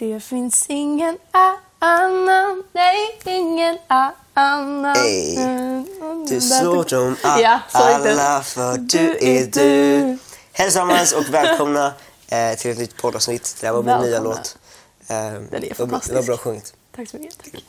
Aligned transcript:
Det 0.00 0.20
finns 0.20 0.64
ingen 0.68 1.18
annan, 1.80 2.62
nej 2.72 3.18
ingen 3.24 3.78
annan. 3.88 4.96
Ey, 4.96 5.36
Du 6.28 6.40
slår 6.40 6.84
dem 6.84 7.16
Ja, 7.22 7.60
alla 7.72 8.42
för 8.42 8.78
du 8.78 9.16
är 9.20 9.46
du. 9.46 9.98
Hej 10.52 10.64
allesammans 10.64 11.12
och 11.12 11.28
välkomna 11.34 11.94
eh, 12.28 12.54
till 12.58 12.70
ett 12.70 12.78
nytt 12.78 12.96
poddavsnitt. 12.96 13.56
Det 13.60 13.66
här 13.66 13.74
var 13.74 13.82
min 13.82 14.10
nya 14.10 14.20
låt. 14.20 14.56
Eh, 15.08 15.16
Den 15.16 15.34
är 15.34 15.40
bra- 15.40 15.58
Det 15.60 15.68
var 15.68 15.74
fantastisk. 15.86 16.26
bra 16.26 16.36
sjungit. 16.36 16.74
Tack 16.96 17.08
så 17.08 17.16
mycket. 17.16 17.38
Tack. 17.52 17.64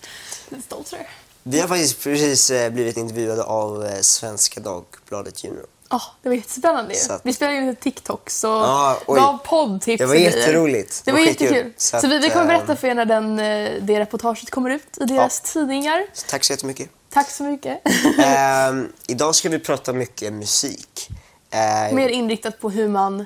Jag 0.50 0.58
är 0.60 0.64
stolt 0.64 0.94
över. 0.94 1.10
Vi 1.44 1.60
har 1.60 1.68
faktiskt 1.68 2.00
precis 2.04 2.50
eh, 2.50 2.70
blivit 2.72 2.98
intervjuade 2.98 3.44
av 3.44 3.86
eh, 3.86 4.02
Svenska 4.02 4.60
Dagbladet 4.60 5.44
Junior. 5.44 5.66
Ja, 5.92 6.02
det 6.22 6.30
var 6.30 6.36
jättespännande 6.36 6.94
ju. 6.94 7.14
Att- 7.14 7.22
Vi 7.24 7.34
spelade 7.34 7.58
in 7.58 7.68
lite 7.68 7.82
TikToks 7.82 8.44
och 8.44 8.50
Ja, 8.50 8.98
oj. 9.08 9.20
gav 9.20 9.38
poddtips 9.38 10.00
Det 10.00 10.06
var 10.06 10.16
jätteroligt. 10.16 11.02
Det 11.06 11.12
Det 11.12 11.18
var 11.18 11.26
jättekul. 11.26 11.74
Så, 11.78 12.00
Så 12.02 12.08
vi, 12.08 12.20
vi 12.20 12.30
kommer 12.30 12.42
eh, 12.46 12.48
berätta 12.48 12.76
för 12.76 12.88
er 12.88 12.96
när 12.96 13.06
den, 13.06 13.40
eh, 13.40 13.72
det 13.82 14.00
reportaget 14.00 14.50
kommer 14.50 14.70
ut 14.70 14.98
i 15.02 15.06
deras 15.06 15.42
tidningar. 15.42 16.06
Så 16.14 16.26
tack 16.30 16.44
så 16.44 16.54
jättemycket. 16.54 16.90
Tack 17.14 17.30
så 17.30 17.44
mycket. 17.44 17.82
Ehm, 18.26 18.92
idag 19.08 19.36
ska 19.36 19.50
vi 19.50 19.60
prata 19.60 19.94
mycket 19.94 20.34
musik. 20.34 21.10
Eh, 21.52 21.96
Mer 21.96 22.10
inriktat 22.10 22.60
på 22.60 22.70
hur 22.70 22.88
man, 22.88 23.26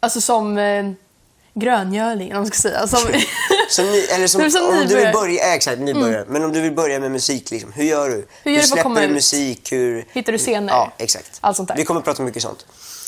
alltså 0.00 0.20
som 0.20 0.58
eh, 0.58 0.90
gröngöling, 1.54 2.32
om 2.32 2.36
man 2.38 2.46
ska 2.46 2.56
säga. 2.68 2.86
Som, 2.86 3.00
Som 3.74 3.84
ny, 3.86 3.98
eller 3.98 4.26
som, 4.26 4.50
som 4.50 4.64
om 4.64 4.70
du 4.74 4.78
vill 4.80 4.88
nybörjare. 4.88 5.12
börja, 5.12 5.46
ja, 5.48 5.54
exakt, 5.54 5.78
nybörjare. 5.80 6.24
Men 6.28 6.44
om 6.44 6.52
du 6.52 6.60
vill 6.60 6.72
börja 6.72 7.00
med 7.00 7.10
musik, 7.10 7.50
liksom, 7.50 7.72
hur 7.72 7.84
gör 7.84 8.08
du? 8.10 8.26
Hur 8.42 8.52
gör 8.52 8.60
att 8.60 8.68
släpper 8.68 9.00
du 9.00 9.08
musik? 9.08 9.72
Hur... 9.72 10.06
Hittar 10.12 10.32
du 10.32 10.38
scener? 10.38 10.72
Ja, 10.72 10.92
exakt. 10.98 11.38
Allt 11.40 11.56
sånt 11.56 11.68
där. 11.68 11.76
Vi 11.76 11.84
kommer 11.84 12.00
att 12.00 12.04
prata 12.04 12.22
mycket 12.22 12.42
sånt. 12.42 12.66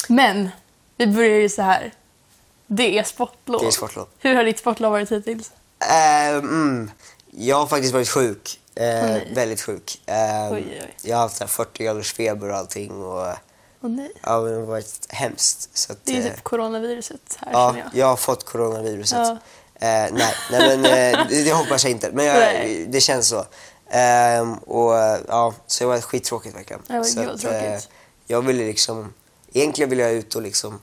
Men, 0.09 0.49
vi 0.97 1.07
börjar 1.07 1.39
ju 1.39 1.49
så 1.49 1.63
här. 1.63 1.93
Det 2.67 2.99
är 2.99 3.03
sportlov. 3.03 3.61
Det 3.61 3.67
är 3.67 3.71
sportlov. 3.71 4.07
Hur 4.19 4.35
har 4.35 4.45
ditt 4.45 4.59
sportlov 4.59 4.93
varit 4.93 5.13
hittills? 5.13 5.51
Ehm, 5.79 6.39
mm, 6.39 6.91
jag 7.31 7.57
har 7.57 7.67
faktiskt 7.67 7.93
varit 7.95 8.09
sjuk. 8.09 8.61
Nej. 8.75 9.33
väldigt 9.35 9.61
sjuk. 9.61 10.01
Ehm, 10.07 10.53
Oj, 10.53 10.65
oj. 10.83 10.95
Jag 11.03 11.17
har 11.17 11.23
haft 11.23 11.37
så 11.37 11.45
här 11.45 11.49
40 11.49 11.85
graders 11.85 12.13
feber 12.13 12.51
och 12.51 12.57
allting. 12.57 13.03
Och, 13.03 13.27
Åh 13.83 13.91
nej. 13.91 14.13
ja, 14.23 14.39
det 14.41 14.55
har 14.55 14.63
varit 14.63 15.07
hemskt. 15.09 15.79
Så 15.79 15.93
att, 15.93 15.99
Det 16.05 16.19
är 16.19 16.23
typ 16.23 16.43
coronaviruset 16.43 17.39
här 17.41 17.53
Ja, 17.53 17.75
jag. 17.79 18.01
jag 18.01 18.07
har 18.07 18.17
fått 18.17 18.45
coronaviruset. 18.45 19.19
Ja. 19.19 19.39
Eh, 19.81 20.13
nej, 20.13 20.35
nej, 20.51 20.77
men 20.79 20.85
eh, 20.85 21.27
det, 21.29 21.45
det 21.45 21.53
hoppas 21.53 21.85
jag 21.85 21.91
inte. 21.91 22.11
Men 22.13 22.25
jag, 22.25 22.67
det 22.89 23.01
känns 23.01 23.29
så. 23.29 23.45
Ehm, 23.91 24.55
och, 24.55 24.99
eh, 24.99 25.21
ja, 25.29 25.55
så 25.67 25.85
det 25.85 25.89
var 25.89 26.01
skittråkigt 26.01 26.57
verkligen. 26.57 26.83
Ja, 26.87 27.05
så 27.05 27.25
vad 27.25 27.41
tråkigt. 27.41 27.89
jag 28.27 28.43
ville 28.43 28.65
liksom, 28.65 29.13
egentligen 29.53 29.91
ville 29.91 30.03
jag 30.03 30.13
ut 30.13 30.35
och 30.35 30.43
liksom, 30.43 30.81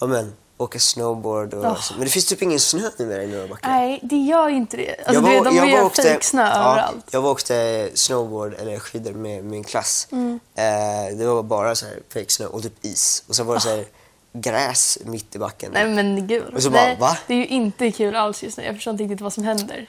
ja 0.00 0.06
men, 0.06 0.32
åka 0.58 0.78
snowboard 0.78 1.54
och 1.54 1.64
Oh. 1.64 1.80
så. 1.80 1.94
Men 1.94 2.04
det 2.04 2.10
finns 2.10 2.26
typ 2.26 2.42
ingen 2.42 2.60
snö 2.60 2.90
numera 2.96 3.22
i 3.22 3.26
några 3.26 3.48
backar. 3.48 3.70
Nej, 3.70 4.00
det 4.02 4.16
gör 4.16 4.48
ju 4.48 4.56
inte 4.56 4.76
det. 4.76 4.96
Alltså, 5.06 5.22
du 5.22 5.30
vet, 5.30 5.44
de 5.44 5.56
gör 5.56 5.88
fejksnö 5.88 6.42
överallt. 6.42 7.06
Jag 7.10 7.20
var 7.22 7.30
åkte 7.30 7.90
snowboard 7.94 8.54
eller 8.54 8.78
skidor 8.78 9.12
med 9.12 9.44
min 9.44 9.64
klass. 9.64 10.08
Mm. 10.12 10.40
Eh, 10.54 11.16
det 11.18 11.26
var 11.26 11.42
bara 11.42 11.74
så 11.74 11.86
här 11.86 11.98
fejksnö 12.12 12.46
och 12.46 12.62
typ 12.62 12.84
is. 12.84 13.24
Och 13.28 13.36
så 13.36 13.44
var 13.44 13.54
det 13.54 13.60
så 13.60 13.68
här 13.68 13.84
gräs 14.32 14.98
mitt 15.04 15.36
i 15.36 15.38
backen. 15.38 15.70
Nej 15.72 15.88
men 15.88 16.26
gud. 16.26 16.54
Och 16.54 16.62
så 16.62 16.70
bara, 16.70 16.82
Nej, 16.84 16.96
va? 17.00 17.18
Det 17.26 17.34
är 17.34 17.38
ju 17.38 17.46
inte 17.46 17.90
kul 17.90 18.16
alls 18.16 18.42
just 18.42 18.58
nu. 18.58 18.64
Jag 18.64 18.74
förstår 18.74 18.90
inte 18.90 19.04
riktigt 19.04 19.20
vad 19.20 19.32
som 19.32 19.44
händer. 19.44 19.86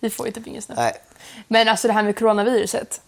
Vi 0.00 0.10
får 0.10 0.26
ju 0.26 0.32
typ 0.32 0.46
ingen 0.46 0.62
snö. 0.62 0.74
Nej. 0.76 0.92
Men 1.48 1.68
alltså 1.68 1.88
det 1.88 1.94
här 1.94 2.02
med 2.02 2.18
coronaviruset. 2.18 3.00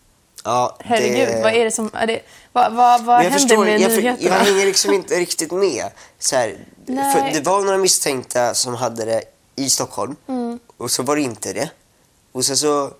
Ja, 0.44 0.76
Herregud, 0.80 1.28
det... 1.28 1.42
vad 1.42 1.52
är 1.54 1.64
det 1.64 1.70
som... 1.70 1.90
Är 1.94 2.06
det, 2.06 2.20
vad 2.52 2.72
vad, 2.72 3.02
vad 3.04 3.16
jag 3.16 3.22
händer 3.22 3.38
förstår, 3.38 3.64
med 3.64 3.80
jag, 3.80 3.90
nyheterna? 3.90 4.16
jag 4.20 4.44
hänger 4.44 4.66
liksom 4.66 4.92
inte 4.94 5.14
riktigt 5.14 5.52
med. 5.52 5.90
Så 6.18 6.36
här, 6.36 6.56
för 6.86 7.32
det 7.32 7.40
var 7.40 7.62
några 7.62 7.78
misstänkta 7.78 8.54
som 8.54 8.74
hade 8.74 9.04
det 9.04 9.22
i 9.56 9.70
Stockholm 9.70 10.16
Mm. 10.28 10.58
och 10.76 10.90
så 10.90 11.02
var 11.02 11.16
det 11.16 11.22
inte 11.22 11.52
det. 11.52 11.70
Och 12.32 12.44
sen 12.44 12.56
så... 12.56 12.90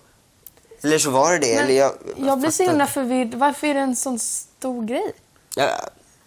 Eller 0.83 0.97
så 0.97 1.09
var 1.09 1.31
det 1.31 1.37
det. 1.39 1.55
Men 1.55 1.63
eller 1.63 1.73
jag, 1.73 1.91
jag 2.17 2.39
blir 2.39 2.51
så 2.51 2.63
himla 2.63 2.87
förvirrad. 2.87 3.33
Varför 3.33 3.67
är 3.67 3.73
det 3.73 3.79
en 3.79 3.95
sån 3.95 4.19
stor 4.19 4.85
grej? 4.85 5.13
Ja, 5.55 5.69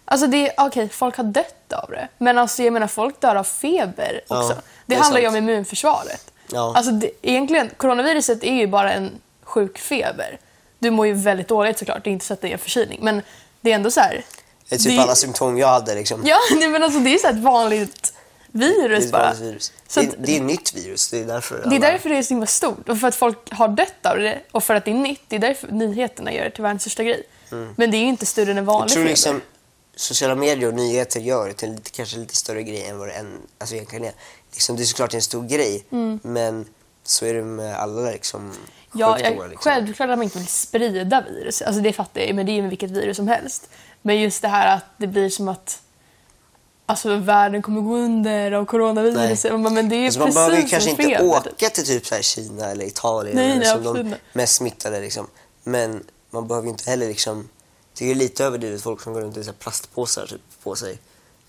Alltså 0.09 0.27
det 0.27 0.47
är, 0.49 0.53
okej, 0.67 0.89
folk 0.89 1.17
har 1.17 1.23
dött 1.23 1.73
av 1.73 1.89
det. 1.91 2.07
Men 2.17 2.37
alltså 2.37 2.63
jag 2.63 2.73
menar 2.73 2.87
folk 2.87 3.19
dör 3.21 3.35
av 3.35 3.43
feber 3.43 4.21
Ja, 4.27 4.37
också. 4.43 4.53
det, 4.53 4.61
det 4.85 4.95
är 4.95 4.99
handlar 4.99 5.21
ju 5.21 5.27
om 5.27 5.33
sant. 5.33 5.43
immunförsvaret. 5.43 6.31
Ja. 6.51 6.73
Alltså 6.75 6.91
det, 6.91 7.11
egentligen, 7.21 7.69
coronaviruset 7.77 8.43
är 8.43 8.53
ju 8.53 8.67
bara 8.67 8.93
en 8.93 9.11
sjuk 9.43 9.77
feber. 9.79 10.39
Du 10.79 10.91
mår 10.91 11.07
ju 11.07 11.13
väldigt 11.13 11.47
dåligt 11.47 11.77
såklart, 11.79 12.03
det 12.03 12.09
är 12.09 12.11
inte 12.11 12.25
så 12.25 12.33
att 12.33 12.41
det 12.41 12.47
är 12.47 12.53
en 12.53 12.59
förkylning. 12.59 12.99
Men 13.01 13.21
det 13.61 13.71
är 13.71 13.75
ändå 13.75 13.91
så 13.91 13.99
här. 13.99 14.25
det 14.69 14.75
är 14.75 14.79
typ 14.79 14.87
det- 14.97 15.03
alla 15.03 15.15
symptom 15.15 15.57
jag 15.57 15.67
hade. 15.67 15.95
Liksom. 15.95 16.21
Ja, 16.25 16.37
nej, 16.55 16.67
men 16.67 16.83
alltså 16.83 16.99
det 16.99 17.13
är 17.13 17.17
så 17.17 17.27
här 17.27 17.33
ett 17.33 17.39
vanligt 17.39 18.13
det 18.51 18.59
virus 18.65 19.05
ett 19.05 19.11
bara. 19.11 19.33
virus. 19.33 19.71
Så 19.87 19.99
det, 20.01 20.07
att- 20.07 20.13
är, 20.13 20.17
det 20.17 20.31
är 20.31 20.35
ett 20.37 20.43
nytt 20.43 20.73
virus. 20.75 21.09
Det 21.09 21.19
är 21.19 21.25
därför 21.25 21.63
Det 21.69 21.75
är 21.75 21.79
därför 21.79 22.09
det 22.09 22.17
är 22.17 22.23
så 22.23 22.29
himla 22.29 22.45
stort. 22.47 22.89
Och 22.89 22.99
för 22.99 23.07
att 23.07 23.15
folk 23.15 23.53
har 23.53 23.67
dött 23.67 24.05
av 24.05 24.17
det 24.17 24.39
och 24.51 24.63
för 24.63 24.75
att 24.75 24.85
det 24.85 24.91
är 24.91 24.95
nytt. 24.95 25.21
Det 25.27 25.35
är 25.35 25.39
därför 25.39 25.67
nyheterna 25.67 26.33
gör 26.33 26.43
det 26.43 26.49
till 26.49 26.63
världens 26.63 26.81
största 26.81 27.03
grej. 27.03 27.23
Men 27.75 27.91
det 27.91 27.97
är 27.97 28.01
ju 28.01 28.07
inte 28.07 28.25
större 28.25 28.51
än 28.51 28.57
en 28.57 28.57
Mm. 28.57 28.65
Jag 28.67 28.73
vanlig 28.73 28.93
tror 28.93 29.05
feber. 29.05 29.41
Sociala 29.97 30.35
medier 30.35 30.67
och 30.67 30.73
nyheter 30.73 31.19
gör 31.19 31.47
det 31.47 31.53
till 31.53 31.71
lite, 31.71 31.89
kanske 31.89 32.17
lite 32.17 32.35
större 32.35 32.63
grej 32.63 32.85
än 32.85 32.97
vad 32.99 33.07
det 33.07 33.13
än, 33.13 33.37
alltså 33.57 33.75
egentligen 33.75 34.05
är. 34.05 34.13
Liksom, 34.51 34.75
det 34.75 34.83
är 34.83 34.85
såklart 34.85 35.13
en 35.13 35.21
stor 35.21 35.47
grej, 35.47 35.85
men 36.21 36.65
så 37.03 37.25
är 37.25 37.33
det 37.33 37.43
med 37.43 37.75
alla 37.75 38.11
liksom, 38.11 38.53
Mm. 38.97 38.99
Ja, 38.99 39.19
jag, 39.19 39.49
liksom. 39.49 39.57
självklart 39.57 40.09
att 40.09 40.17
man 40.17 40.23
inte 40.23 40.37
vill 40.37 40.47
sprida 40.47 41.21
virus. 41.21 41.61
Alltså 41.61 41.81
det 41.81 41.93
fattar 41.93 42.21
jag 42.21 42.35
men 42.35 42.45
det 42.45 42.51
är 42.51 42.53
ju 42.53 42.61
med 42.61 42.69
vilket 42.69 42.91
virus 42.91 43.17
som 43.17 43.27
helst. 43.27 43.69
Men 44.01 44.21
just 44.21 44.41
det 44.41 44.47
här 44.47 44.75
att 44.75 44.85
det 44.97 45.07
blir 45.07 45.29
som 45.29 45.47
att 45.47 45.81
alltså, 46.85 47.15
världen 47.15 47.61
kommer 47.61 47.81
gå 47.81 47.95
under 47.95 48.51
av 48.51 48.65
coronaviruset. 48.65 49.51
Man 49.51 49.63
bara, 49.63 49.73
Men 49.73 49.89
det 49.89 49.95
är 49.95 50.05
Alltså 50.05 50.19
man 50.19 50.33
behöver 50.33 50.57
ju 50.57 50.67
kanske 50.67 50.89
inte 50.89 51.23
åka 51.23 51.69
till 51.69 51.85
typ 51.85 52.05
så 52.05 52.15
här 52.15 52.21
Kina 52.21 52.65
eller 52.65 52.85
Italien 52.85 53.35
Nej, 53.35 53.57
nej, 53.57 53.67
som 53.67 53.77
absolut 53.77 54.11
de 54.11 54.17
mest 54.33 54.55
smittade. 54.55 54.99
Liksom. 54.99 55.27
Men 55.63 56.03
man 56.29 56.47
behöver 56.47 56.65
ju 56.65 56.71
inte 56.71 56.89
heller 56.89 57.07
liksom... 57.07 57.49
Det 57.97 58.11
är 58.11 58.15
lite 58.15 58.45
överdrivet 58.45 58.81
folk 58.81 59.01
som 59.01 59.13
går 59.13 59.21
runt 59.21 59.37
i 59.37 59.43
så 59.43 59.49
här 59.51 59.57
plastpåsar 59.57 60.25
typ, 60.27 60.41
på 60.63 60.75
sig. 60.75 60.99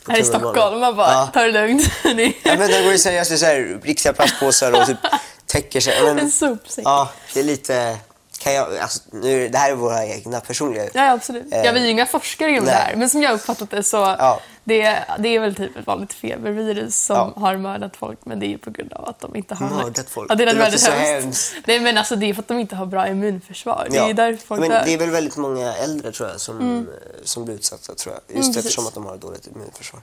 på 0.05 0.13
Här 0.13 0.21
i. 0.21 0.25
Stockholm, 0.25 0.81
man 0.81 0.97
bara, 0.97 1.13
Ja. 1.13 1.31
ta 1.35 1.43
det 1.43 1.53
lugnt. 1.53 1.83
ja, 2.43 2.57
men 2.57 2.71
de 2.71 2.83
går 2.83 2.93
ju 2.93 2.99
seriöst 2.99 3.31
i 3.31 3.39
så 3.39 3.47
här 3.47 3.81
riktiga 3.83 4.13
plastpåsar 4.13 4.81
och 4.81 4.87
typ 4.87 4.99
täcker 5.47 5.81
sig. 5.81 6.03
Men, 6.05 6.19
En 6.19 6.31
sopsäck. 6.31 6.85
Ja, 6.85 7.11
det 7.35 7.41
är 7.41 7.45
lite... 7.45 7.99
Kan 8.39 8.55
jag, 8.55 8.77
alltså, 8.79 9.01
nu, 9.11 9.49
det 9.49 9.59
här 9.59 9.71
är 9.71 9.75
våra 9.75 10.07
egna 10.07 10.41
personliga... 10.41 10.89
Ja, 10.95 11.13
absolut. 11.13 11.53
Eh, 11.53 11.59
Ja, 11.65 11.73
vi 11.73 11.81
är 11.81 11.85
ju 11.85 11.91
inga 11.91 12.07
forskare 12.07 12.51
inom 12.51 12.65
det 12.65 12.71
här, 12.71 12.97
men 12.97 13.09
som 13.11 13.23
jag 13.23 13.35
uppfattat 13.35 13.71
det 13.71 13.83
så 13.83 13.97
Ja. 13.97 14.41
det, 14.65 14.99
det 15.19 15.29
är 15.29 15.41
väl 15.41 15.55
typ 15.55 15.77
ett 15.77 15.87
vanligt 15.87 16.13
febervirus 16.13 17.05
som 17.05 17.17
Ja. 17.17 17.33
har 17.41 17.57
mördat 17.57 17.97
folk, 17.97 18.19
men 18.25 18.41
det 18.41 18.47
är 18.47 18.49
ju 18.49 18.59
på 18.59 18.71
grund 18.71 18.93
av 18.93 19.09
att 19.09 19.21
de 19.21 19.37
inte 19.37 19.55
har... 19.55 19.69
Mördat 19.71 20.11
folk? 20.11 20.31
Ja, 20.31 20.35
det 20.35 20.43
är 20.45 20.47
Det 20.47 20.53
låter 20.53 20.79
så 20.79 20.91
hemskt. 20.91 21.55
Nej, 21.67 21.81
men 21.81 21.99
alltså 21.99 22.17
det 22.17 22.27
är 22.31 22.35
för 22.35 22.43
att 22.43 22.49
de 22.49 22.59
inte 22.59 22.77
har 22.77 22.87
bra 22.87 23.09
immunförsvar. 23.09 23.87
Det 23.91 23.97
är 23.97 24.07
Ja, 24.09 24.13
därför 24.15 24.47
folk 24.47 24.61
men 24.61 24.71
det 24.71 24.95
är 24.95 24.99
väl 24.99 25.11
väldigt 25.11 25.37
många 25.37 25.75
äldre 25.75 26.13
tror 26.13 26.29
jag 26.29 26.41
som, 26.41 26.79
eh, 26.79 26.85
som 27.25 27.45
blir 27.45 27.55
utsatta 27.55 27.95
tror 27.95 28.15
jag. 28.15 28.37
Just 28.37 28.49
Mm, 28.49 28.59
eftersom 28.59 28.87
att 28.87 28.95
de 28.95 29.07
har 29.07 29.17
dåligt 29.17 29.47
immunförsvar. 29.47 30.01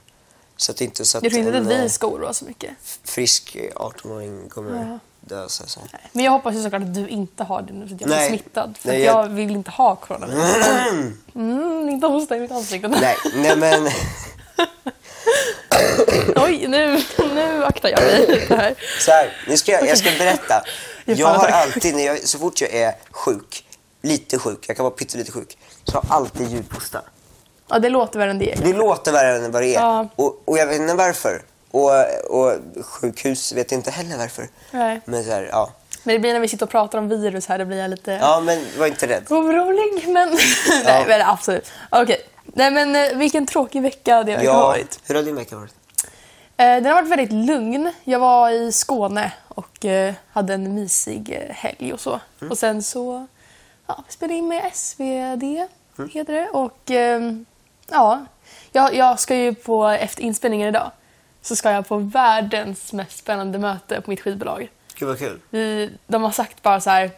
Så 0.56 0.72
att 0.72 0.78
det 0.78 0.84
är 0.84 0.86
inte 0.86 1.04
så 1.04 1.18
att 1.18 1.24
Jag 1.24 1.32
tror 1.32 1.46
inte 1.46 1.58
att 1.58 1.66
vi 1.66 1.82
eh, 1.84 1.88
ska 1.88 2.06
oroa 2.06 2.32
så 2.32 2.44
mycket. 2.44 2.70
frisk 3.04 3.56
18-åring 3.74 4.48
kommer 4.48 4.90
Ja. 4.90 4.98
Så, 5.48 5.66
så. 5.66 5.80
Men 6.12 6.24
jag 6.24 6.32
hoppas 6.32 6.54
ju 6.54 6.62
såklart 6.62 6.82
att 6.82 6.94
du 6.94 7.08
inte 7.08 7.44
har 7.44 7.62
det 7.62 7.72
nu 7.72 7.88
så 7.88 7.94
att 7.94 8.00
jag 8.00 8.10
blir 8.10 8.28
smittad. 8.28 8.76
För 8.80 8.88
Nej, 8.88 9.02
jag... 9.02 9.24
jag- 9.24 9.28
vill 9.28 9.50
inte 9.50 9.70
ha 9.70 9.96
coronavirus. 9.96 10.66
Mm, 11.34 11.88
inte 11.88 12.06
hosta 12.06 12.36
i 12.36 12.40
mitt 12.40 12.50
ansikte. 12.52 12.88
Nej, 12.88 13.16
nej 13.34 13.56
men... 13.56 13.88
Oj, 16.36 16.66
nu, 16.68 17.02
nu 17.34 17.64
aktar 17.64 17.88
jag 17.88 18.00
mig 18.02 18.46
här. 18.48 18.74
Så 19.00 19.10
här, 19.10 19.32
nu 19.48 19.56
ska 19.56 19.72
jag, 19.72 19.88
jag 19.88 19.98
ska 19.98 20.10
berätta. 20.18 20.62
Jag 21.04 21.26
har 21.28 21.48
alltid, 21.48 21.94
när 21.94 22.06
jag, 22.06 22.28
så 22.28 22.38
fort 22.38 22.60
jag 22.60 22.70
är 22.70 22.94
sjuk, 23.10 23.64
lite 24.02 24.38
sjuk, 24.38 24.58
jag 24.68 24.76
kan 24.76 24.84
vara 24.84 24.94
pyttelite 24.94 25.32
sjuk, 25.32 25.58
så 25.84 25.96
har 25.96 26.04
jag 26.08 26.16
alltid 26.16 26.48
ljudhosta. 26.50 27.02
Ja, 27.68 27.78
det 27.78 27.88
låter 27.88 28.18
värre 28.18 28.30
än 28.30 28.38
det. 28.38 28.54
Det 28.64 28.72
låter 28.72 29.12
värre 29.12 29.44
än 29.44 29.52
vad 29.52 29.62
det 29.62 29.74
är. 29.74 29.80
Ja. 29.80 30.08
Och, 30.16 30.42
och 30.44 30.58
jag 30.58 30.66
vet 30.66 30.80
inte 30.80 30.94
varför. 30.94 31.42
Och, 31.76 32.40
och 32.40 32.52
sjukhus 32.84 33.52
vet 33.52 33.72
inte 33.72 33.90
heller 33.90 34.18
varför. 34.18 34.48
Nej. 34.70 35.00
Men 35.04 35.24
så 35.24 35.30
här, 35.30 35.48
ja. 35.52 35.70
Men 36.02 36.12
det 36.14 36.18
blir 36.18 36.32
när 36.32 36.40
vi 36.40 36.48
sitter 36.48 36.66
och 36.66 36.70
pratar 36.70 36.98
om 36.98 37.08
virus 37.08 37.46
här, 37.46 37.58
då 37.58 37.64
blir 37.64 37.78
jag 37.78 37.90
lite... 37.90 38.12
Ja, 38.12 38.40
men 38.40 38.64
var 38.78 38.86
inte 38.86 39.06
rädd. 39.08 39.24
orolig, 39.30 40.08
men... 40.08 40.38
Nej, 40.84 41.04
men 41.08 41.22
absolut. 41.22 41.70
Okej. 41.90 42.20
Nej, 42.44 42.70
men 42.70 42.96
eh, 42.96 43.16
vilken 43.18 43.46
tråkig 43.46 43.82
vecka 43.82 44.22
det 44.22 44.32
har 44.34 44.42
Ja, 44.42 44.60
varit. 44.66 45.00
hur 45.06 45.14
har 45.14 45.22
din 45.22 45.36
vecka 45.36 45.56
varit? 45.56 45.74
Eh, 46.56 46.66
Den 46.66 46.86
har 46.86 46.94
varit 46.94 47.08
väldigt 47.08 47.32
lugn. 47.32 47.92
Jag 48.04 48.18
var 48.18 48.50
i 48.50 48.72
Skåne 48.72 49.32
och 49.48 49.84
eh, 49.84 50.14
hade 50.32 50.54
en 50.54 50.74
mysig 50.74 51.46
helg 51.50 51.92
och 51.92 52.00
så. 52.00 52.20
Mm. 52.40 52.50
Och 52.50 52.58
sen 52.58 52.82
så 52.82 53.26
ja, 53.86 54.04
spelade 54.08 54.34
jag 54.34 54.38
in 54.38 54.48
med 54.48 54.70
SvD, 54.74 55.42
Mm. 55.98 56.10
heter 56.14 56.32
det. 56.32 56.48
Och 56.48 56.90
ehm, 56.90 57.46
ja, 57.90 58.26
jag, 58.72 58.94
jag 58.94 59.20
ska 59.20 59.36
ju 59.36 59.54
på, 59.54 59.86
efter 59.86 60.22
inspelningen 60.22 60.68
idag, 60.68 60.90
så 61.46 61.56
ska 61.56 61.70
jag 61.70 61.88
på 61.88 61.96
världens 61.98 62.92
mest 62.92 63.18
spännande 63.18 63.58
möte 63.58 64.00
på 64.00 64.10
mitt 64.10 64.20
skivbolag. 64.20 64.70
Gud 64.94 65.08
vad 65.08 65.18
kul. 65.18 65.40
Vi, 65.50 65.90
de 66.06 66.22
har 66.22 66.30
sagt 66.30 66.62
bara 66.62 66.80
så 66.80 66.90
här, 66.90 67.10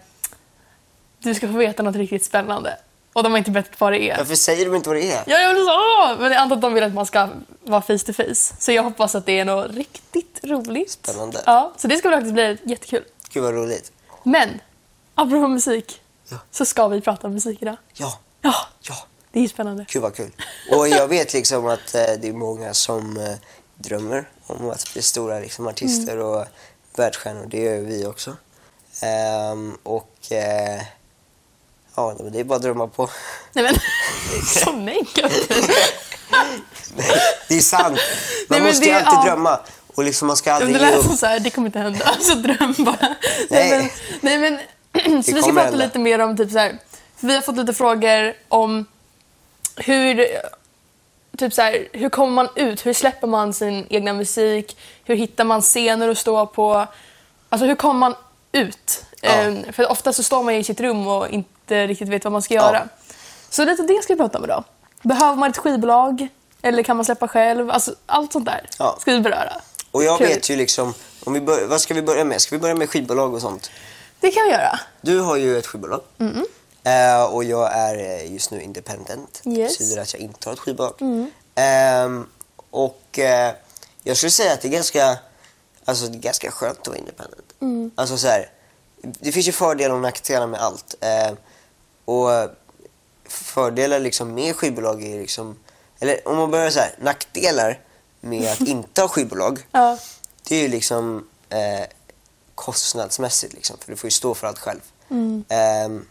du 1.19 1.35
ska 1.35 1.47
få 1.47 1.53
veta 1.59 1.83
något 1.83 1.97
riktigt 1.97 2.25
spännande. 2.25 2.77
Och 3.13 3.23
de 3.23 3.33
har 3.33 3.39
inte 3.39 3.51
berättat 3.51 3.81
vad 3.81 3.93
det 3.93 4.11
är. 4.11 4.17
Varför 4.19 4.35
säger 4.35 4.65
de 4.67 4.75
inte 4.77 4.89
vad 4.89 4.99
det 4.99 5.13
är? 5.13 5.23
Ja, 5.27 5.39
jag 5.39 5.55
vill 5.55 5.65
så! 5.65 6.17
Men 6.23 6.33
jag 6.33 6.41
antar 6.43 6.57
att 6.57 6.63
de 6.63 6.75
vill 6.75 6.85
att 6.85 6.95
man 6.95 7.07
ska 7.07 7.29
vara 7.65 7.83
face 7.83 7.99
to 7.99 8.13
face. 8.13 8.35
Så 8.59 8.73
jag 8.73 8.83
hoppas 8.83 9.15
att 9.15 9.27
det 9.27 9.39
är 9.39 9.45
något 9.45 9.71
riktigt 9.75 10.41
roligt. 10.43 10.91
Spännande. 10.91 11.43
Ja, 11.47 11.73
så 11.77 11.89
det 11.89 11.97
ska 11.97 12.11
faktiskt 12.11 12.35
bli 12.35 12.59
jättekul. 12.65 13.05
Gud 13.33 13.43
vad 13.43 13.55
roligt. 13.55 13.93
Men, 14.23 14.61
apropå 15.15 15.49
musik, 15.49 16.01
Ja. 16.31 16.37
så 16.51 16.65
ska 16.65 16.89
vi 16.89 17.01
prata 17.01 17.27
om 17.27 17.33
musik 17.35 17.63
idag. 17.63 17.77
Ja, 17.95 18.19
Ja, 18.43 18.55
ja. 18.81 18.95
det 19.33 19.41
är 19.45 19.49
spännande. 19.49 19.87
Gud 19.89 20.03
vad 20.03 20.15
kul. 20.17 20.31
Och 20.71 20.89
jag 20.89 21.09
vet 21.09 21.33
liksom 21.35 21.67
att 21.67 21.95
eh, 21.95 22.01
det 22.21 22.29
är 22.29 22.33
många 22.33 22.75
som 22.75 23.17
eh, 23.17 23.35
drömmer 23.79 24.29
om 24.47 24.71
att 24.71 24.93
bli 24.93 25.03
stora 25.03 25.39
liksom, 25.39 25.67
artister 25.67 26.13
Mm. 26.13 26.27
och 26.27 26.45
världsstjärnor. 26.97 27.47
Det 27.47 27.59
gör 27.61 27.79
vi 27.79 28.07
också. 28.07 28.37
Ehm, 29.03 29.77
och 29.83 30.33
eh, 30.33 30.83
ja, 31.95 32.17
det 32.33 32.41
är 32.41 32.45
bara 32.45 32.57
att 32.57 32.63
drömma 32.63 32.89
på. 32.89 33.11
Nej 33.53 33.65
men, 33.65 33.75
så 34.47 34.73
negativt. 34.73 35.71
Det 37.49 37.55
är 37.57 37.61
sant. 37.61 37.99
Man 38.49 38.59
Nej, 38.61 38.69
måste 38.69 38.85
ju 38.87 38.93
det- 38.93 38.99
alltid 39.01 39.19
ja. 39.19 39.25
drömma. 39.25 39.61
Och 39.95 40.05
liksom 40.05 40.27
man 40.29 40.37
ska 40.37 40.51
Det 40.51 40.57
aldrig 40.57 40.81
ge 40.81 40.91
lät 40.91 41.05
som 41.05 41.17
så 41.17 41.27
här, 41.27 41.41
det 41.41 41.51
kommer 41.51 41.67
inte 41.69 41.79
hända. 41.79 42.05
Alltså 42.05 42.35
dröm 42.35 42.75
bara. 42.79 43.15
Nej, 43.51 43.93
Nej. 44.21 44.39
men, 44.39 44.59
men 44.93 45.23
så 45.23 45.35
vi 45.35 45.43
ska 45.43 45.53
prata 45.53 45.63
hända. 45.65 45.85
lite 45.85 45.99
mer 45.99 46.19
om 46.19 46.37
typ 46.37 46.51
så 46.51 46.59
här. 46.59 46.79
Vi 47.21 47.35
har 47.35 47.43
fått 47.43 47.57
lite 47.57 47.75
frågor 47.75 48.35
om 48.49 48.87
hur, 49.77 50.27
typ 51.38 51.55
så 51.55 51.62
här, 51.62 51.88
hur 51.93 52.08
kommer 52.08 52.32
man 52.32 52.49
ut? 52.55 52.87
Hur 52.87 52.93
släpper 52.93 53.26
man 53.26 53.52
sin 53.55 53.87
egna 53.90 54.12
musik? 54.12 54.76
Hur 55.05 55.14
hittar 55.17 55.44
man 55.44 55.62
scener 55.62 56.08
att 56.08 56.19
stå 56.19 56.46
på? 56.46 56.87
Alltså 57.49 57.67
hur 57.67 57.75
kommer 57.75 58.00
man 58.00 58.14
ut? 58.52 59.05
Ja. 59.23 59.31
Ehm, 59.31 59.73
för 59.73 59.90
ofta 59.90 60.12
så 60.12 60.23
står 60.23 60.43
man 60.43 60.55
i 60.55 60.64
sitt 60.64 60.81
rum 60.81 61.08
och 61.08 61.29
inte 61.29 61.87
riktigt 61.87 62.08
vet 62.08 62.25
vad 62.25 62.32
man 62.32 62.43
ska 62.43 62.55
göra. 62.55 62.88
Så 63.50 63.64
lite 63.64 63.82
det 63.82 64.02
ska 64.02 64.14
vi 64.14 64.19
prata 64.19 64.38
om 64.38 64.44
idag. 64.44 64.64
Behöver 65.02 65.35
man 65.37 65.50
ett 65.50 65.58
skivbolag? 65.58 66.29
Eller 66.62 66.82
kan 66.82 66.96
man 66.96 67.05
släppa 67.05 67.29
själv? 67.29 67.70
Alltså 67.70 67.94
allt 68.06 68.32
sånt 68.32 68.46
där 68.46 68.67
Ja. 68.79 68.96
ska 69.00 69.12
vi 69.12 69.20
beröra. 69.20 69.52
Och 69.91 70.05
jag 70.05 70.19
Kul. 70.19 70.26
vet 70.26 70.50
ju 70.50 70.56
liksom, 70.56 70.94
om 71.25 71.32
vi 71.32 71.41
bör, 71.41 71.67
vad 71.67 71.81
ska 71.81 71.94
vi 71.94 72.02
börja 72.02 72.25
med? 72.25 72.41
Ska 72.41 72.56
vi 72.56 72.61
börja 72.61 72.75
med 72.75 72.91
skivbolag 72.91 73.34
och 73.34 73.41
sånt? 73.41 73.70
Det 74.20 74.31
kan 74.31 74.44
vi 74.44 74.50
göra. 74.50 74.81
Du 75.00 75.20
har 75.20 75.37
ju 75.37 75.58
ett 75.58 75.67
skivbolag. 75.67 76.00
Eh, 76.85 77.23
och 77.25 77.45
jag 77.45 77.73
är 77.73 77.99
eh, 77.99 78.33
just 78.33 78.51
nu 78.51 78.63
independent. 78.63 79.41
Det 79.45 79.51
Yes. 79.51 79.79
betyder 79.79 80.03
att 80.03 80.13
jag 80.13 80.23
inte 80.23 80.49
har 80.49 80.53
ett 80.55 80.59
skivbolag. 80.59 80.95
Ehm, 81.55 82.27
och 82.71 83.19
eh, 83.19 83.55
jag 84.03 84.17
skulle 84.17 84.31
säga 84.31 84.53
att 84.53 84.61
det 84.61 84.69
är 84.69 84.73
ganska, 84.73 85.19
alltså, 85.85 86.07
det 86.07 86.19
är 86.19 86.21
ganska 86.21 86.51
skönt 86.51 86.79
att 86.81 86.89
vara 86.89 86.99
independent. 86.99 87.93
Alltså 87.95 88.17
så 88.19 88.27
här, 88.29 88.51
det 89.03 89.33
finns 89.33 89.49
ju 89.49 89.53
fördelar 89.53 89.95
och 89.95 90.01
nackdelar 90.01 90.47
med 90.47 90.61
allt. 90.61 90.95
Eh, 91.01 91.33
och 92.05 92.29
fördelar 93.29 93.99
liksom 94.01 94.35
med 94.35 94.57
skivbolag 94.57 95.03
är 95.05 95.21
liksom, 95.21 95.57
eller 96.01 96.29
om 96.29 96.37
man 96.37 96.51
börjar 96.51 96.71
så 96.71 96.79
här, 96.81 96.95
nackdelar 97.01 97.81
med 98.21 98.53
att 98.53 98.61
inte 98.69 99.01
ha 99.01 99.09
skivbolag 99.09 99.67
Ja. 99.73 99.99
det 100.49 100.57
är 100.57 100.63
ju 100.63 100.69
liksom 100.69 101.29
kostnadsmässigt 102.55 103.53
liksom, 103.55 103.77
för 103.81 103.91
du 103.91 103.97
får 103.97 104.07
ju 104.09 104.11
stå 104.11 104.35
för 104.35 104.47
allt 104.47 104.59
själv. 104.59 104.81
Ehm, 105.49 106.07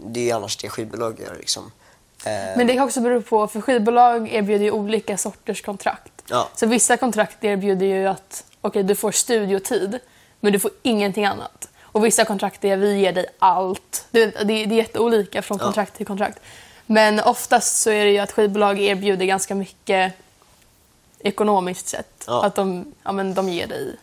det 0.00 0.20
är 0.20 0.24
ju 0.24 0.30
annars 0.30 0.56
det 0.56 0.68
skivbolag 0.68 1.20
gör 1.20 1.34
liksom. 1.38 1.72
Ehm, 2.24 2.58
Men 2.58 2.66
det 2.66 2.74
kan 2.74 2.84
också 2.84 3.00
bero 3.00 3.22
på, 3.22 3.46
för 3.48 3.60
skivbolag 3.60 4.28
erbjuder 4.32 4.64
ju 4.64 4.70
olika 4.70 5.16
sorters 5.16 5.62
kontrakt. 5.62 6.12
Ja. 6.28 6.48
Så 6.56 6.66
vissa 6.66 6.96
kontrakt 6.96 7.44
erbjuder 7.44 7.86
ju 7.86 8.06
att 8.06 8.44
okej, 8.60 8.82
du 8.82 8.94
får 8.94 9.12
studiotid, 9.12 9.98
men 10.40 10.52
du 10.52 10.58
får 10.58 10.70
ingenting 10.82 11.24
annat. 11.24 11.68
Och 11.82 12.04
vissa 12.04 12.24
kontrakt 12.24 12.64
är 12.64 12.76
vi 12.76 12.98
ger 12.98 13.12
dig 13.12 13.26
allt. 13.38 14.04
Det, 14.10 14.26
det, 14.26 14.44
det 14.44 14.52
är 14.54 14.66
jätteolika 14.66 15.42
från 15.42 15.58
Ja. 15.58 15.64
kontrakt 15.64 15.96
till 15.96 16.06
kontrakt. 16.06 16.38
Men 16.86 17.20
oftast 17.20 17.76
så 17.80 17.90
är 17.90 18.04
det 18.04 18.10
ju 18.10 18.18
att 18.18 18.32
skivbolag 18.32 18.80
erbjuder 18.80 19.26
ganska 19.26 19.54
mycket 19.54 20.12
ekonomiskt 21.18 21.88
sett. 21.88 22.24
Ja. 22.26 22.44
Att 22.44 22.54
de, 22.54 22.92
ja, 23.02 23.12
men 23.12 23.34
de 23.34 23.48
ger 23.48 23.66
dig 23.66 23.96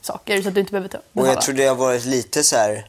saker 0.00 0.42
så 0.42 0.48
att 0.48 0.54
du 0.54 0.60
inte 0.60 0.72
behöver 0.72 0.88
ta 0.88 0.98
och 0.98 1.04
betala. 1.12 1.32
jag 1.32 1.42
tror 1.42 1.54
det 1.54 1.66
har 1.66 1.74
varit 1.74 2.04
lite 2.04 2.42
så 2.44 2.56
här 2.56 2.86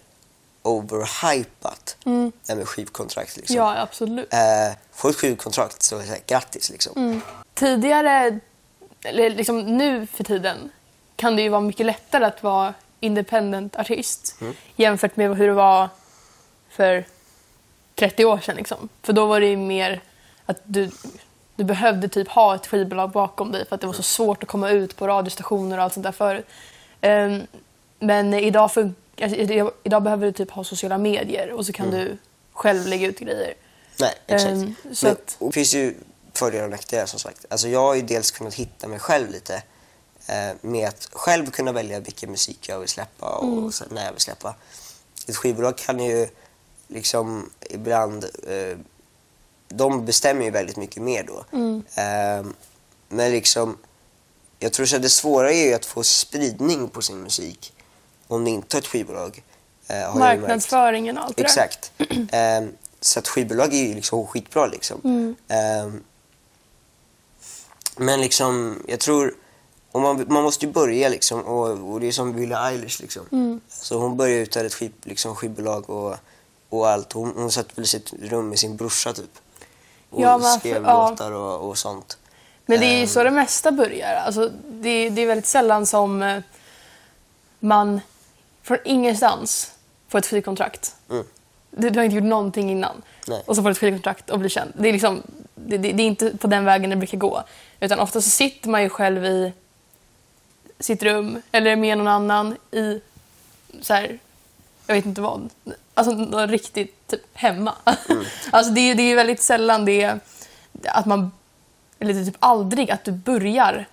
overhypat, 0.68 1.98
det 2.04 2.32
här 2.48 2.56
med 2.56 2.68
skivkontrakt 2.68 3.38
liksom. 3.38 3.56
Ja, 3.56 3.78
absolut. 3.82 4.34
Eh, 4.34 4.78
får 4.92 5.10
ett 5.10 5.16
skivkontrakt 5.16 5.84
så 5.84 5.98
är 5.98 6.06
det 6.06 6.28
grattis 6.28 6.70
liksom. 6.70 6.94
Mm. 6.96 7.22
Tidigare, 7.54 8.40
eller 9.04 9.30
liksom 9.30 9.78
nu 9.78 10.08
för 10.08 10.24
tiden, 10.24 10.70
kan 11.16 11.36
det 11.36 11.42
ju 11.42 11.50
vara 11.50 11.62
mycket 11.62 11.86
lättare 11.86 12.26
att 12.26 12.44
vara 12.44 12.74
independent 13.00 13.76
artist 13.76 14.36
jämfört 14.76 15.16
med 15.16 15.38
hur 15.38 15.48
det 15.48 15.54
var 15.54 15.90
för 16.70 17.06
30 17.96 18.26
år 18.26 18.40
sedan. 18.40 18.56
Liksom. 18.56 18.90
För 19.04 19.14
då 19.14 19.26
var 19.26 19.40
det 19.40 19.48
ju 19.48 19.58
mer 19.58 20.02
att 20.46 20.58
du, 20.64 20.92
du 21.56 21.64
behövde 21.64 22.08
typ 22.10 22.28
ha 22.28 22.56
ett 22.56 22.68
skivbolag 22.68 23.10
bakom 23.12 23.52
dig 23.52 23.66
för 23.68 23.76
att 23.76 23.82
det 23.82 23.88
var 23.88 23.94
så 23.94 24.04
svårt 24.04 24.44
att 24.44 24.50
komma 24.50 24.70
ut 24.70 24.96
på 24.96 25.08
radiostationer 25.08 25.78
och 25.78 25.84
allt 25.84 25.94
sånt 25.94 26.04
där 26.04 26.12
förut. 26.12 26.46
Ehm, 27.02 27.48
men 28.00 28.34
idag, 28.34 28.70
fun- 28.70 28.94
alltså, 29.22 29.38
idag, 29.84 30.04
behöver 30.04 30.26
du 30.26 30.32
typ 30.32 30.52
ha 30.52 30.64
sociala 30.64 30.98
medier 30.98 31.52
och 31.52 31.66
så 31.66 31.74
kan 31.74 31.92
du 31.92 32.18
själv 32.54 32.88
lägga 32.88 33.08
ut 33.08 33.20
grejer. 33.20 33.54
Nej, 34.00 34.14
exakt. 34.28 34.52
Ehm, 34.52 34.76
så 34.94 35.06
Men, 35.06 35.14
att- 35.14 35.38
det 35.40 35.52
finns 35.52 35.74
ju 35.74 35.96
fördelar 36.34 36.64
och 36.64 36.70
nackdelar 36.70 37.06
som 37.06 37.20
sagt. 37.20 37.46
Alltså 37.50 37.68
jag 37.68 37.80
har 37.80 37.96
ju 37.96 38.02
dels 38.02 38.32
kunnat 38.32 38.54
hitta 38.54 38.88
mig 38.88 39.00
själv 39.00 39.30
lite 39.32 39.64
eh, 40.28 40.56
med 40.62 40.88
att 40.88 41.10
själv 41.12 41.52
kunna 41.52 41.72
välja 41.72 42.00
vilken 42.00 42.32
musik 42.32 42.70
jag 42.70 42.80
vill 42.80 42.90
släppa 42.90 43.30
och 43.38 43.44
Mm. 43.58 43.72
när 43.90 44.06
jag 44.06 44.12
vill 44.12 44.22
släppa. 44.22 44.56
Ett 45.28 45.36
skivbolag 45.36 45.78
kan 45.78 46.00
ju 46.00 46.28
liksom 46.88 47.50
ibland, 47.70 48.24
eh, 48.48 48.78
de 49.70 50.06
bestämmer 50.06 50.46
ju 50.46 50.52
väldigt 50.52 50.78
mycket 50.78 51.04
mer 51.04 51.24
då. 51.24 51.46
Mm. 51.58 51.84
Eh, 51.96 52.52
men 53.10 53.32
liksom, 53.32 53.78
jag 54.60 54.74
tror 54.74 54.96
att 54.96 55.02
det 55.02 55.10
svåra 55.10 55.52
är 55.52 55.66
ju 55.68 55.74
att 55.74 55.86
få 55.86 56.04
spridning 56.04 56.90
på 56.90 57.02
sin 57.02 57.22
musik 57.22 57.74
om 58.28 58.44
det 58.44 58.50
inte 58.52 58.76
har 58.78 58.82
ett 58.82 58.88
skivbolag. 58.88 59.44
Eh. 59.88 60.16
Marknadsföringen 60.16 61.18
och 61.18 61.24
allt 61.24 61.38
det. 61.38 61.44
Exakt. 61.44 61.92
Ehm, 62.32 62.72
så 63.02 63.20
att 63.20 63.28
skivbolag 63.28 63.74
är 63.74 63.88
ju 63.88 63.94
liksom 63.96 64.28
skitbra 64.28 64.66
liksom. 64.66 65.02
Mm. 65.04 65.36
Ehm, 65.48 66.04
men 67.98 68.22
liksom, 68.22 68.84
jag 68.88 69.00
tror, 69.00 69.34
om 69.92 70.02
man, 70.02 70.26
man 70.28 70.44
måste 70.44 70.66
ju 70.66 70.72
börja 70.72 71.10
liksom 71.10 71.42
och, 71.42 71.92
och 71.92 72.00
det 72.00 72.08
är 72.08 72.12
som 72.12 72.34
Billie 72.34 72.56
Eilish 72.56 73.02
liksom. 73.02 73.26
Mm. 73.32 73.62
Så 73.70 74.00
hon 74.00 74.18
började 74.18 74.42
utan 74.42 74.66
ett 74.66 74.74
skiv, 74.74 74.92
liksom, 75.04 75.36
skivbolag 75.36 75.90
och, 75.90 76.16
och 76.70 76.90
allt. 76.90 77.14
Hon, 77.14 77.34
hon 77.36 77.52
satt 77.52 77.78
väl 77.78 77.86
i 77.86 77.88
sitt 77.88 78.14
rum 78.22 78.50
med 78.50 78.60
sin 78.60 78.76
brorsa 78.78 79.14
typ. 79.14 79.40
Och 80.10 80.22
Ja, 80.22 80.38
men 80.38 80.60
skrev 80.60 80.84
ja. 80.84 81.10
låtar 81.10 81.32
och, 81.32 81.70
och 81.70 81.78
sånt. 81.78 82.18
Men 82.66 82.80
det 82.80 82.86
är 82.86 82.96
ju 82.96 83.02
Ehm. 83.02 83.08
så 83.08 83.24
det 83.24 83.32
mesta 83.32 83.72
börjar. 83.72 84.16
Alltså, 84.16 84.52
det, 84.70 85.10
det 85.10 85.22
är 85.22 85.28
väldigt 85.28 85.46
sällan 85.46 85.86
som 85.86 86.22
eh, 86.22 86.42
man 87.60 88.02
från 88.68 88.78
ingenstans 88.86 89.72
får 90.08 90.20
ett 90.20 90.26
skivkontrakt. 90.26 90.96
Mm. 91.10 91.24
Du, 91.72 91.90
du 91.90 92.00
har 92.00 92.04
inte 92.04 92.16
gjort 92.16 92.26
någonting 92.26 92.72
innan. 92.72 93.02
Nej. 93.28 93.44
Och 93.46 93.56
så 93.56 93.62
får 93.62 93.70
du 93.70 93.72
ett 93.72 93.78
skivkontrakt 93.78 94.30
och 94.30 94.40
blir 94.40 94.50
känd. 94.50 94.74
Det 94.76 94.90
är, 94.90 94.94
liksom, 94.94 95.22
det, 95.56 95.78
det, 95.78 95.92
det 95.92 96.04
är 96.04 96.08
inte 96.08 96.38
på 96.38 96.48
den 96.48 96.66
vägen 96.66 96.90
det 96.90 96.96
brukar 96.96 97.18
gå. 97.18 97.44
Utan 97.80 98.00
ofta 98.00 98.22
så 98.22 98.30
sitter 98.30 98.70
man 98.70 98.84
ju 98.84 98.90
själv 98.90 99.26
i 99.26 99.54
sitt 100.80 101.04
rum 101.04 101.42
eller 101.52 101.76
med 101.76 101.98
någon 101.98 102.08
annan 102.08 102.56
i 102.72 103.02
så 103.82 103.94
här, 103.94 104.20
jag 104.88 104.96
vet 104.96 105.06
inte 105.06 105.22
vad. 105.22 105.50
Alltså 105.94 106.14
något 106.14 106.50
riktigt 106.50 107.08
typ 107.08 107.22
hemma. 107.34 107.74
alltså 108.52 108.72
det, 108.74 108.82
är- 108.82 108.96
det 108.96 109.04
är 109.04 109.16
väldigt 109.16 109.42
sällan 109.42 109.86
det 109.86 110.20
att 110.84 111.06
man, 111.06 111.32
eller 112.00 112.26
typ 112.26 112.36
aldrig 112.40 112.92
att 112.92 113.04
du 113.04 113.12
bär 113.12 113.88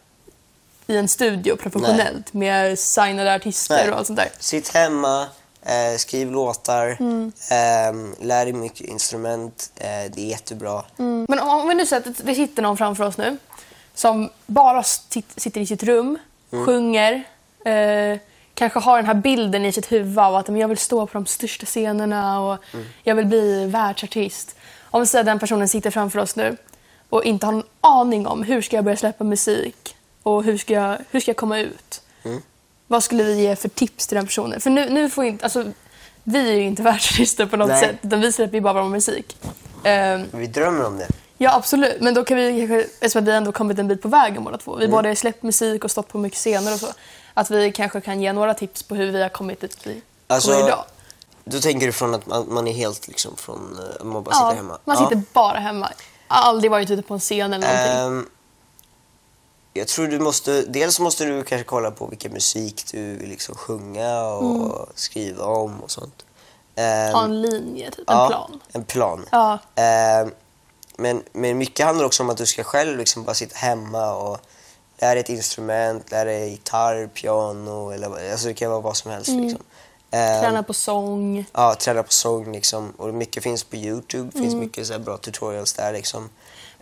i 0.87 0.97
en 0.97 1.09
studio 1.09 1.57
professionellt 1.57 2.33
med 2.33 2.79
signade 2.79 3.35
artister 3.35 3.75
Nej. 3.77 3.91
och 3.91 3.99
allt 3.99 4.07
sånt 4.07 4.17
där. 4.19 4.29
Sitt 4.39 4.75
hemma, 4.75 5.27
eh, 5.63 5.97
skriv 5.99 6.31
låtar, 6.33 6.97
Mm. 7.01 7.33
ehm, 7.51 8.15
lär 8.21 8.45
dig 8.45 8.53
mycket 8.53 8.81
instrument. 8.81 9.71
Eh, 9.77 9.87
det 9.87 10.21
är 10.21 10.27
jättebra. 10.27 10.83
Men 11.29 11.39
om, 11.41 11.69
vi 11.69 11.75
nu 11.75 11.87
säger 11.87 12.09
att 12.11 12.17
det 12.27 12.35
sitter 12.35 12.63
någon 12.63 12.77
framför 12.77 13.05
oss 13.05 13.17
nu 13.17 13.37
som 13.95 14.31
bara 14.47 14.83
sit, 14.83 15.27
sitter 15.37 15.61
i 15.61 15.67
sitt 15.67 15.83
rum, 15.83 16.19
sjunger, 16.51 17.25
eh, 17.65 18.19
kanske 18.55 18.79
har 18.79 18.97
den 18.97 19.07
här 19.07 19.15
bilden 19.15 19.65
i 19.65 19.73
sitt 19.73 19.93
huvud 19.93 20.19
av 20.19 20.35
att 20.37 20.49
men 20.49 20.57
jag 20.61 20.69
vill 20.69 20.79
stå 20.79 21.07
på 21.07 21.13
de 21.13 21.27
största 21.27 21.67
scenerna 21.67 22.41
och 22.41 22.59
jag 23.03 23.15
vill 23.15 23.27
bli 23.27 23.67
världsartist. 23.67 24.55
Om 24.91 25.01
vi 25.01 25.07
säger 25.07 25.21
att 25.23 25.27
den 25.27 25.39
personen 25.39 25.69
sitter 25.69 25.91
framför 25.91 26.19
oss 26.19 26.37
nu 26.37 26.57
och 27.11 27.25
inte 27.25 27.47
har 27.47 27.53
någon 27.53 27.63
aning 27.81 28.27
om 28.27 28.43
hur 28.43 28.63
ska 28.63 28.77
jag 28.77 28.85
börja 28.85 28.97
släppa 28.97 29.25
musik 29.25 29.94
och 30.25 30.45
hur 30.45 30.59
ska 30.59 30.73
jag, 30.73 30.99
hur 31.11 31.21
ska 31.21 31.29
jag 31.31 31.37
komma 31.37 31.59
ut. 31.61 32.01
Vad 32.87 33.03
skulle 33.05 33.25
vi 33.25 33.43
ge 33.43 33.57
för 33.57 33.69
tips 33.69 34.07
till 34.07 34.17
den 34.17 34.27
personen? 34.27 34.61
För 34.61 34.71
nu, 34.71 34.91
nu 34.91 35.11
får 35.11 35.25
inte, 35.25 35.45
alltså, 35.45 35.65
vi 36.25 36.49
är 36.51 36.55
ju 36.55 36.63
inte 36.63 36.83
världsartister 36.91 37.47
på 37.47 37.57
något 37.57 37.69
Nej. 37.69 37.81
sätt 37.81 37.97
utan 38.03 38.21
vi 38.21 38.33
släpper 38.33 38.55
ju 38.55 38.61
bara 38.61 38.83
vår 38.83 38.89
musik. 38.89 39.37
Ehm, 39.85 40.25
Vi 40.33 40.47
drömmer 40.47 40.87
om 40.87 40.99
det. 40.99 41.09
Ja, 41.39 41.55
absolut. 41.55 42.01
Men 42.01 42.15
då 42.15 42.25
kan 42.25 42.37
vi 42.37 42.59
kanske, 42.59 42.81
eftersom 43.01 43.25
vi 43.25 43.33
ändå 43.33 43.53
kommit 43.53 43.79
en 43.79 43.89
bit 43.89 44.03
på 44.03 44.09
vägen 44.09 44.45
båda 44.45 44.59
två. 44.59 44.73
Mm. 44.75 44.81
Vi 44.81 44.89
båda 44.93 45.09
har 45.09 45.15
släppt 45.15 45.43
musik 45.43 45.85
och 45.85 45.91
stått 45.91 46.09
på 46.09 46.19
mycket 46.19 46.39
scener 46.39 46.73
och 46.75 46.81
så. 46.81 46.87
Att 47.35 47.51
vi 47.51 47.73
kanske 47.73 48.01
kan 48.01 48.21
ge 48.23 48.33
några 48.33 48.55
tips 48.55 48.83
på 48.83 48.95
hur 48.95 49.13
vi 49.13 49.23
har 49.23 49.29
kommit 49.29 49.61
dit 49.61 49.79
vi 49.87 50.03
Alltså, 50.27 50.51
kommer 50.53 50.67
idag. 50.69 50.85
Då 51.45 51.61
tänker 51.61 51.87
du 51.87 51.93
från 51.93 52.15
att 52.15 52.27
man, 52.27 52.47
man 52.55 52.69
är 52.69 52.73
helt 52.73 53.09
liksom 53.09 53.37
från, 53.37 53.79
eh, 54.01 54.05
man 54.05 54.23
bara 54.23 54.35
sitter 54.35 54.47
Ja, 54.49 54.55
hemma? 54.55 54.79
man 54.85 54.97
sitter 54.97 55.23
bara 55.33 55.59
hemma. 55.59 55.93
Aldrig 56.29 56.71
varit 56.71 56.91
ute 56.91 57.03
på 57.03 57.15
en 57.15 57.21
scen 57.21 57.53
eller 57.53 57.67
någonting. 57.69 58.19
Ehm, 58.19 58.29
jag 59.77 59.89
tror 59.89 60.07
du 60.07 60.19
måste, 60.19 60.63
dels 60.63 61.01
måste 61.01 61.25
du 61.25 61.43
kanske 61.45 61.65
kolla 61.65 61.91
på 61.91 62.07
vilken 62.07 62.33
musik 62.33 62.85
du 62.93 63.17
vill 63.17 63.29
liksom 63.29 63.55
sjunga 63.55 64.25
och 64.25 64.89
skriva 64.95 65.45
om 65.45 65.81
och 65.81 65.91
sånt. 65.91 66.25
Ehm, 66.77 67.15
Ha 67.15 67.25
en 67.25 67.41
linje, 67.43 67.91
typ. 67.91 68.11
En 68.11 68.17
ja, 68.17 68.29
plan. 68.29 68.61
En 68.73 68.85
plan. 68.85 69.27
Ja. 69.33 69.59
Ehm, 69.75 70.31
men, 70.97 71.23
men 71.33 71.59
mycket 71.59 71.87
handlar 71.87 72.05
också 72.05 72.23
om 72.23 72.31
att 72.31 72.37
du 72.37 72.47
ska 72.47 72.65
själv 72.65 72.99
liksom 72.99 73.25
bara 73.25 73.35
sitta 73.35 73.57
hemma 73.57 74.15
och 74.15 74.39
lära 74.99 75.11
dig 75.15 75.21
ett 75.21 75.29
instrument, 75.29 76.11
lära 76.11 76.25
dig 76.25 76.51
gitarr, 76.51 77.07
piano 77.07 77.91
eller 77.91 78.31
alltså 78.33 78.47
det 78.49 78.55
kan 78.55 78.71
vara 78.71 78.81
vad 78.81 78.97
som 78.97 79.11
helst. 79.11 79.29
Liksom. 79.29 79.61
Ehm, 80.11 80.41
Träna 80.43 80.63
på 80.63 80.75
sång. 80.75 81.45
Ja, 81.53 81.75
träna 81.75 82.03
på 82.03 82.13
sång 82.13 82.53
liksom. 82.53 82.91
Och 82.97 83.15
mycket 83.15 83.43
finns 83.43 83.65
på 83.65 83.77
Youtube, 83.77 84.31
Mm. 84.35 84.43
finns 84.43 84.55
mycket 84.55 84.87
så 84.87 84.99
bra 84.99 85.17
tutorials 85.17 85.73
där 85.73 85.93
liksom. 85.93 86.29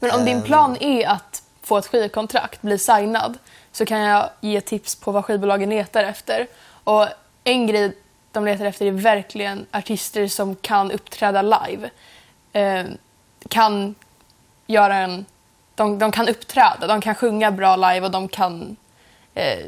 Men 0.01 0.11
om 0.11 0.25
din 0.25 0.37
Ehm, 0.37 0.43
plan 0.45 0.77
är 0.81 1.07
att 1.09 1.43
få 1.62 1.78
ett 1.78 1.87
skivkontrakt, 1.87 2.62
bli 2.62 2.78
signad, 2.78 3.38
så 3.73 3.87
kan 3.87 4.00
jag 4.00 4.31
ge 4.40 4.61
tips 4.61 4.95
på 4.95 5.12
vad 5.12 5.25
skivbolagen 5.25 5.71
letar 5.71 6.04
efter. 6.04 6.47
Och 6.85 7.07
en 7.45 7.66
grej 7.66 7.97
de 8.33 8.45
letar 8.45 8.64
efter 8.64 8.87
är 8.87 8.90
verkligen 8.90 9.66
artister 9.71 10.28
som 10.28 10.57
kan 10.57 10.90
uppträda 10.90 11.42
live. 11.42 11.90
Eh, 12.52 12.85
kan 13.49 13.95
göra 14.66 14.97
en... 14.97 15.25
De, 15.75 15.99
de 15.99 16.12
kan 16.12 16.28
uppträda, 16.28 16.87
de 16.87 17.00
kan 17.00 17.14
sjunga 17.14 17.50
bra 17.50 17.76
live 17.76 18.07
och 18.07 18.11
de 18.11 18.28
kan 18.28 18.76
eh, 19.35 19.66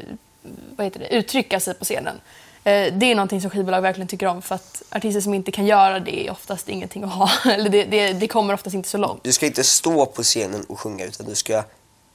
vad 0.75 0.85
heter 0.85 0.99
det, 0.99 1.15
uttrycka 1.15 1.59
sig 1.59 1.73
på 1.73 1.85
scenen. 1.85 2.21
Eh, 2.63 2.93
det 2.93 3.11
är 3.11 3.15
någonting 3.15 3.41
som 3.41 3.49
skivbolag 3.49 3.81
verkligen 3.81 4.07
tycker 4.07 4.27
om 4.27 4.41
för 4.41 4.55
att 4.55 4.83
artister 4.91 5.21
som 5.21 5.33
inte 5.33 5.51
kan 5.51 5.65
göra 5.65 5.99
det 5.99 6.27
är 6.27 6.31
oftast 6.31 6.69
ingenting 6.69 7.03
att 7.03 7.13
ha. 7.13 7.29
Eller 7.51 7.69
det, 7.69 7.83
det, 7.83 8.13
det 8.13 8.27
kommer 8.27 8.53
oftast 8.53 8.73
inte 8.73 8.89
så 8.89 8.97
långt. 8.97 9.23
Du 9.23 9.31
ska 9.31 9.45
inte 9.45 9.63
stå 9.63 10.05
på 10.05 10.23
scenen 10.23 10.63
och 10.63 10.79
sjunga 10.79 11.05
utan 11.05 11.25
du 11.25 11.35
ska 11.35 11.63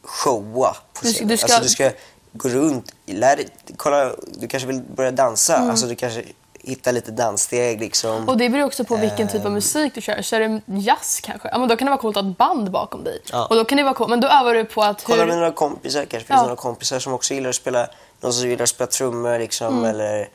showa 0.03 0.77
på 0.93 1.01
Du 1.03 1.09
ska- 1.09 1.15
scenen. 1.15 1.29
du 1.29 1.37
ska- 1.37 1.45
Alltså 1.47 1.63
du 1.63 1.69
ska 1.69 1.91
gå 2.33 2.49
runt, 2.49 2.93
lär 3.07 3.41
kolla, 3.77 4.13
du 4.27 4.49
kanske 4.49 4.67
vill 4.67 4.83
börja 4.97 5.11
dansa, 5.11 5.57
Mm. 5.57 5.71
alltså 5.71 5.87
du 5.87 5.95
kanske 5.95 6.23
hittar 6.63 6.93
lite 6.93 7.11
danssteg 7.11 7.81
liksom. 7.81 8.29
Och 8.29 8.37
det 8.37 8.49
beror 8.49 8.65
också 8.67 8.85
på 8.85 8.97
vilken 8.97 9.29
typ 9.29 9.41
Ehm. 9.41 9.47
av 9.47 9.53
musik 9.53 9.95
du 9.95 10.01
kör. 10.01 10.23
Så 10.23 10.37
är 10.37 10.41
det 10.41 10.61
jazz 10.67 11.21
kanske, 11.23 11.49
ja, 11.53 11.59
men 11.59 11.69
då 11.69 11.77
kan 11.77 11.87
det 11.87 11.91
vara 11.91 12.01
coolt 12.01 12.17
att 12.17 12.25
ha 12.25 12.31
ett 12.31 12.39
band 12.39 12.71
bakom 12.71 13.05
dig. 13.05 13.23
Ja. 13.33 13.47
Och 13.47 13.57
då 13.57 13.65
kan 13.65 13.77
det 13.79 13.83
vara 13.85 13.95
coolt, 13.95 14.11
men 14.11 14.21
då 14.21 14.29
övar 14.29 14.55
du 14.55 14.65
på 14.65 14.83
att 14.83 15.05
Kolla 15.05 15.19
hur... 15.23 15.27
med 15.27 15.37
några 15.37 15.53
kompisar 15.53 16.01
kanske, 16.05 16.27
finns 16.27 16.37
Ja. 16.39 16.43
några 16.43 16.57
kompisar 16.57 16.99
som 16.99 17.13
också 17.13 17.35
gillar 17.35 17.49
att 17.51 17.55
spela, 17.57 17.87
någon 18.21 18.33
som 18.33 18.49
gillar 18.49 18.63
att 18.63 18.69
spela 18.69 18.87
trummor 18.91 19.39
liksom, 19.39 19.79
Mm. 19.79 19.85
eller 19.91 20.29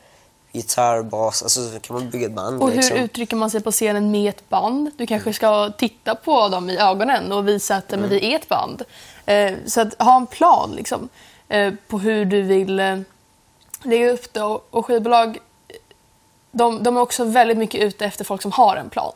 gitarr, 0.52 1.02
bas, 1.02 1.42
alltså 1.42 1.70
så 1.70 1.80
kan 1.80 1.96
man 1.96 2.10
bygga 2.10 2.26
ett 2.26 2.32
band 2.32 2.62
Och 2.62 2.68
hur 2.70 2.76
liksom. 2.76 2.96
uttrycker 2.96 3.36
man 3.36 3.50
sig 3.50 3.60
på 3.62 3.72
scenen 3.72 4.10
med 4.10 4.28
ett 4.28 4.48
band? 4.48 4.90
Du 4.96 5.06
kanske 5.06 5.32
ska 5.32 5.70
titta 5.78 6.14
på 6.14 6.48
dem 6.48 6.70
i 6.70 6.76
ögonen 6.78 7.32
och 7.32 7.48
visa 7.48 7.76
att 7.76 7.92
Mm. 7.92 8.00
men, 8.00 8.10
vi 8.10 8.32
är 8.32 8.36
ett 8.36 8.48
band. 8.48 8.82
Eh, 9.26 9.54
så 9.66 9.80
att 9.80 10.02
ha 10.02 10.16
en 10.16 10.26
plan 10.26 10.72
liksom, 10.76 11.08
eh, 11.48 11.74
på 11.88 11.98
hur 11.98 12.24
du 12.24 12.42
vill 12.42 12.80
eh, 12.80 12.98
lägga 13.82 14.10
upp 14.10 14.32
det. 14.32 14.42
Och, 14.42 14.66
och 14.70 14.86
skivbolag 14.86 15.38
de, 16.56 16.82
de 16.82 16.96
är 16.96 17.00
också 17.00 17.24
väldigt 17.24 17.58
mycket 17.58 17.80
ute 17.80 18.04
efter 18.06 18.24
folk 18.24 18.42
som 18.42 18.52
har 18.52 18.76
en 18.76 18.90
plan. 18.90 19.12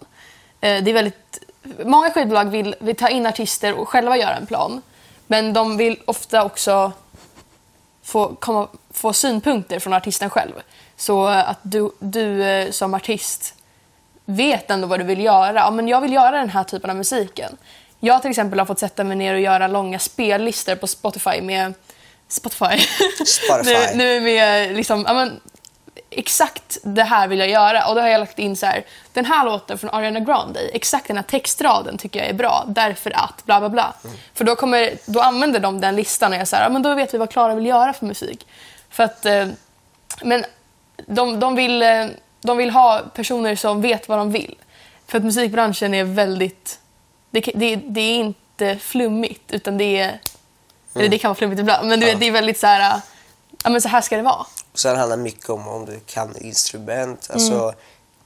Eh, 0.61 0.83
det 0.83 0.91
är 0.91 0.95
väldigt, 0.95 1.39
många 1.85 2.11
skivbolag 2.11 2.45
vill, 2.45 2.75
vill 2.81 2.97
ta 2.97 3.09
in 3.09 3.27
artister 3.27 3.75
och 3.75 3.89
själva 3.89 4.17
göra 4.17 4.37
en 4.37 4.47
plan. 4.47 4.83
Men 5.27 5.53
de 5.53 5.77
vill 5.77 5.99
ofta 6.05 6.45
också 6.45 6.93
få, 8.03 8.35
komma, 8.35 8.69
få 8.91 9.13
synpunkter 9.13 9.79
från 9.79 9.93
artisten 9.93 10.31
själv. 10.31 10.53
Så 10.97 11.27
att 11.27 11.59
du, 11.63 11.91
du 11.99 12.45
eh, 12.45 12.71
som 12.71 12.95
artist 12.95 13.55
vet 14.25 14.71
ändå 14.71 14.87
vad 14.87 15.01
du 15.01 15.05
vill 15.05 15.25
göra. 15.25 15.55
Ja, 15.55 15.71
men 15.71 15.89
jag 15.89 16.01
vill 16.01 16.13
göra 16.13 16.39
den 16.39 16.51
här 16.51 16.65
typen 16.65 16.91
av 16.91 16.97
musiken. 16.97 17.57
Jag 18.01 18.23
till 18.23 18.31
exempel 18.31 18.59
har 18.59 18.67
fått 18.67 18.79
sätta 18.79 19.05
mig 19.05 19.17
ner 19.17 19.35
och 19.35 19.41
göra 19.41 19.67
långa 19.67 19.99
spellistor 19.99 20.75
på 20.75 20.87
Spotify 20.87 21.41
med 21.43 21.75
Spotify. 22.29 22.79
Spotify. 23.27 23.71
nu, 23.95 23.97
nu 23.97 24.21
med 24.21 24.77
liksom, 24.77 25.05
ja, 25.09 25.15
men, 25.15 25.41
exakt 26.11 26.79
det 26.83 27.03
här 27.03 27.29
vill 27.29 27.39
jag 27.39 27.49
göra. 27.49 27.87
Och 27.87 27.95
då 27.95 28.01
har 28.01 28.09
jag 28.09 28.19
lagt 28.19 28.39
in 28.39 28.57
så 28.57 28.67
här, 28.67 28.85
den 29.13 29.25
här 29.25 29.45
låten 29.45 29.79
från 29.79 29.91
Ariana 29.91 30.21
Grande, 30.21 30.61
exakt 30.61 31.07
den 31.07 31.17
här 31.17 31.25
textraden 31.25 31.99
tycker 31.99 32.21
jag 32.21 32.29
är 32.29 32.35
bra, 32.35 32.65
därför 32.69 33.11
att 33.11 33.45
bla 33.47 33.61
bla 33.61 33.69
bla. 33.69 33.95
För 34.35 34.45
då, 34.45 34.57
kommer, 34.57 34.91
då 35.07 35.21
använder 35.21 35.61
de 35.61 35.81
den 35.81 35.97
listan 35.97 36.33
och 36.33 36.39
jag 36.39 36.49
säger, 36.49 36.63
ja, 36.63 36.69
men 36.69 36.83
då 36.83 36.95
vet 36.95 37.15
vi 37.15 37.19
vad 37.19 37.31
Klara 37.31 37.55
vill 37.55 37.67
göra 37.67 37.93
för 37.93 38.07
musik. 38.07 38.47
För 38.91 39.05
att, 39.05 39.27
eh, 39.27 39.49
men 40.23 40.45
de, 41.07 41.41
de, 41.41 41.55
vill, 41.55 41.83
eh, 41.83 42.07
de 42.41 42.57
vill 42.57 42.71
ha 42.71 43.03
personer 43.15 43.57
som 43.57 43.83
vet 43.83 44.09
vad 44.09 44.19
de 44.19 44.33
vill. 44.33 44.55
För 45.07 45.19
att 45.19 45.25
musikbranschen 45.25 45.95
är 45.95 46.05
väldigt, 46.05 46.79
det, 47.31 47.41
det, 47.55 47.77
det 47.77 48.01
är 48.01 48.17
inte 48.17 48.79
flummigt 48.81 49.53
utan 49.53 49.79
det 49.79 49.99
är, 49.99 50.21
eller 50.95 51.09
det 51.09 51.19
kan 51.19 51.29
vara 51.29 51.37
flummigt 51.37 51.61
ibland, 51.61 51.89
men 51.89 52.01
du 52.01 52.07
vet, 52.07 52.21
det 52.21 52.27
är 52.27 52.33
väldigt 52.33 52.59
så 52.59 52.67
här, 52.67 53.01
ja 53.65 53.71
men 53.71 53.81
så 53.81 53.89
här 53.89 54.01
ska 54.01 54.17
det 54.17 54.23
vara. 54.23 54.47
Och 54.73 54.79
sen 54.79 54.97
handlar 54.97 55.17
det 55.17 55.23
mycket 55.23 55.51
om 55.51 55.69
om 55.69 55.87
du 55.87 56.01
kan 56.01 56.37
instrument. 56.37 57.31
Alltså, 57.31 57.53
Mm. 57.53 57.75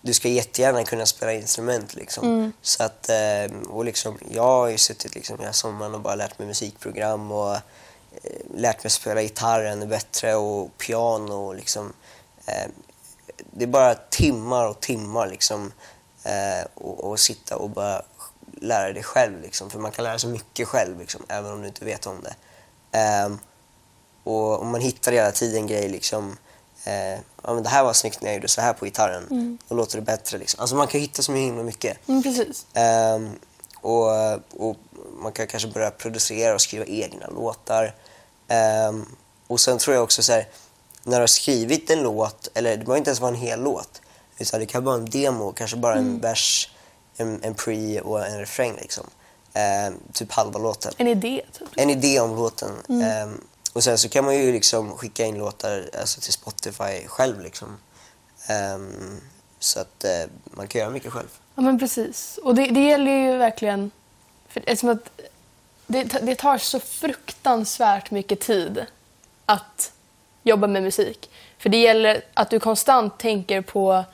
Du 0.06 0.14
ska 0.14 0.28
jättegärna 0.28 0.84
kunna 0.84 1.06
spela 1.06 1.32
instrument. 1.32 1.94
Liksom. 1.94 2.24
Mm. 2.28 2.52
Så 2.62 2.82
att, 2.82 3.08
eh, 3.08 3.58
och 3.68 3.84
liksom, 3.84 4.18
jag 4.30 4.42
har 4.42 4.68
ju 4.68 4.78
suttit 4.78 5.14
liksom, 5.14 5.38
hela 5.38 5.52
sommaren 5.52 5.94
och 5.94 6.00
bara 6.00 6.14
lärt 6.14 6.38
mig 6.38 6.48
musikprogram 6.48 7.32
och 7.32 7.54
eh, 7.54 7.60
lärt 8.54 8.84
mig 8.84 8.90
spela 8.90 9.22
gitarr 9.22 9.64
ännu 9.64 9.86
bättre 9.86 10.34
och 10.34 10.78
piano. 10.78 11.34
Och 11.34 11.54
liksom, 11.54 11.92
eh, 12.46 12.70
det 13.36 13.64
är 13.64 13.68
bara 13.68 13.94
timmar 13.94 14.68
och 14.68 14.80
timmar 14.80 15.26
liksom, 15.26 15.72
eh, 16.24 16.66
och, 16.74 17.04
och 17.04 17.20
sitta 17.20 17.56
och 17.56 17.70
bara 17.70 18.02
lära 18.64 18.92
dig 18.92 19.02
själv. 19.02 19.42
Liksom. 19.42 19.70
För 19.70 19.78
man 19.78 19.92
kan 19.92 20.04
lära 20.04 20.18
sig 20.18 20.30
mycket 20.30 20.68
själv, 20.68 20.98
liksom, 20.98 21.22
även 21.28 21.52
om 21.52 21.60
du 21.60 21.66
inte 21.68 21.84
vet 21.84 22.06
om 22.06 22.16
det. 22.22 22.34
Ehm, 22.98 23.38
och 24.24 24.62
om 24.62 24.68
man 24.68 24.80
hittar 24.80 25.12
hela 25.12 25.30
tiden 25.30 25.66
grejer 25.66 25.88
liksom, 25.88 26.36
eh, 26.84 27.18
ja, 27.42 27.54
men 27.54 27.62
det 27.62 27.68
här 27.68 27.84
var 27.84 27.92
snyggt 27.92 28.22
när 28.22 28.28
jag 28.28 28.34
gjorde 28.34 28.48
så 28.48 28.60
här 28.60 28.72
på 28.72 28.84
gitarren. 28.84 29.58
Då 29.68 29.74
låter 29.74 29.96
det 29.96 30.02
bättre. 30.02 30.38
Liksom. 30.38 30.60
Alltså 30.60 30.76
man 30.76 30.86
kan 30.86 31.00
hitta 31.00 31.22
så 31.22 31.32
himla 31.32 31.62
mycket. 31.62 32.08
Mm, 32.08 32.22
precis. 32.22 32.66
Ehm, 32.74 33.30
och, 33.80 34.10
och 34.34 34.76
man 35.18 35.32
kan 35.32 35.46
kanske 35.46 35.68
börja 35.68 35.90
producera 35.90 36.54
och 36.54 36.60
skriva 36.60 36.84
egna 36.84 37.26
låtar. 37.26 37.94
Ehm, 38.48 39.06
och 39.46 39.60
sen 39.60 39.78
tror 39.78 39.94
jag 39.94 40.04
också 40.04 40.22
så 40.22 40.32
här, 40.32 40.48
när 41.02 41.16
du 41.16 41.22
har 41.22 41.26
skrivit 41.26 41.90
en 41.90 42.02
låt, 42.02 42.48
eller 42.54 42.70
det 42.70 42.84
behöver 42.84 42.98
inte 42.98 43.10
ens 43.10 43.20
vara 43.20 43.30
en 43.30 43.40
hel 43.40 43.62
låt, 43.62 44.00
utan 44.38 44.60
det 44.60 44.66
kan 44.66 44.84
vara 44.84 44.94
en 44.94 45.10
demo, 45.10 45.52
kanske 45.52 45.76
bara 45.76 45.94
en 45.94 46.20
vers, 46.20 46.70
en, 47.16 47.42
en 47.42 47.54
pre 47.54 48.00
och 48.00 48.26
en 48.26 48.38
refräng 48.38 48.76
liksom. 48.76 49.06
Ehm, 49.52 49.94
typ 50.12 50.32
halva 50.32 50.58
låten 50.58 50.92
En 50.96 51.06
idé, 51.08 51.42
typ. 51.52 51.68
en 51.76 51.90
idé 51.90 52.20
om 52.20 52.36
låten. 52.36 53.02
Ehm, 53.02 53.40
och 53.72 53.84
sen 53.84 53.98
så 53.98 54.08
kan 54.08 54.24
man 54.24 54.36
ju 54.36 54.52
liksom 54.52 54.96
skicka 54.96 55.24
in 55.24 55.38
låtar 55.38 55.90
alltså, 56.00 56.20
till 56.20 56.32
Spotify 56.32 57.06
själv. 57.06 57.40
Liksom. 57.40 57.78
Ehm, 58.46 59.20
så 59.58 59.80
att 59.80 60.04
eh, 60.04 60.30
man 60.44 60.68
kan 60.68 60.80
göra 60.80 60.90
mycket 60.90 61.12
själv. 61.12 61.28
Ja, 61.54 61.62
men 61.62 61.78
precis. 61.78 62.38
Och 62.42 62.54
det, 62.54 62.66
det 62.66 62.80
gäller 62.80 63.12
ju 63.12 63.36
verkligen... 63.36 63.90
För 64.48 64.60
eftersom 64.66 64.88
att 64.88 65.20
det, 65.86 66.04
det 66.04 66.34
tar 66.34 66.58
så 66.58 66.80
fruktansvärt 66.80 68.10
mycket 68.10 68.40
tid 68.40 68.86
att 69.46 69.92
jobba 70.42 70.66
med 70.66 70.82
musik. 70.82 71.30
För 71.58 71.68
det 71.68 71.80
gäller 71.80 72.24
att 72.34 72.50
du 72.50 72.60
konstant 72.60 73.18
tänker 73.18 73.60
på 73.60 74.04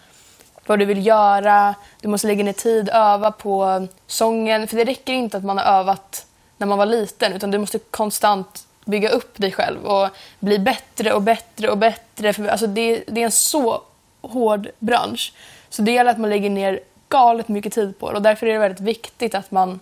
vad 0.67 0.79
du 0.79 0.85
vill 0.85 1.07
göra. 1.07 1.75
Du 2.00 2.09
måste 2.09 2.26
lägga 2.26 2.45
ner 2.45 2.52
tid, 2.52 2.88
öva 2.93 3.31
på 3.33 3.87
sången. 4.07 4.69
För 4.69 4.76
det 4.76 4.85
räcker 4.85 5.12
inte 5.12 5.37
att 5.37 5.45
man 5.45 5.59
har 5.59 5.64
övat 5.64 6.26
när 6.57 6.67
man 6.67 6.79
var 6.79 6.87
liten 6.87 7.33
utan 7.33 7.50
du 7.50 7.59
måste 7.59 7.79
konstant 7.79 8.67
bygga 8.85 9.09
upp 9.09 9.38
dig 9.38 9.52
själv 9.52 9.85
och 9.87 10.09
bli 10.38 10.59
bättre 10.59 11.12
och 11.12 11.23
bättre 11.23 11.71
och 11.71 11.79
bättre. 11.79 12.33
För, 12.33 12.47
alltså 12.49 12.67
det, 12.67 13.05
det 13.07 13.21
är 13.21 13.25
en 13.25 13.31
så 13.31 13.83
hård 14.21 14.69
bransch. 14.79 15.33
Så 15.69 15.83
det 15.83 15.93
gäller 15.93 16.11
att 16.11 16.19
man 16.19 16.31
lägger 16.31 16.50
ner 16.50 16.81
galet 17.09 17.49
mycket 17.49 17.73
tid 17.73 17.99
på 17.99 18.11
det 18.11 18.17
och 18.17 18.23
därför 18.23 18.47
är 18.47 18.52
det 18.52 18.59
väldigt 18.59 18.81
viktigt 18.81 19.35
att 19.35 19.50
man 19.50 19.81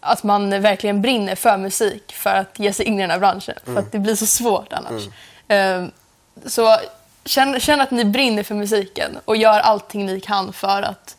att 0.00 0.22
man 0.22 0.62
verkligen 0.62 1.02
brinner 1.02 1.34
för 1.34 1.56
musik 1.56 2.12
för 2.12 2.30
att 2.30 2.58
ge 2.58 2.72
sig 2.72 2.86
in 2.86 2.98
i 2.98 3.00
den 3.02 3.10
här 3.10 3.18
branschen. 3.18 3.54
För 3.64 3.76
att 3.78 3.92
det 3.92 3.98
blir 3.98 4.14
så 4.14 4.26
svårt 4.26 4.72
annars. 4.72 5.02
Eh, 5.48 5.84
Så 6.46 6.76
känn, 7.24 7.60
känn 7.60 7.80
att 7.80 7.90
ni 7.90 8.04
brinner 8.04 8.42
för 8.42 8.54
musiken 8.54 9.18
och 9.24 9.36
gör 9.36 9.60
allting 9.60 10.06
ni 10.06 10.20
kan 10.20 10.52
för 10.52 10.82
att 10.82 11.16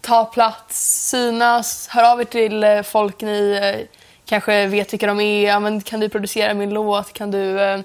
ta 0.00 0.24
plats, 0.24 1.08
synas, 1.10 1.88
hör 1.88 2.12
av 2.12 2.20
er 2.20 2.24
till 2.24 2.64
eh, 2.64 2.82
folk 2.82 3.20
ni 3.22 3.58
eh, 3.62 3.86
kanske 4.24 4.66
vet 4.66 4.92
vilka 4.92 5.06
de 5.06 5.20
är. 5.20 5.46
Ja, 5.48 5.60
men 5.60 5.80
kan 5.80 6.00
du 6.00 6.08
producera 6.08 6.54
min 6.54 6.70
låt? 6.70 7.12
Kan 7.12 7.30
du 7.30 7.60
eh, 7.60 7.80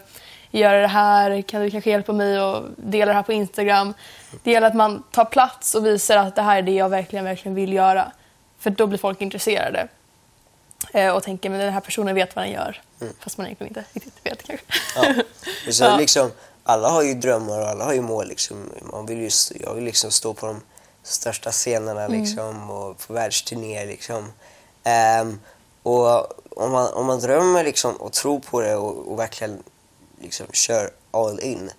göra 0.51 0.81
det 0.81 0.87
här? 0.87 1.41
Kan 1.41 1.61
du 1.61 1.71
kanske 1.71 1.89
hjälpa 1.89 2.13
mig 2.13 2.41
och 2.41 2.63
dela 2.77 3.05
det 3.05 3.15
här 3.15 3.23
på 3.23 3.33
Instagram? 3.33 3.93
Det 4.43 4.51
gäller 4.51 4.67
att 4.67 4.75
man 4.75 5.03
tar 5.11 5.25
plats 5.25 5.75
och 5.75 5.85
visar 5.85 6.17
att 6.17 6.35
det 6.35 6.41
här 6.41 6.57
är 6.57 6.61
det 6.61 6.71
jag 6.71 6.89
verkligen, 6.89 7.25
verkligen 7.25 7.55
vill 7.55 7.73
göra. 7.73 8.11
För 8.59 8.69
då 8.69 8.87
blir 8.87 8.99
folk 8.99 9.21
intresserade. 9.21 9.87
Eh, 10.93 11.09
och 11.15 11.23
tänker 11.23 11.49
men 11.49 11.59
den 11.59 11.73
här 11.73 11.79
personen 11.81 12.15
vet 12.15 12.35
vad 12.35 12.45
den 12.45 12.51
gör. 12.51 12.81
Fast 13.19 13.37
man 13.37 13.45
egentligen 13.47 13.69
inte 13.77 13.83
riktigt 13.93 14.13
vet 14.23 14.43
kanske. 14.47 14.65
Ja. 14.95 15.13
Så 15.71 15.83
Ja. 15.83 15.97
liksom, 15.97 16.31
alla 16.67 16.89
har 16.89 17.03
ju 17.03 17.13
drömmar 17.13 17.59
och 17.59 17.67
alla 17.67 17.85
har 17.85 17.93
ju 17.93 18.01
mål. 18.01 18.27
Liksom. 18.27 18.69
Man 18.91 19.05
vill 19.05 19.17
ju, 19.17 19.29
jag 19.59 19.73
vill 19.73 19.83
liksom 19.83 20.11
stå 20.11 20.33
på 20.33 20.45
de 20.45 20.61
största 21.03 21.51
scenerna 21.51 22.07
liksom, 22.07 22.71
och 22.71 22.97
på 22.97 23.13
världsturnéer. 23.13 23.87
Liksom. 23.87 24.33
Ehm, 24.83 25.39
och 25.83 26.27
om 26.49 26.71
man, 26.71 26.93
om 26.93 27.05
man 27.05 27.19
drömmer 27.19 27.63
liksom 27.63 27.95
och 27.95 28.13
tror 28.13 28.39
på 28.39 28.61
det 28.61 28.75
och, 28.75 29.11
och 29.11 29.19
verkligen 29.19 29.63
liksom 30.21 30.47
kör 30.53 30.89
all 31.11 31.39
in 31.39 31.71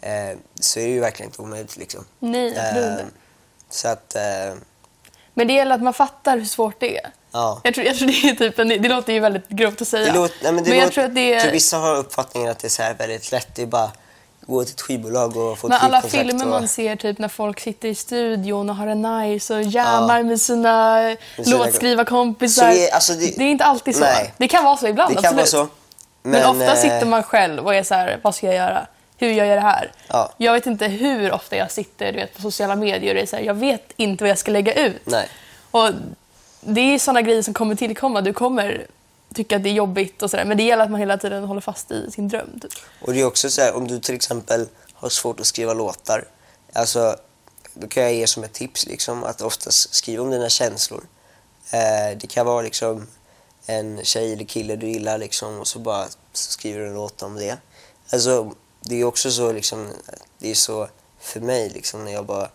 eh, 0.00 0.38
så 0.60 0.80
är 0.80 0.84
det 0.84 0.90
ju 0.90 1.00
verkligen 1.00 1.30
inte 1.30 1.42
omöjligt. 1.42 1.76
Liksom. 1.76 2.04
Nej. 2.18 2.56
Eh, 2.56 3.04
så 3.70 3.88
att, 3.88 4.14
eh, 4.14 4.54
Men 5.34 5.46
det 5.46 5.52
gäller 5.52 5.74
att 5.74 5.82
man 5.82 5.94
fattar 5.94 6.38
hur 6.38 6.44
svårt 6.44 6.80
det 6.80 6.98
är. 6.98 7.10
ja. 7.30 7.60
Jag 7.64 7.74
tror, 7.74 7.86
jag 7.86 7.96
tror 7.96 8.08
det 8.08 8.28
är 8.28 8.34
typ 8.34 8.58
en, 8.58 8.68
det 8.68 8.88
låter 8.88 9.12
ju 9.12 9.20
väldigt 9.20 9.48
grovt 9.48 9.82
att 9.82 9.88
säga. 9.88 10.12
Det 10.12 10.18
låter, 10.18 10.36
nej, 10.42 10.52
men 10.52 10.64
det 10.64 10.70
men 10.70 10.78
jag 10.78 10.84
låter, 10.84 10.94
tror 10.94 11.04
att 11.04 11.14
det 11.14 11.34
är... 11.34 11.52
vissa 11.52 11.78
har 11.78 11.96
uppfattningen 11.96 12.50
att 12.50 12.58
det 12.58 12.66
är 12.66 12.70
så 12.70 12.82
här 12.82 12.94
väldigt 12.94 13.32
lätt. 13.32 13.54
Det 13.54 13.62
är 13.62 13.66
bara 13.66 13.90
gå 14.52 14.64
till 14.64 14.74
ett 14.74 14.80
skivbolag 14.80 15.36
och 15.36 15.58
få 15.58 15.68
Men 15.68 15.78
alla 15.80 16.02
filmer 16.02 16.44
och, 16.44 16.50
man 16.50 16.68
ser 16.68 16.96
typ 16.96 17.18
när 17.18 17.28
folk 17.28 17.60
sitter 17.60 17.88
i 17.88 17.94
studion 17.94 18.70
och 18.70 18.76
har 18.76 18.86
det 18.86 18.94
nice 18.94 19.54
och 19.54 19.62
jammar 19.62 20.22
med 20.22 20.40
sina 20.40 21.16
sina- 21.44 21.56
låtskrivarkompisar. 21.56 22.68
Är- 22.68 22.94
alltså 22.94 23.12
det- 23.12 23.36
det 23.38 23.44
är 23.44 23.50
inte 23.50 23.64
alltid 23.64 23.94
så. 23.94 24.00
Nej. 24.00 24.32
Det 24.36 24.48
kan 24.48 24.64
vara 24.64 24.76
så 24.76 24.86
ibland, 24.86 25.10
Det 25.16 25.22
kan 25.22 25.34
vara 25.34 25.42
absolut. 25.42 25.68
så. 25.70 25.74
Men, 26.22 26.44
ofta 26.46 26.64
eh, 26.64 26.74
sitter 26.74 27.06
man 27.06 27.22
själv 27.22 27.66
och 27.66 27.74
är 27.74 27.82
så 27.82 27.94
här, 27.94 28.18
vad 28.22 28.34
ska 28.34 28.46
jag 28.46 28.54
göra? 28.54 28.86
Hur 29.16 29.28
gör 29.30 29.44
jag 29.44 29.56
det 29.56 29.62
här? 29.62 29.92
Ja. 30.08 30.32
Jag 30.36 30.52
vet 30.52 30.66
inte 30.66 30.86
hur 30.86 31.32
ofta 31.32 31.56
jag 31.56 31.70
sitter 31.70 32.12
du 32.12 32.18
vet, 32.18 32.34
på 32.36 32.42
sociala 32.42 32.76
medier 32.76 33.14
och 33.14 33.20
är 33.20 33.26
så 33.26 33.36
här, 33.36 33.42
jag 33.42 33.54
vet 33.54 33.92
inte 33.96 34.24
vad 34.24 34.30
jag 34.30 34.38
ska 34.38 34.50
lägga 34.50 34.72
ut. 34.74 35.02
Nej. 35.04 35.28
Och 35.70 35.90
det 36.60 36.80
är 36.80 36.98
sådana 36.98 37.22
grejer 37.22 37.42
som 37.42 37.54
kommer 37.54 37.74
tillkomma. 37.74 38.20
Du 38.20 38.32
kommer 38.32 38.86
tycka 39.34 39.56
att 39.56 39.62
det 39.62 39.68
är 39.68 39.74
jobbigt 39.74 40.22
och 40.22 40.30
sådär. 40.30 40.44
Men 40.44 40.56
det 40.56 40.62
gäller 40.62 40.84
att 40.84 40.90
man 40.90 41.00
hela 41.00 41.18
tiden 41.18 41.44
håller 41.44 41.60
fast 41.60 41.90
i 41.90 42.10
sin 42.10 42.28
dröm. 42.28 42.60
Typ. 42.60 42.72
Och 43.00 43.12
det 43.12 43.20
är 43.20 43.24
också 43.24 43.50
så 43.50 43.60
här, 43.60 43.76
om 43.76 43.88
du 43.88 44.00
till 44.00 44.14
exempel 44.14 44.68
har 44.92 45.08
svårt 45.08 45.40
att 45.40 45.46
skriva 45.46 45.74
låtar. 45.74 46.28
Alltså, 46.72 47.16
då 47.74 47.88
kan 47.88 48.02
jag 48.02 48.14
ge 48.14 48.26
som 48.26 48.44
ett 48.44 48.52
tips 48.52 48.86
liksom, 48.86 49.24
att 49.24 49.40
oftast 49.40 49.94
skriva 49.94 50.22
om 50.22 50.30
dina 50.30 50.48
känslor. 50.48 51.04
Eh, 51.70 52.18
det 52.18 52.26
kan 52.26 52.46
vara 52.46 52.62
liksom 52.62 53.06
en 53.66 54.04
tjej 54.04 54.32
eller 54.32 54.44
kille 54.44 54.76
du 54.76 54.88
gillar 54.88 55.18
liksom, 55.18 55.60
och 55.60 55.66
så 55.66 55.78
bara 55.78 56.06
så 56.32 56.52
skriver 56.52 56.80
du 56.80 56.86
en 56.86 56.94
låt 56.94 57.22
om 57.22 57.34
det. 57.34 57.56
Alltså, 58.12 58.52
det 58.80 59.00
är 59.00 59.04
också 59.04 59.30
så 59.30 59.52
liksom, 59.52 59.88
det 60.38 60.50
är 60.50 60.54
så 60.54 60.88
för 61.18 61.40
mig 61.40 61.70
liksom, 61.70 62.04
när 62.04 62.12
jag 62.12 62.22
var 62.22 62.50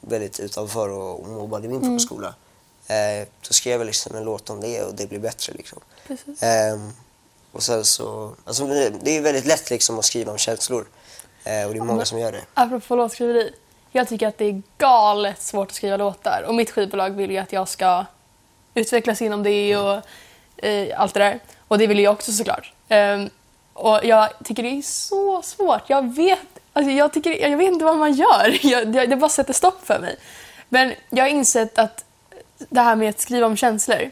väldigt 0.00 0.40
utanför 0.40 0.88
och, 0.88 1.20
och 1.20 1.28
mobbade 1.28 1.68
min 1.68 1.80
folkskola. 1.80 2.34
Eh, 2.86 3.28
då 3.48 3.52
skrev 3.54 3.80
jag 3.80 3.86
liksom 3.86 4.16
en 4.16 4.24
låt 4.24 4.50
om 4.50 4.60
det 4.60 4.82
och 4.82 4.94
det 4.94 5.06
blev 5.06 5.20
bättre 5.20 5.52
liksom. 5.52 5.80
Ehm, 6.40 6.92
och 7.52 7.62
sen 7.62 7.84
så, 7.84 8.34
alltså 8.44 8.66
det, 8.66 8.90
det 8.90 9.16
är 9.16 9.20
väldigt 9.20 9.46
lätt 9.46 9.70
liksom 9.70 9.98
att 9.98 10.04
skriva 10.04 10.32
om 10.32 10.38
känslor. 10.38 10.86
Eh, 11.44 11.66
och 11.66 11.74
det 11.74 11.78
är 11.78 11.84
många 11.84 12.04
som 12.04 12.18
gör 12.18 12.32
det. 12.32 12.42
Apropå 12.54 12.96
låtskriveri. 12.96 13.54
Jag 13.92 14.08
tycker 14.08 14.28
att 14.28 14.38
det 14.38 14.44
är 14.44 14.62
galet 14.78 15.42
svårt 15.42 15.68
att 15.68 15.74
skriva 15.74 15.96
låtar. 15.96 16.44
Och 16.46 16.54
mitt 16.54 16.70
skivbolag 16.70 17.10
vill 17.10 17.30
ju 17.30 17.38
att 17.38 17.52
jag 17.52 17.68
ska 17.68 18.04
utvecklas 18.74 19.22
inom 19.22 19.42
det 19.42 19.76
och 19.76 20.02
eh, 20.64 21.00
allt 21.00 21.14
det 21.14 21.20
där. 21.20 21.40
Och 21.68 21.78
det 21.78 21.86
vill 21.86 21.98
jag 21.98 22.12
också 22.12 22.32
såklart. 22.32 22.72
Ehm, 22.88 23.30
och 23.72 24.00
jag 24.04 24.28
tycker 24.44 24.62
det 24.62 24.68
är 24.68 24.82
så 24.82 25.42
svårt. 25.42 25.82
Jag 25.86 26.14
vet, 26.14 26.38
alltså 26.72 26.90
jag 26.92 27.12
tycker, 27.12 27.48
jag 27.48 27.56
vet 27.56 27.72
inte 27.72 27.84
vad 27.84 27.96
man 27.96 28.12
gör. 28.12 28.58
Jag, 28.66 28.94
jag, 28.94 29.10
det 29.10 29.16
bara 29.16 29.30
sätter 29.30 29.52
stopp 29.52 29.86
för 29.86 29.98
mig. 29.98 30.16
Men 30.68 30.94
jag 31.10 31.24
har 31.24 31.28
insett 31.28 31.78
att 31.78 32.03
det 32.58 32.80
här 32.80 32.96
med 32.96 33.10
att 33.10 33.20
skriva 33.20 33.46
om 33.46 33.56
känslor 33.56 34.10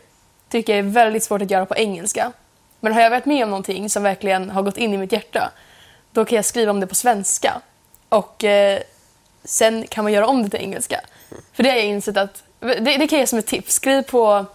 tycker 0.49 0.73
jag 0.77 0.87
är 0.87 0.91
väldigt 0.91 1.23
svårt 1.23 1.43
att 1.43 1.51
göra 1.51 1.67
på 1.67 1.77
engelska. 1.77 2.33
Men 2.81 2.93
har 2.93 3.01
jag 3.01 3.11
varit 3.11 3.27
med 3.27 3.45
om 3.45 3.51
någonting 3.51 3.91
som 3.91 4.03
verkligen 4.03 4.51
har 4.51 4.63
gått 4.63 4.77
in 4.77 4.95
i 4.95 4.97
mitt 4.97 5.13
hjärta, 5.13 5.51
då 6.13 6.25
kan 6.25 6.37
jag 6.37 6.45
skriva 6.45 6.71
om 6.71 6.81
det 6.81 6.87
på 6.87 6.95
svenska. 6.95 7.61
Och 8.09 8.45
eh, 8.45 8.81
sen 9.45 9.87
kan 9.87 10.05
man 10.05 10.13
göra 10.13 10.27
om 10.27 10.43
det 10.43 10.49
till 10.49 10.61
engelska. 10.61 11.01
För 11.53 11.63
det 11.63 11.69
har 11.69 11.77
jag 11.77 11.87
insett 11.87 12.17
att, 12.17 12.43
det, 12.61 12.75
det 12.81 13.09
kan 13.09 13.19
jag 13.19 13.21
ge 13.21 13.27
som 13.27 13.39
ett 13.39 13.47
tips. 13.47 13.75
Skriv 13.75 14.03
på 14.03 14.47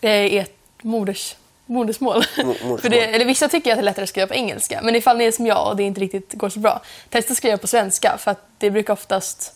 eh, 0.00 0.34
ert 0.34 0.56
moders, 0.82 1.36
modersmål. 1.66 2.22
Mo- 2.22 2.44
modersmål. 2.46 2.80
För 2.80 2.88
det, 2.88 3.04
eller 3.04 3.24
vissa 3.24 3.48
tycker 3.48 3.70
att 3.72 3.76
det 3.76 3.80
är 3.80 3.84
lättare 3.84 4.02
att 4.02 4.08
skriva 4.08 4.26
på 4.26 4.34
engelska. 4.34 4.80
Men 4.82 4.96
ifall 4.96 5.16
ni 5.18 5.24
är 5.24 5.32
som 5.32 5.46
jag 5.46 5.68
och 5.68 5.76
det 5.76 5.82
inte 5.82 6.00
riktigt 6.00 6.32
går 6.32 6.48
så 6.48 6.58
bra, 6.58 6.82
testa 7.10 7.32
att 7.32 7.36
skriva 7.36 7.58
på 7.58 7.66
svenska. 7.66 8.18
För 8.18 8.30
att 8.30 8.46
det 8.58 8.70
brukar 8.70 8.92
oftast 8.92 9.54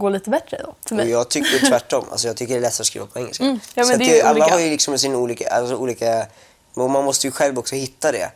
gå 0.00 0.08
lite 0.08 0.30
bättre 0.30 0.60
då, 0.64 0.74
för 0.88 0.94
mig. 0.94 1.10
jag 1.10 1.28
tycker 1.30 1.66
tvärtom. 1.68 2.04
Alltså 2.10 2.26
jag 2.26 2.36
tycker 2.36 2.54
det 2.54 2.58
är 2.58 2.62
lättare 2.62 2.82
att 2.82 2.86
skriva 2.86 3.06
på 3.06 3.18
engelska. 3.18 3.44
Mm. 3.44 3.60
Ja, 3.74 3.84
så 3.84 3.96
det 3.96 4.22
alla 4.22 4.30
olika. 4.30 4.52
har 4.54 4.60
ju 4.60 4.70
liksom 4.70 4.98
sin 4.98 5.14
olika, 5.14 5.50
alltså 5.50 5.76
olika... 5.76 6.26
Och 6.74 6.90
man 6.90 7.04
måste 7.04 7.26
ju 7.26 7.30
själv 7.30 7.58
också 7.58 7.74
hitta 7.74 8.12
det. 8.12 8.30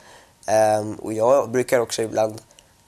Ehm, 0.46 0.94
och 0.94 1.12
jag 1.12 1.50
brukar 1.50 1.80
också 1.80 2.02
ibland 2.02 2.40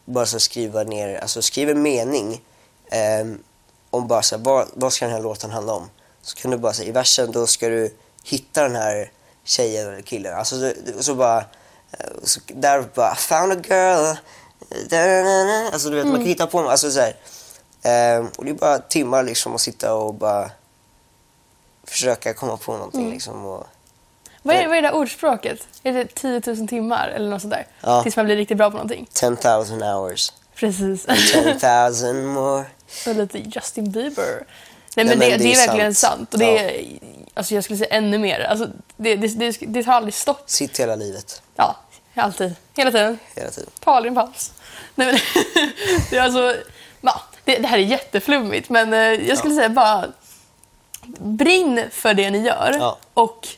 bara 0.04 0.26
så 0.26 0.40
skriva 0.40 0.82
ner, 0.82 1.18
alltså 1.18 1.42
skriva 1.42 1.70
en 1.70 1.82
mening 1.82 2.40
ehm, 2.90 3.38
om 3.90 4.08
bara 4.08 4.22
så 4.22 4.36
här, 4.36 4.42
vad, 4.44 4.68
vad 4.74 4.92
ska 4.92 5.04
den 5.04 5.14
här 5.14 5.22
låten 5.22 5.50
handla 5.50 5.72
om? 5.72 5.90
Så 6.22 6.36
kan 6.36 6.50
du 6.50 6.56
bara 6.56 6.72
säga 6.72 6.88
i 6.88 6.92
versen 6.92 7.32
då 7.32 7.46
ska 7.46 7.68
du 7.68 7.94
hitta 8.24 8.62
den 8.62 8.76
här 8.76 9.10
tjejen 9.44 9.88
eller 9.88 10.02
killen. 10.02 10.34
Alltså 10.34 10.56
du- 10.56 10.76
så 11.00 11.14
bara, 11.14 11.44
så 12.22 12.40
där 12.46 12.84
bara 12.94 13.14
found 13.14 13.52
a 13.52 13.56
girl. 13.68 14.16
Alltså 15.72 15.90
du 15.90 15.96
vet 15.96 16.04
man 16.04 16.14
Mm. 16.14 16.16
kan 16.16 16.26
hitta 16.26 16.46
på, 16.46 16.70
alltså 16.70 16.90
så 16.90 17.00
här. 17.00 17.16
Ehm, 17.86 18.28
och 18.38 18.44
det 18.44 18.50
är 18.50 18.54
bara 18.54 18.78
timmar 18.78 19.22
liksom 19.22 19.54
att 19.54 19.60
sitta 19.60 19.94
och 19.94 20.14
bara 20.14 20.50
försöka 21.84 22.34
komma 22.34 22.56
på 22.56 22.72
någonting 22.72 23.00
Mm. 23.00 23.12
liksom. 23.12 23.44
Och, 23.46 23.66
Vad 24.42 24.56
är, 24.56 24.68
vad 24.68 24.76
är 24.76 24.82
det 24.82 24.88
där 24.88 24.94
ordspråket? 24.94 25.66
Är 25.82 25.92
det 25.92 26.14
10 26.14 26.42
000 26.46 26.68
timmar 26.68 27.08
eller 27.08 27.30
något 27.30 27.40
sånt 27.42 27.54
där? 27.54 27.66
Ja. 27.80 28.02
Tills 28.02 28.16
man 28.16 28.24
blir 28.26 28.36
riktigt 28.36 28.56
bra 28.56 28.70
på 28.70 28.76
någonting. 28.76 29.06
10,000 29.12 29.82
hours. 29.82 30.32
Precis. 30.54 31.06
10,000 31.32 32.26
more. 32.26 32.64
Och 33.06 33.14
lite 33.14 33.38
Justin 33.38 33.90
Bieber. 33.90 34.46
Nej 34.96 35.06
men, 35.06 35.18
men 35.18 35.18
det, 35.18 35.36
det 35.36 35.36
det, 35.44 35.52
är 35.54 35.62
är 35.62 35.66
verkligen 35.66 35.94
sant. 35.94 36.18
sant. 36.18 36.32
Och 36.32 36.38
det 36.38 36.58
är, 36.58 36.98
alltså 37.34 37.54
jag 37.54 37.64
skulle 37.64 37.76
säga 37.78 37.90
ännu 37.96 38.18
mer. 38.18 38.40
Alltså 38.40 38.68
det, 38.96 39.16
det, 39.16 39.28
det, 39.28 39.56
det 39.60 39.82
tar 39.82 39.92
aldrig 39.92 40.14
stopp. 40.14 40.50
Sitt 40.50 40.80
hela 40.80 40.96
livet, 40.96 41.42
Ja, 41.56 41.76
alltid. 42.14 42.54
Hela 42.76 42.90
tiden. 42.90 43.18
hela 43.34 43.50
tiden. 43.50 43.70
Ta 43.80 43.94
aldrig 43.94 44.10
en 44.10 44.14
paus. 44.14 44.52
Nej, 44.94 45.06
men, 45.06 45.16
det, 46.10 46.16
är 46.16 46.22
alltså, 46.22 46.54
ja, 47.00 47.22
det, 47.46 47.58
det 47.58 47.68
här 47.68 47.78
är 47.78 47.82
jätteflummigt 47.82 48.70
men 48.70 48.92
eh, 48.92 49.28
jag 49.28 49.38
skulle 49.38 49.54
säga 49.54 49.68
bara 49.68 50.06
brinn 51.18 51.84
för 51.90 52.14
det 52.14 52.30
ni 52.30 52.38
gör. 52.38 52.76
Ja. 52.80 52.98
Och 53.14 53.48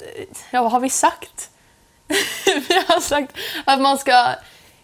eh, 0.00 0.24
ja, 0.50 0.62
vad 0.62 0.72
har 0.72 0.80
vi 0.80 0.90
sagt? 0.90 1.50
vi 2.68 2.74
har 2.86 3.00
sagt 3.00 3.32
att 3.64 3.80
man 3.80 3.98
ska 3.98 4.34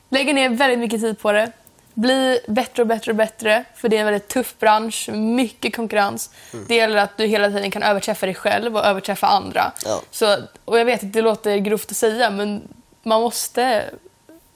lägga 0.08 0.32
ner 0.32 0.48
väldigt 0.48 0.78
mycket 0.78 1.00
tid 1.00 1.18
på 1.18 1.32
det. 1.32 1.52
Bli 1.94 2.40
bättre 2.48 2.82
och 2.82 2.86
bättre 2.86 3.12
och 3.12 3.16
bättre. 3.16 3.64
För 3.74 3.88
det 3.88 3.96
är 3.96 4.00
en 4.00 4.06
väldigt 4.06 4.28
tuff 4.28 4.58
bransch, 4.58 5.08
mycket 5.12 5.76
konkurrens. 5.76 6.30
Mm. 6.52 6.64
Det 6.68 6.74
gäller 6.74 6.96
att 6.96 7.16
du 7.16 7.26
hela 7.26 7.48
tiden 7.48 7.70
kan 7.70 7.82
överträffa 7.82 8.26
dig 8.26 8.34
själv 8.34 8.76
och 8.76 8.84
överträffa 8.84 9.26
andra. 9.26 9.72
Ja. 9.84 10.00
Så, 10.10 10.36
och 10.64 10.78
jag 10.78 10.84
vet 10.84 11.04
att 11.04 11.12
det 11.12 11.22
låter 11.22 11.56
grovt 11.56 11.90
att 11.90 11.96
säga 11.96 12.30
men 12.30 12.68
man 13.02 13.20
måste, 13.20 13.84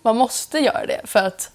man 0.02 0.16
måste 0.16 0.58
göra 0.58 0.87
det 0.87 1.00
för 1.04 1.26
att 1.26 1.50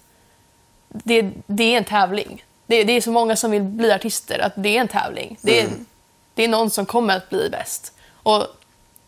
det, 0.88 1.30
det 1.46 1.74
är 1.74 1.78
en 1.78 1.84
tävling. 1.84 2.44
Det, 2.66 2.84
det 2.84 2.92
är 2.92 3.00
så 3.00 3.10
många 3.10 3.36
som 3.36 3.50
vill 3.50 3.62
bli 3.62 3.92
artister 3.92 4.38
att 4.38 4.52
det 4.56 4.76
är 4.76 4.80
en 4.80 4.88
tävling. 4.88 5.38
Det 5.40 5.60
är, 5.60 5.64
Mm. 5.64 5.86
det 6.34 6.44
är 6.44 6.48
någon 6.48 6.70
som 6.70 6.86
kommer 6.86 7.16
att 7.16 7.30
bli 7.30 7.50
bäst. 7.50 7.92
Och 8.22 8.46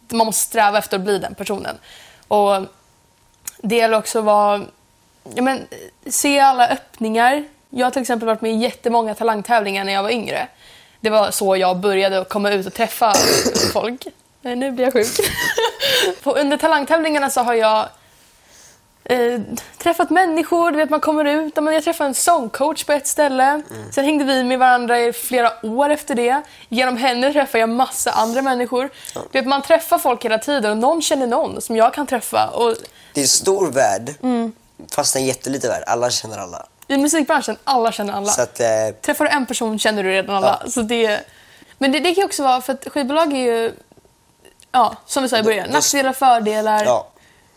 man 0.08 0.26
måste 0.26 0.42
sträva 0.42 0.78
efter 0.78 0.96
att 0.96 1.02
bli 1.04 1.18
den 1.18 1.34
personen. 1.34 1.78
Och 2.28 2.66
det 3.62 3.76
gäller 3.76 3.98
också 3.98 4.18
att 4.18 4.24
vara, 4.24 4.62
ja, 5.34 5.42
men, 5.42 5.66
se 6.06 6.40
alla 6.40 6.68
öppningar. 6.68 7.44
Jag 7.70 7.86
har 7.86 7.90
till 7.90 8.02
exempel 8.02 8.26
varit 8.26 8.40
med 8.40 8.52
i 8.52 8.56
jättemånga 8.56 9.14
talangtävlingar 9.14 9.84
när 9.84 9.92
jag 9.92 10.02
var 10.02 10.10
yngre. 10.10 10.48
Det 11.00 11.10
var 11.10 11.30
så 11.30 11.56
jag 11.56 11.76
började 11.76 12.18
att 12.20 12.28
komma 12.28 12.50
ut 12.50 12.66
och 12.66 12.74
träffa 12.74 13.14
folk. 13.72 14.06
Nej, 14.42 14.56
nu 14.56 14.70
blir 14.70 14.84
jag 14.84 14.92
sjuk. 14.92 15.26
Under 16.24 16.56
talangtävlingarna 16.56 17.30
så 17.30 17.40
har 17.40 17.54
jag 17.54 17.88
eh, 19.10 19.40
träffat 19.78 20.10
människor, 20.10 20.70
du 20.70 20.76
vet 20.76 20.90
man 20.90 21.00
kommer 21.00 21.24
ut. 21.24 21.52
ja, 21.56 21.72
Jag 21.72 21.84
träffade 21.84 22.08
en 22.08 22.14
sångcoach 22.14 22.84
på 22.84 22.92
ett 22.92 23.06
ställe. 23.06 23.62
Sen 23.94 24.04
hängde 24.04 24.24
vi 24.24 24.44
med 24.44 24.58
varandra 24.58 25.00
i 25.00 25.12
flera 25.12 25.52
år 25.66 25.90
efter 25.90 26.14
det. 26.14 26.42
Genom 26.68 26.96
henne 26.96 27.32
träffade 27.32 27.58
jag 27.58 27.68
massa 27.68 28.10
andra 28.10 28.42
människor. 28.42 28.90
Du 29.14 29.38
vet, 29.38 29.46
man 29.46 29.62
träffar 29.62 29.98
folk 29.98 30.24
hela 30.24 30.38
tiden 30.38 30.70
och 30.70 30.76
någon 30.76 31.02
känner 31.02 31.26
någon 31.26 31.60
som 31.60 31.76
jag 31.76 31.94
kan 31.94 32.06
träffa. 32.06 32.48
Och 32.48 32.74
Det 33.14 33.20
är 33.20 33.24
en 33.24 33.28
stor 33.28 33.70
värld, 33.72 34.14
Mm. 34.22 34.52
fast 34.92 35.16
en 35.16 35.24
jätteliten 35.26 35.70
värld. 35.70 35.84
Alla 35.86 36.10
känner 36.10 36.38
alla. 36.38 36.66
i 36.88 36.96
musikbranschen, 36.96 37.56
alla 37.64 37.92
känner 37.92 38.12
alla. 38.12 38.26
Så 38.30 38.42
att, 38.42 38.60
eh, 38.60 38.66
Träffar 39.02 39.24
du 39.24 39.30
en 39.30 39.46
person 39.46 39.78
känner 39.78 40.02
du 40.02 40.08
redan 40.10 40.36
alla. 40.36 40.62
Så 40.68 40.82
det, 40.82 41.20
men 41.78 41.92
det, 41.92 41.98
det 42.00 42.14
kan 42.14 42.22
ju 42.22 42.24
också 42.24 42.42
vara, 42.42 42.60
för 42.60 42.72
att 42.72 42.88
skivbolag 42.92 43.32
är 43.32 43.36
ju, 43.36 43.72
ja, 44.72 44.96
som 45.06 45.22
vi 45.22 45.28
sa 45.28 45.38
i 45.38 45.42
början, 45.42 45.70
nackdelar, 45.70 46.12
fördelar. 46.12 46.84
ja, 46.84 47.06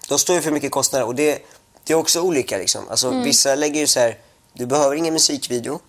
de 0.09 0.19
står 0.19 0.35
ju 0.35 0.41
för 0.41 0.51
mycket 0.51 0.71
kostnader 0.71 1.05
och 1.05 1.15
det, 1.15 1.39
det 1.83 1.93
är 1.93 1.97
också 1.97 2.21
olika 2.21 2.57
liksom. 2.57 2.89
Alltså, 2.89 3.07
Mm. 3.07 3.23
Vissa 3.23 3.55
lägger 3.55 3.79
ju 3.79 3.87
så 3.87 3.99
här, 3.99 4.17
du 4.53 4.65
behöver 4.65 4.95
ingen 4.95 5.13
musikvideo. 5.13 5.79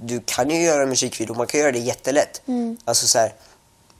Du 0.00 0.20
kan 0.26 0.50
ju 0.50 0.62
göra 0.62 0.82
en 0.82 0.88
musikvideo, 0.88 1.34
man 1.34 1.46
kan 1.46 1.60
göra 1.60 1.72
det 1.72 1.78
jättelätt. 1.78 2.42
Mm. 2.46 2.76
Alltså 2.84 3.06
så 3.06 3.18
här, 3.18 3.34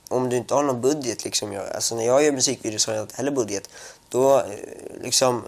om 0.09 0.29
du 0.29 0.35
inte 0.37 0.53
har 0.53 0.63
någon 0.63 0.81
budget 0.81 1.23
liksom. 1.23 1.53
Jag, 1.53 1.69
alltså 1.75 1.95
när 1.95 2.05
jag 2.05 2.23
gör 2.23 2.31
musikvideo 2.31 2.79
så 2.79 2.91
har 2.91 2.95
jag 2.95 3.03
inte 3.03 3.15
heller 3.15 3.31
budget. 3.31 3.69
Då 4.09 4.37
eh, 4.39 4.43
liksom 5.03 5.43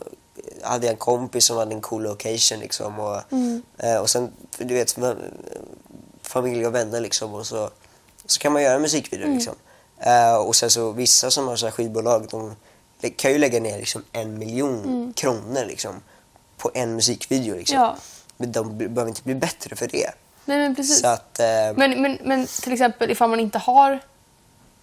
hade 0.63 0.85
jag 0.85 0.91
en 0.93 0.97
kompis 0.97 1.45
som 1.45 1.57
hade 1.57 1.75
en 1.75 1.81
cool 1.81 2.03
location 2.03 2.59
liksom. 2.59 2.99
Och, 2.99 3.21
Mm. 3.31 3.61
eh, 3.77 3.95
och 3.97 4.09
sen, 4.09 4.31
du 4.57 4.73
vet, 4.73 4.95
familj 6.21 6.67
och 6.67 6.75
vänner 6.75 6.99
liksom. 7.01 7.33
Och 7.33 7.47
så, 7.47 7.69
så 8.25 8.39
kan 8.39 8.53
man 8.53 8.61
göra 8.63 8.75
en 8.75 8.81
musikvideo 8.81 9.25
Mm. 9.25 9.37
liksom. 9.37 9.55
Eh, 9.99 10.35
och 10.35 10.55
sen 10.55 10.69
så 10.69 10.91
vissa 10.91 11.31
som 11.31 11.47
har 11.47 11.55
så 11.55 11.65
här 11.65 11.71
skivbolag, 11.71 12.27
de 12.31 12.55
kan 13.17 13.31
ju 13.31 13.37
lägga 13.37 13.59
ner 13.59 13.77
liksom 13.77 14.03
en 14.11 14.37
miljon 14.37 15.13
kronor 15.15 15.65
liksom, 15.65 16.01
på 16.57 16.71
en 16.73 16.95
musikvideo. 16.95 17.55
Liksom. 17.55 17.77
Ja. 17.77 17.95
Men 18.37 18.51
de 18.51 18.77
be- 18.77 18.87
behöver 18.89 19.09
inte 19.09 19.23
bli 19.23 19.35
bättre 19.35 19.75
för 19.75 19.87
det. 19.87 20.11
Nej 20.45 20.57
men 20.57 20.75
precis. 20.75 21.03
Att, 21.03 21.39
eh, 21.39 21.45
Men, 21.75 22.01
men, 22.01 22.17
men 22.23 22.47
till 22.47 22.73
exempel 22.73 23.11
ifall 23.11 23.29
man 23.29 23.39
inte 23.39 23.57
har... 23.57 23.99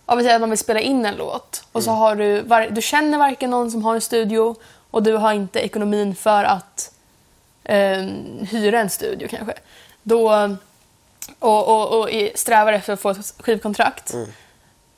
Om 0.07 0.19
vi 0.19 0.25
säger 0.25 0.35
att 0.35 0.41
man 0.41 0.51
vill 0.51 0.59
spela 0.59 0.81
in 0.81 1.07
en 1.07 1.15
låt 1.15 1.65
och 1.73 1.83
så 1.85 1.91
har 1.91 2.17
du... 2.17 2.41
Var, 2.41 2.61
du 2.71 2.83
känner 2.83 3.19
varken 3.19 3.51
någon 3.51 3.71
som 3.71 3.85
har 3.85 3.95
en 3.95 4.01
studio 4.01 4.57
och 4.91 5.03
du 5.03 5.13
har 5.13 5.33
inte 5.33 5.61
ekonomin 5.61 6.15
för 6.15 6.45
att 6.45 6.93
eh, 7.65 8.03
hyra 8.51 8.81
en 8.81 8.91
studio 8.91 9.29
kanske. 9.31 9.55
Då, 10.03 10.57
och, 11.39 11.69
och, 11.69 12.01
och 12.01 12.09
strävar 12.35 12.73
efter 12.73 12.93
att 12.93 13.01
få 13.01 13.11
ett 13.11 13.35
skivkontrakt. 13.39 14.15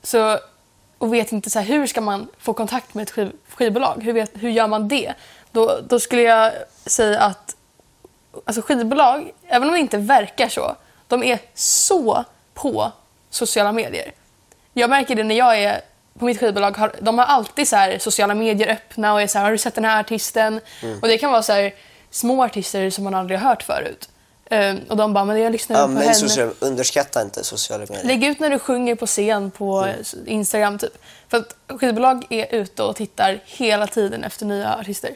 Så, 0.03 0.39
och 0.99 1.13
vet 1.13 1.31
inte 1.31 1.49
så 1.49 1.59
här, 1.59 1.65
hur 1.65 1.87
ska 1.87 2.01
man 2.01 2.27
få 2.39 2.53
kontakt 2.53 2.93
med 2.93 3.03
ett 3.03 3.11
skiv, 3.11 3.31
skivbolag? 3.49 4.03
Hur, 4.03 4.13
vet, 4.13 4.31
hur 4.33 4.49
gör 4.49 4.67
man 4.67 4.87
det? 4.87 5.13
Då, 5.51 5.79
då 5.89 5.99
skulle 5.99 6.21
jag 6.21 6.53
säga 6.85 7.19
att 7.19 7.55
alltså 8.45 8.61
skivbolag, 8.61 9.31
även 9.47 9.67
om 9.67 9.73
de 9.73 9.79
inte 9.79 9.97
verkar 9.97 10.49
så, 10.49 10.75
de 11.07 11.23
är 11.23 11.39
så 11.53 12.23
på 12.53 12.91
sociala 13.29 13.71
medier. 13.71 14.11
Jag 14.73 14.89
märker 14.89 15.15
det 15.15 15.23
när 15.23 15.35
jag 15.35 15.59
är 15.59 15.81
på 16.19 16.25
mitt 16.25 16.39
skivbolag, 16.39 16.77
har, 16.77 16.91
de 16.99 17.17
har 17.17 17.25
alltid 17.25 17.67
så 17.67 17.75
här 17.75 17.97
sociala 17.99 18.35
medier 18.35 18.67
öppna 18.67 19.13
och 19.13 19.21
är 19.21 19.27
så 19.27 19.37
här, 19.37 19.45
har 19.45 19.51
du 19.51 19.57
sett 19.57 19.75
den 19.75 19.85
här 19.85 19.99
artisten? 19.99 20.61
Mm. 20.83 20.99
Och 20.99 21.07
det 21.07 21.17
kan 21.17 21.31
vara 21.31 21.43
så 21.43 21.53
här, 21.53 21.73
små 22.09 22.43
artister 22.43 22.89
som 22.89 23.03
man 23.03 23.15
aldrig 23.15 23.39
har 23.39 23.49
hört 23.49 23.63
förut. 23.63 24.09
Ehm, 24.49 24.79
och 24.89 24.97
de 24.97 25.13
bara, 25.13 25.25
men 25.25 25.39
jag 25.41 25.51
lyssnar 25.51 25.79
ja, 25.79 25.85
på 25.85 25.91
men 25.91 26.01
henne. 26.03 26.15
social, 26.15 26.53
underskatta 26.59 27.21
inte 27.21 27.43
sociala 27.43 27.85
medier. 27.89 28.03
Lägg 28.05 28.23
ut 28.23 28.39
när 28.39 28.49
du 28.49 28.59
sjunger 28.59 28.95
på 28.95 29.05
scen 29.07 29.51
på 29.51 29.79
Mm. 29.79 30.03
Instagram 30.25 30.77
typ. 30.79 30.97
För 31.27 31.37
att 31.37 31.55
skivbolag 31.79 32.25
är 32.29 32.55
ute 32.55 32.83
och 32.83 32.95
tittar 32.95 33.39
hela 33.45 33.87
tiden 33.87 34.23
efter 34.23 34.45
nya 34.45 34.75
artister. 34.75 35.11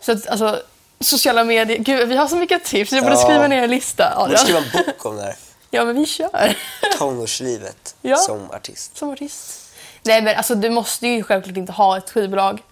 Så 0.00 0.12
att 0.12 0.26
alltså, 0.28 0.62
sociala 1.00 1.44
medier, 1.44 1.78
gud 1.78 2.08
vi 2.08 2.16
har 2.16 2.26
så 2.28 2.36
mycket 2.36 2.64
tips. 2.64 2.92
Jag 2.92 3.02
borde 3.02 3.14
Ja. 3.16 3.22
skriva 3.24 3.46
ner 3.48 3.62
en 3.62 3.70
lista. 3.70 4.12
Adrian. 4.16 4.38
skriva 4.38 4.58
en 4.58 4.64
bok 4.86 5.04
om 5.06 5.16
det 5.16 5.22
här. 5.22 5.36
Ja 5.70 5.84
men 5.84 5.94
vi 5.96 6.06
kör. 6.06 6.56
Tonårslivet 6.98 7.94
Ja. 8.02 8.16
som 8.16 8.50
artist. 8.50 8.96
Som 8.96 9.10
artist. 9.10 9.70
Nej 10.02 10.22
men 10.22 10.36
alltså 10.36 10.54
du 10.54 10.70
måste 10.70 11.06
ju 11.08 11.22
självklart 11.22 11.56
inte 11.56 11.72
ha 11.72 11.96
ett 11.96 12.10
skivbolag. 12.10 12.62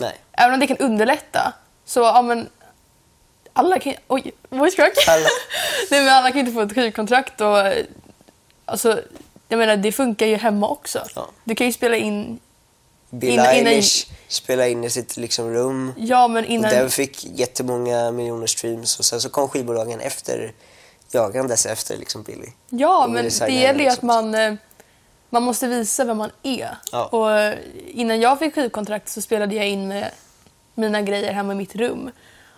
Nej. 0.00 0.14
Även 0.32 0.54
om 0.54 0.60
det 0.60 0.66
kan 0.66 0.76
underlätta. 0.76 1.52
Så 1.86 2.00
ja 2.00 2.22
men 2.22 2.48
alla 3.54 3.78
kan 3.78 3.94
Oj, 4.08 4.32
voice 4.48 4.74
crack. 4.74 5.08
Alla. 5.08 5.28
Nej 5.90 6.00
men 6.04 6.12
alla 6.14 6.30
kan 6.30 6.38
inte 6.40 6.52
få 6.52 6.60
ett 6.60 6.74
skivkontrakt 6.74 7.40
och 7.40 7.56
alltså 8.64 9.00
jag 9.48 9.58
menar 9.58 9.76
det 9.76 9.92
funkar 9.92 10.26
ju 10.26 10.36
hemma 10.36 10.68
också. 10.68 11.04
Ja. 11.14 11.28
Du 11.44 11.54
kan 11.54 11.66
ju 11.66 11.72
spela 11.72 11.96
in, 11.96 12.38
Bill 13.10 13.30
Innan- 13.34 13.54
innan- 13.54 13.66
Eilish 13.72 14.06
spelade 14.28 14.70
in 14.70 14.84
i 14.84 14.90
sitt 14.90 15.16
liksom, 15.16 15.50
rum. 15.54 15.92
ja 15.96 16.28
men 16.28 16.44
Och 16.44 16.50
innan... 16.50 16.70
den 16.70 16.90
fick 16.90 17.24
jättemånga 17.24 18.10
miljoner 18.10 18.46
streams 18.46 18.98
och 18.98 19.04
sen 19.04 19.20
så 19.20 19.28
kom 19.28 19.48
skivbolagen 19.48 20.00
efter, 20.00 20.52
jagandes 21.12 21.66
efter 21.66 21.96
liksom 21.96 22.22
Billy. 22.22 22.46
Ja, 22.70 23.04
Och 23.04 23.10
men 23.10 23.28
det 23.40 23.52
gäller 23.52 23.80
ju 23.80 23.88
att 23.88 24.02
man, 24.02 24.34
eh, 24.34 24.54
man 25.30 25.42
måste 25.42 25.66
visa 25.66 26.04
vem 26.04 26.16
man 26.18 26.30
är. 26.42 26.76
Ja. 26.92 27.04
Och 27.06 27.54
innan 27.86 28.20
jag 28.20 28.38
fick 28.38 28.54
skivkontrakt 28.54 29.08
så 29.08 29.22
spelade 29.22 29.54
jag 29.54 29.68
in 29.68 30.04
mina 30.74 31.02
grejer 31.02 31.32
hemma 31.32 31.52
i 31.52 31.56
mitt 31.56 31.74
rum. 31.76 32.10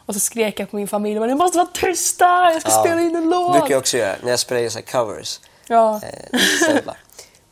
Och 0.06 0.14
så 0.14 0.20
skrek 0.20 0.60
jag 0.60 0.70
på 0.70 0.76
min 0.76 0.88
familj 0.88 1.18
att 1.18 1.26
ni 1.28 1.34
måste 1.34 1.58
vara 1.58 1.68
tysta, 1.74 2.24
jag 2.52 2.60
ska 2.60 2.70
Ja. 2.70 2.80
spela 2.80 3.00
in 3.00 3.16
en 3.16 3.30
Det 3.30 3.36
låt. 3.36 3.52
brukar 3.52 3.70
jag 3.70 3.78
också 3.78 3.96
göra 3.96 4.16
när 4.22 4.30
jag 4.30 4.38
spelar 4.40 4.62
in 4.62 4.70
så 4.70 4.82
covers. 4.82 5.40
Ja. 5.68 6.00
Eh, 6.32 6.38
så 6.64 6.70
jag 6.74 6.84
bara, 6.84 6.96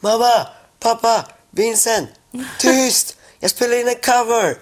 Mamma, 0.00 0.46
pappa, 0.80 1.24
Vincent, 1.50 2.08
tyst! 2.58 3.16
Jag 3.40 3.50
spelar 3.50 3.80
in 3.80 3.88
en 3.88 3.94
cover! 3.94 4.56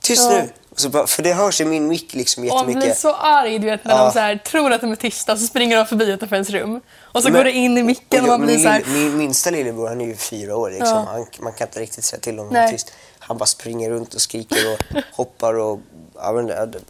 Tyst 0.00 0.22
Ja. 0.24 0.30
nu! 0.30 0.50
Och 0.70 0.80
så 0.80 0.88
bara, 0.88 1.06
för 1.06 1.22
det 1.22 1.32
hörs 1.32 1.60
i 1.60 1.64
min 1.64 1.88
mick 1.88 2.14
liksom 2.14 2.42
Och 2.44 2.54
man 2.54 2.66
blir 2.66 2.74
jättemycket. 2.76 2.98
så 3.00 3.14
arg 3.14 3.58
du 3.58 3.66
vet, 3.66 3.84
när 3.84 3.96
Ja. 3.96 4.04
de 4.04 4.12
så 4.12 4.18
här, 4.18 4.36
tror 4.36 4.72
att 4.72 4.80
de 4.80 4.92
är 4.92 4.96
tysta 4.96 5.36
så 5.36 5.46
springer 5.46 5.76
de 5.76 5.86
förbi 5.86 6.10
utanför 6.10 6.36
ens 6.36 6.50
rum. 6.50 6.80
Och 7.00 7.22
så 7.22 7.28
Men- 7.28 7.36
går 7.38 7.44
det 7.44 7.52
in 7.52 7.78
i 7.78 7.82
micken 7.82 8.20
och 8.24 8.28
jag- 8.28 8.38
man 8.38 8.46
blir 8.46 8.54
min, 8.54 8.64
så 8.64 8.68
här... 8.70 8.80
lill- 8.80 8.88
min 8.92 9.18
minsta 9.18 9.50
lillebror, 9.50 9.88
han 9.88 10.00
är 10.00 10.06
ju 10.06 10.16
fyra 10.16 10.56
år 10.56 10.70
liksom. 10.70 10.88
Ja. 10.88 11.06
han, 11.10 11.26
man 11.40 11.52
kan 11.52 11.66
inte 11.68 11.80
riktigt 11.80 12.04
säga 12.04 12.20
till 12.20 12.38
honom 12.38 12.56
att 12.56 12.70
tyst. 12.70 12.92
Han 13.18 13.38
bara 13.38 13.46
springer 13.46 13.90
runt 13.90 14.14
och 14.14 14.20
skriker 14.20 14.72
och 14.72 15.02
hoppar 15.12 15.54
och... 15.54 15.80
Ja, 16.14 16.32
men, 16.32 16.46
det- 16.46 16.66
det- 16.66 16.80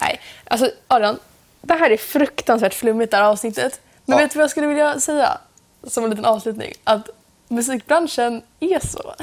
Nej, 0.00 0.20
alltså 0.44 0.70
Adrian, 0.88 1.18
det 1.62 1.74
här 1.74 1.90
är 1.90 1.96
fruktansvärt 1.96 2.74
flummigt 2.74 3.10
det 3.10 3.16
här 3.16 3.24
avsnittet. 3.24 3.80
Men 4.04 4.18
Ja. 4.18 4.24
vet 4.24 4.32
du 4.32 4.38
vad 4.38 4.42
jag 4.42 4.50
skulle 4.50 4.66
vilja 4.66 5.00
säga 5.00 5.38
som 5.86 6.04
en 6.04 6.10
liten 6.10 6.24
avslutning? 6.24 6.72
Att 6.84 7.08
musikbranschen 7.48 8.42
är 8.60 8.86
så. 8.86 9.14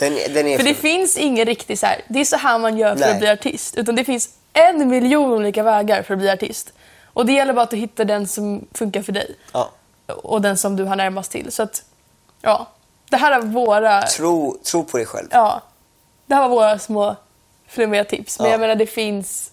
Den, 0.00 0.14
den 0.34 0.46
är 0.46 0.56
För 0.58 0.64
det 0.64 0.74
finns 0.74 1.16
ingen 1.16 1.46
riktig 1.46 1.78
så 1.78 1.86
här, 1.86 2.00
det 2.08 2.20
är 2.20 2.24
så 2.24 2.36
här 2.36 2.58
man 2.58 2.78
gör 2.78 2.92
för 2.92 3.00
Nej. 3.00 3.12
att 3.12 3.18
bli 3.18 3.28
artist. 3.28 3.76
Utan 3.76 3.96
det 3.96 4.04
finns 4.04 4.28
en 4.52 4.88
miljon 4.88 5.32
olika 5.32 5.62
vägar 5.62 6.02
för 6.02 6.14
att 6.14 6.18
bli 6.20 6.30
artist. 6.30 6.72
Och 7.04 7.26
det 7.26 7.32
gäller 7.32 7.52
bara 7.52 7.62
att 7.62 7.70
du 7.70 7.76
hittar 7.76 8.04
den 8.04 8.26
som 8.28 8.66
funkar 8.72 9.02
för 9.02 9.12
dig. 9.12 9.36
ja. 9.52 9.70
Och 10.06 10.40
den 10.42 10.56
som 10.56 10.76
du 10.76 10.84
har 10.84 10.96
närmast 10.96 11.30
till. 11.32 11.52
Så 11.52 11.62
att, 11.62 11.82
ja. 12.40 12.66
Det 13.10 13.16
här 13.16 13.32
är 13.32 13.40
våra, 13.40 14.02
tro, 14.02 14.58
tro 14.62 14.84
på 14.84 14.96
dig 14.96 15.06
själv. 15.06 15.28
ja. 15.30 15.62
Det 16.26 16.34
här 16.34 16.42
var 16.42 16.48
våra 16.48 16.78
små 16.78 17.16
flummiga 17.68 18.04
tips. 18.04 18.38
Men 18.38 18.46
Ja. 18.46 18.52
jag 18.52 18.60
menar 18.60 18.74
det 18.74 18.86
finns 18.86 19.50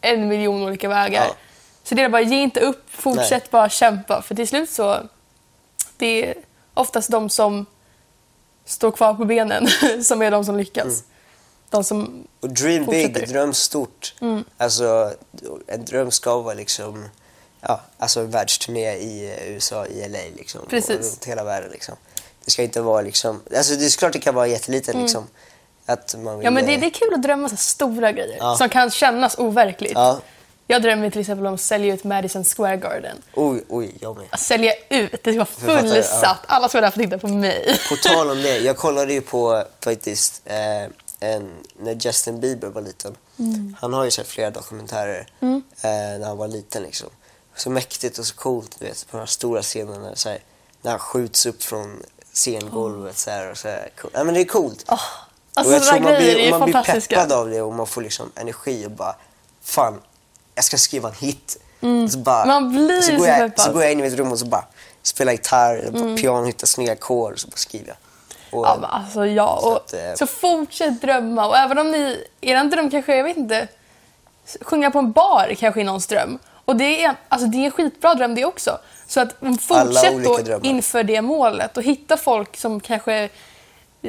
en 0.00 0.28
miljon 0.28 0.62
olika 0.62 0.88
vägar. 0.88 1.24
Ja. 1.26 1.36
Så 1.82 1.94
det 1.94 2.02
är 2.02 2.08
bara, 2.08 2.22
ge 2.22 2.36
inte 2.36 2.60
upp, 2.60 2.82
fortsätt 2.90 3.30
Nej. 3.30 3.48
bara 3.50 3.68
kämpa. 3.68 4.22
För 4.22 4.34
till 4.34 4.48
slut 4.48 4.70
så, 4.70 5.00
det 5.96 6.28
är 6.28 6.34
oftast 6.74 7.10
de 7.10 7.30
som 7.30 7.66
står 8.64 8.92
kvar 8.92 9.14
på 9.14 9.24
benen 9.24 9.68
som 10.02 10.22
är 10.22 10.30
de 10.30 10.44
som 10.44 10.56
lyckas. 10.56 11.04
De 11.70 11.84
som, 11.84 12.26
Och 12.40 12.48
dream 12.48 12.84
Fortsätter. 12.84 13.20
big, 13.20 13.28
dröm 13.28 13.54
stort. 13.54 14.14
Mm. 14.20 14.44
Alltså, 14.56 15.12
en 15.66 15.84
dröm 15.84 16.10
ska 16.10 16.38
vara 16.38 16.54
liksom... 16.54 17.08
Ja, 17.60 17.80
alltså 17.98 18.20
en 18.20 18.30
världsturné 18.30 18.96
i 18.96 19.38
USA, 19.46 19.86
i 19.86 20.08
LA 20.08 20.18
liksom. 20.36 20.60
Precis. 20.68 20.90
Och 20.90 21.02
runt 21.04 21.24
hela 21.24 21.44
världen 21.44 21.70
liksom. 21.70 21.94
Det 22.44 22.50
ska 22.50 22.62
inte 22.62 22.80
vara 22.80 23.02
liksom... 23.02 23.40
Alltså 23.56 23.74
det 23.74 23.84
är 23.84 23.98
klart 23.98 24.12
det 24.12 24.18
kan 24.18 24.34
vara 24.34 24.46
jätteliten 24.46 25.02
liksom. 25.02 25.26
Att 25.86 26.14
man 26.14 26.22
vill, 26.22 26.30
Mm. 26.32 26.44
ja 26.44 26.50
men 26.50 26.66
det, 26.66 26.74
eh, 26.74 26.80
det 26.80 26.86
är 26.86 26.90
kul 26.90 27.14
att 27.14 27.22
drömma 27.22 27.48
så 27.48 27.56
stora 27.56 28.12
grejer 28.12 28.36
Ja. 28.40 28.56
som 28.56 28.68
kan 28.68 28.90
kännas 28.90 29.38
overkligt. 29.38 29.92
Ja. 29.94 30.20
Jag 30.68 30.82
drömmer 30.82 31.10
till 31.10 31.20
exempel 31.20 31.46
om 31.46 31.54
att 31.54 31.60
sälja 31.60 31.94
ut 31.94 32.04
Madison 32.04 32.44
Square 32.44 32.76
Garden. 32.76 33.16
Oj, 33.34 33.64
oj, 33.68 33.94
jag 34.00 34.16
med. 34.16 34.26
Att 34.30 34.40
sälja 34.40 34.72
ut, 34.90 35.12
det 35.24 35.32
ska 35.32 35.38
vara 35.66 35.80
fullsatt. 35.82 36.20
ja. 36.22 36.36
Alla 36.46 36.68
vara 36.68 36.80
där 36.80 36.90
för 36.90 37.00
att 37.02 37.04
titta 37.10 37.18
på 37.18 37.28
mig. 37.28 37.78
På 37.88 37.96
tal 37.96 38.30
om 38.30 38.42
det, 38.42 38.58
jag 38.68 38.76
kollade 38.76 39.12
ju 39.12 39.20
på 39.20 39.64
faktiskt 39.84 40.42
eh, 40.44 40.82
en, 41.20 41.50
när 41.80 41.94
Justin 42.00 42.40
Bieber 42.40 42.68
var 42.68 42.82
liten. 42.82 43.14
Mm. 43.38 43.76
Han 43.80 43.92
har 43.92 44.04
ju 44.04 44.10
sett 44.10 44.26
flera 44.28 44.50
dokumentärer 44.50 45.26
eh, 45.40 45.58
när 45.80 46.26
han 46.26 46.36
var 46.36 46.48
liten 46.48 46.82
liksom. 46.82 47.08
Så 47.56 47.70
mäktigt 47.70 48.18
och 48.18 48.26
så 48.26 48.34
coolt, 48.34 48.76
du 48.78 48.84
vet, 48.86 49.06
på 49.10 49.16
de 49.16 49.18
här 49.18 49.26
stora 49.26 49.62
scenerna. 49.62 50.14
Så 50.14 50.28
här, 50.28 50.38
när 50.82 50.90
han 50.90 51.00
skjuts 51.00 51.46
upp 51.46 51.62
från 51.62 52.02
scengolvet 52.32 53.18
så 53.18 53.30
här, 53.30 53.50
och 53.50 53.58
så 53.58 53.68
här. 53.68 53.88
Cool. 54.00 54.10
Ja, 54.14 54.24
men 54.24 54.34
det 54.34 54.40
är 54.40 54.44
coolt. 54.44 54.84
Oh, 54.90 55.00
och 55.56 55.60
alltså 55.60 55.74
jag 55.74 55.82
tror 55.84 56.00
man 56.00 56.14
blir, 56.14 56.50
man 56.50 56.70
blir 56.70 56.82
peppad 56.82 57.32
av 57.32 57.50
det 57.50 57.62
och 57.62 57.72
man 57.74 57.86
får 57.86 58.02
liksom 58.02 58.32
energi 58.34 58.86
och 58.86 58.90
bara, 58.90 59.14
fan, 59.62 60.00
jag 60.54 60.64
ska 60.64 60.76
skriva 60.76 61.08
en 61.08 61.14
hit. 61.14 61.56
Och 62.04 62.10
så 62.12 62.18
bara, 62.18 62.42
Mm. 62.42 62.48
Man 62.48 62.70
blir 62.70 63.00
så, 63.00 63.12
så 63.12 63.16
går 63.18 63.26
jag, 63.26 63.38
peppad. 63.38 63.64
så 63.64 63.72
går 63.72 63.82
jag 63.82 63.92
in 63.92 64.00
i 64.00 64.02
mitt 64.02 64.14
rum 64.14 64.32
och 64.32 64.38
så 64.38 64.46
bara 64.46 64.64
spelar 65.02 65.32
gitarr, 65.32 65.88
mm. 65.88 66.16
piano, 66.16 66.44
hittar 66.46 66.66
snygga 66.66 66.92
ackord 66.92 67.32
och 67.32 67.38
så 67.38 67.48
bara 67.48 67.56
skriver 67.56 67.86
jag. 67.86 67.96
Och, 68.58 68.66
Ja, 68.66 68.76
men 68.80 68.90
alltså 68.90 69.26
ja. 69.26 69.58
Så 69.62 69.68
Och, 69.68 69.76
att, 69.76 69.92
eh, 69.92 70.14
så 70.18 70.26
fortsätt 70.26 71.00
drömma. 71.00 71.46
Och 71.46 71.56
även 71.56 71.78
om 71.78 71.90
ni, 71.90 72.26
er 72.40 72.64
dröm 72.64 72.90
kanske, 72.90 73.16
jag 73.16 73.24
vet 73.24 73.36
inte, 73.36 73.68
sjunga 74.60 74.90
på 74.90 74.98
en 74.98 75.12
bar 75.12 75.54
kanske 75.58 75.80
är 75.80 75.84
någons 75.84 76.06
dröm. 76.06 76.38
Och 76.64 76.76
det 76.76 77.04
är, 77.04 77.16
alltså, 77.28 77.46
det 77.48 77.56
är 77.56 77.64
en 77.64 77.70
skitbra 77.70 78.14
dröm 78.14 78.34
det 78.34 78.44
också. 78.44 78.78
Så 79.06 79.20
att 79.20 79.42
mm, 79.42 79.58
fortsätt 79.58 80.24
då 80.24 80.38
drömmar. 80.38 80.66
inför 80.66 81.02
det 81.02 81.22
målet 81.22 81.76
och 81.76 81.82
hitta 81.82 82.16
folk 82.16 82.56
som 82.56 82.80
kanske 82.80 83.28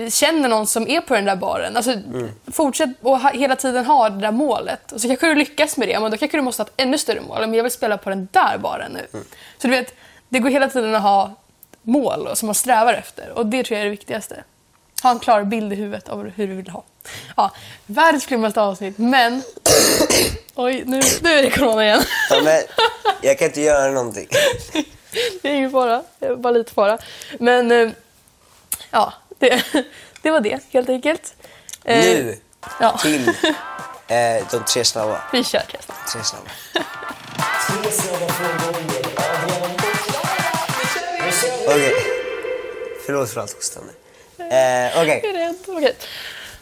känner 0.10 0.50
någon 0.50 0.68
som 0.68 0.88
är 0.88 1.02
på 1.02 1.14
den 1.14 1.26
där 1.26 1.36
baren. 1.36 1.78
Alltså, 1.78 1.92
Mm. 1.92 2.30
Fortsätt 2.52 2.90
och 3.02 3.20
ha, 3.20 3.30
hela 3.30 3.56
tiden 3.56 3.86
ha 3.86 4.10
det 4.10 4.22
där 4.22 4.32
målet. 4.32 4.92
Och 4.92 5.02
så 5.02 5.08
kanske 5.08 5.28
du 5.28 5.36
lyckas 5.36 5.78
med 5.78 5.88
det, 5.88 6.00
men 6.00 6.12
då 6.12 6.18
kanske 6.18 6.38
du 6.38 6.42
måste 6.42 6.64
ha 6.64 6.68
ett 6.68 6.74
ännu 6.78 6.98
större 6.98 7.22
mål. 7.22 7.40
Men 7.40 7.54
jag 7.54 7.64
vill 7.64 7.72
spela 7.72 7.98
på 7.98 8.10
den 8.10 8.28
där 8.32 8.58
baren 8.58 8.92
nu. 8.92 9.08
Mm. 9.14 9.26
Så 9.58 9.68
du 9.68 9.72
vet, 9.76 9.94
det 10.30 10.40
går 10.40 10.50
hela 10.50 10.70
tiden 10.70 10.96
att 10.96 11.02
ha 11.02 11.36
mål 11.82 12.30
som 12.34 12.46
man 12.46 12.56
strävar 12.56 12.94
efter. 12.94 13.30
Och 13.30 13.46
det 13.46 13.64
tror 13.64 13.76
jag 13.76 13.82
är 13.82 13.86
det 13.86 13.92
viktigaste. 13.92 14.44
Ha 15.04 15.12
en 15.12 15.20
klar 15.20 15.44
bild 15.44 15.74
i 15.74 15.76
huvudet 15.76 16.10
av 16.10 16.30
hur 16.30 16.48
du 16.48 16.54
vill 16.56 16.70
ha. 16.70 16.84
Ja, 17.36 17.52
världens 17.86 18.26
flummigaste 18.26 18.62
avsnitt, 18.62 18.98
men... 18.98 19.42
Oj, 20.56 20.84
nu, 20.86 21.02
nu 21.22 21.30
är 21.30 21.44
det 21.44 21.50
corona 21.50 21.86
igen. 21.86 22.02
ja, 22.30 22.42
men, 22.44 22.62
jag 23.22 23.40
kan 23.40 23.48
inte 23.48 23.62
göra 23.62 23.92
någonting. 23.92 24.28
Det 25.42 25.50
är 25.50 25.54
ingen 25.56 25.72
fara, 25.72 26.04
bara 26.38 26.52
lite 26.54 26.74
fara. 26.74 26.98
Men 27.40 27.72
eh, 27.72 27.90
ja, 28.92 29.14
det, 29.40 29.64
det 30.22 30.32
var 30.32 30.40
det 30.40 30.60
helt 30.74 30.90
enkelt. 30.90 31.34
Eh, 31.84 31.98
Nu 32.00 32.38
Ja, 32.80 32.98
till 33.02 33.28
eh, 34.08 34.48
de 34.52 34.64
tre 34.68 34.84
snabba. 34.86 35.22
vi 35.32 35.44
kör 35.44 35.60
testet. 35.60 35.96
Tre 36.14 36.24
snabba. 36.24 36.50
Okej. 41.68 41.94
Förlåt 43.06 43.30
för 43.30 43.42
allt 43.42 43.54
hostande. 43.54 43.94
Eh, 44.40 45.02
Okej. 45.02 45.24
Okej. 45.68 45.96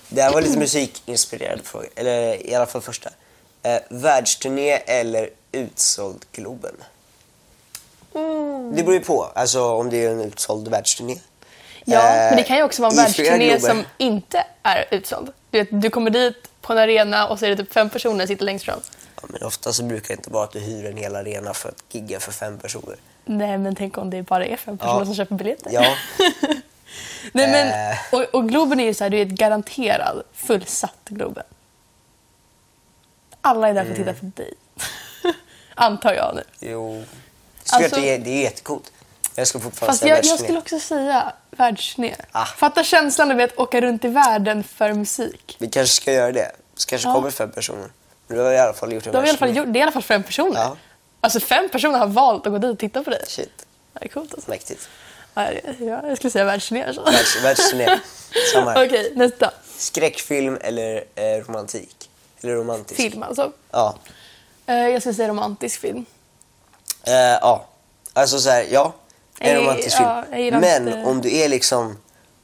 det 0.10 0.22
här 0.22 0.34
var 0.34 0.42
lite 0.42 0.60
musikinspirerade 0.60 1.64
frågor. 1.64 1.90
Eller 1.96 2.48
i 2.50 2.56
alla 2.56 2.66
fall 2.66 2.82
första. 2.82 3.10
Eh, 3.64 3.80
världsturné 3.90 4.72
eller 4.72 5.30
utsåld 5.52 6.26
Globen? 6.32 6.76
Det 8.74 8.84
beror 8.84 8.94
ju 8.94 9.00
på. 9.00 9.24
Alltså 9.36 9.64
om 9.64 9.90
det 9.90 10.06
är 10.06 10.10
en 10.12 10.22
utsåld 10.22 10.68
världsturné. 10.68 11.20
Ja, 11.88 12.00
Eh, 12.00 12.16
men 12.16 12.36
det 12.36 12.44
kan 12.44 12.58
ju 12.58 12.64
också 12.64 12.82
vara 12.82 12.92
en 12.92 12.98
världsturné 12.98 13.60
som 13.60 13.84
inte 13.98 14.44
är 14.64 14.86
utsåld. 14.92 15.32
Du, 15.50 15.58
vet, 15.60 15.68
du 15.82 15.90
kommer 15.90 16.10
dit 16.10 16.50
på 16.62 16.74
en 16.74 16.80
arena 16.80 17.28
och 17.28 17.40
så 17.40 17.46
är 17.46 17.50
det 17.50 17.56
typ 17.56 17.74
fem 17.74 17.90
personer 17.90 18.20
som 18.20 18.28
sitter 18.28 18.46
längst 18.46 18.66
fram. 18.66 18.80
Ja, 19.16 19.22
men 19.30 19.44
ofta 19.44 19.74
så 19.74 19.84
brukar 19.84 20.08
det 20.08 20.14
inte 20.14 20.30
vara 20.30 20.44
att 20.44 20.52
du 20.52 20.60
hyr 20.60 20.86
en 20.86 20.98
hel 20.98 21.16
arena 21.16 21.54
för 21.54 21.70
att 21.70 21.84
gigga 21.90 22.20
för 22.20 22.32
fem 22.32 22.58
personer. 22.60 22.96
Nej, 23.26 23.58
men 23.58 23.76
tänk 23.76 23.98
om 23.98 24.10
det 24.10 24.24
bara 24.24 24.46
är 24.46 24.58
fem 24.58 24.78
personer 24.78 25.00
Ja. 25.00 25.06
som 25.06 25.16
köper 25.16 25.36
biljetter. 25.36 25.70
Ja, 25.74 25.86
Nej, 27.32 27.48
men, 27.52 27.68
Eh. 27.92 27.98
och, 28.12 28.22
och 28.36 28.50
Globen 28.50 28.80
är 28.80 28.84
ju 28.86 28.94
så 28.94 29.04
här, 29.04 29.10
du 29.12 29.18
är 29.18 29.22
ett 29.22 29.28
garanterad 29.32 30.24
fullsatt 30.34 30.98
Globen. 31.06 31.44
Alla 33.42 33.70
är 33.70 33.74
där 33.74 33.84
för 33.84 33.92
att 33.92 33.98
titta 33.98 34.10
Mm. 34.10 34.32
på 34.32 34.42
dig. 34.42 34.54
Antar 35.76 36.14
jag 36.14 36.36
nu. 36.36 36.44
jo. 36.60 37.04
Alltså- 37.72 37.96
det, 38.02 38.10
är, 38.16 38.20
det 38.20 38.30
är 38.30 38.42
jättekort. 38.42 38.84
Jag 39.36 39.48
skulle 39.48 39.64
fortfarande 39.64 39.92
Fast 39.94 40.06
jag, 40.06 40.26
jag 40.26 40.40
skulle 40.40 40.58
också 40.58 40.80
säga 40.80 41.34
världsturné. 41.58 42.16
Ah. 42.32 42.46
Fatta 42.46 42.84
känslan 42.84 43.32
av 43.32 43.40
att 43.40 43.58
åka 43.58 43.82
runt 43.82 44.06
i 44.06 44.08
världen 44.08 44.64
för 44.64 44.94
musik. 44.94 45.56
Vi 45.60 45.68
kanske 45.70 45.96
ska 45.96 46.12
göra 46.14 46.32
det. 46.32 46.52
Så 46.76 46.88
kanske 46.88 47.08
Ja. 47.08 47.14
kommer 47.14 47.32
fem 47.32 47.52
personer. 47.52 47.90
Men 48.28 48.38
du 48.38 48.44
har 48.44 48.52
i 48.52 48.60
alla 48.60 48.74
fall 48.74 48.94
gjort 48.94 49.06
en 49.08 49.12
Då 49.14 49.20
har 49.20 49.26
i 49.26 49.30
alla 49.30 49.38
fall 49.38 49.56
gjort, 49.58 49.66
det 49.74 49.78
är 49.78 49.80
i 49.80 49.84
alla 49.84 49.92
fall 49.92 50.02
fem 50.04 50.24
personer. 50.24 50.60
Ja. 50.62 50.78
Alltså 51.22 51.40
fem 51.40 51.70
personer 51.70 52.00
har 52.00 52.08
valt 52.08 52.46
att 52.48 52.52
gå 52.54 52.58
dit 52.58 52.72
och 52.72 52.80
titta 52.80 53.04
på 53.04 53.10
dig. 53.10 53.24
Shit, 53.28 53.66
Det 53.94 54.06
är 54.06 54.10
coolt 54.10 54.34
alltså. 54.34 54.50
mäktigt. 54.50 54.90
Ja, 55.34 55.48
jag- 55.80 56.18
skulle 56.18 56.32
säga 56.32 56.46
världsturné. 56.46 56.84
Alltså. 56.84 57.04
Världs, 57.04 57.44
världsturné. 57.44 58.00
Samma 58.54 58.72
här. 58.72 58.86
Okej, 58.86 59.12
nästa. 59.16 59.52
Skräckfilm 59.78 60.58
eller 60.62 61.04
eh, 61.16 61.24
romantik? 61.48 62.10
Eller 62.42 62.54
romantisk? 62.56 62.96
Film 63.02 63.24
alltså. 63.24 63.52
Ja. 63.72 63.96
Eh, 64.66 64.76
jag 64.76 65.02
skulle 65.02 65.16
säga 65.16 65.28
romantisk 65.30 65.80
film. 65.82 66.06
Eh, 67.04 67.14
ja. 67.14 67.66
Alltså 68.14 68.40
så 68.40 68.50
här, 68.50 68.66
ja. 68.72 68.94
En 69.40 69.58
romantisk 69.58 69.98
ja, 70.00 70.24
film. 70.30 70.42
gillar 70.44 70.60
Men 70.60 70.88
inte- 70.88 71.04
om 71.10 71.22
du 71.22 71.36
är 71.38 71.50
liksom, 71.50 71.98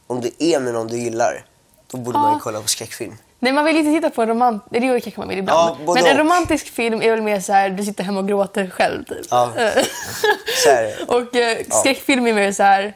om 0.08 0.21
du 0.21 0.32
är 0.39 0.60
med 0.60 0.73
någon 0.73 0.88
du 0.88 0.97
gillar, 0.97 1.45
då 1.91 1.97
borde 1.97 2.17
man 2.19 2.34
ju 2.34 2.39
kolla 2.39 2.62
på 2.62 2.67
skräckfilm. 2.67 3.17
Nej, 3.39 3.54
man 3.54 3.65
vill 3.65 3.77
inte 3.77 3.91
titta 3.91 4.10
på 4.10 4.21
en 4.21 4.27
romantisk... 4.27 4.65
Det 4.71 5.01
kanske 5.01 5.19
man 5.19 5.30
vill 5.30 5.38
ibland. 5.38 5.77
Ja, 5.86 5.93
Men 5.93 6.06
en 6.06 6.17
romantisk 6.17 6.67
film 6.67 7.01
är 7.01 7.12
väl 7.12 7.21
mer 7.21 7.39
så 7.39 7.54
här, 7.54 7.69
du 7.69 7.86
sitter 7.86 8.04
hemma 8.04 8.19
och 8.19 8.27
gråter 8.27 8.69
själv 8.69 9.04
typ. 9.04 9.25
Ja. 9.30 9.51
Och 11.08 11.36
eh, 11.36 11.58
skräckfilm 11.69 12.27
är 12.27 12.34
mer 12.34 12.51
så 12.51 12.63
här, 12.63 12.93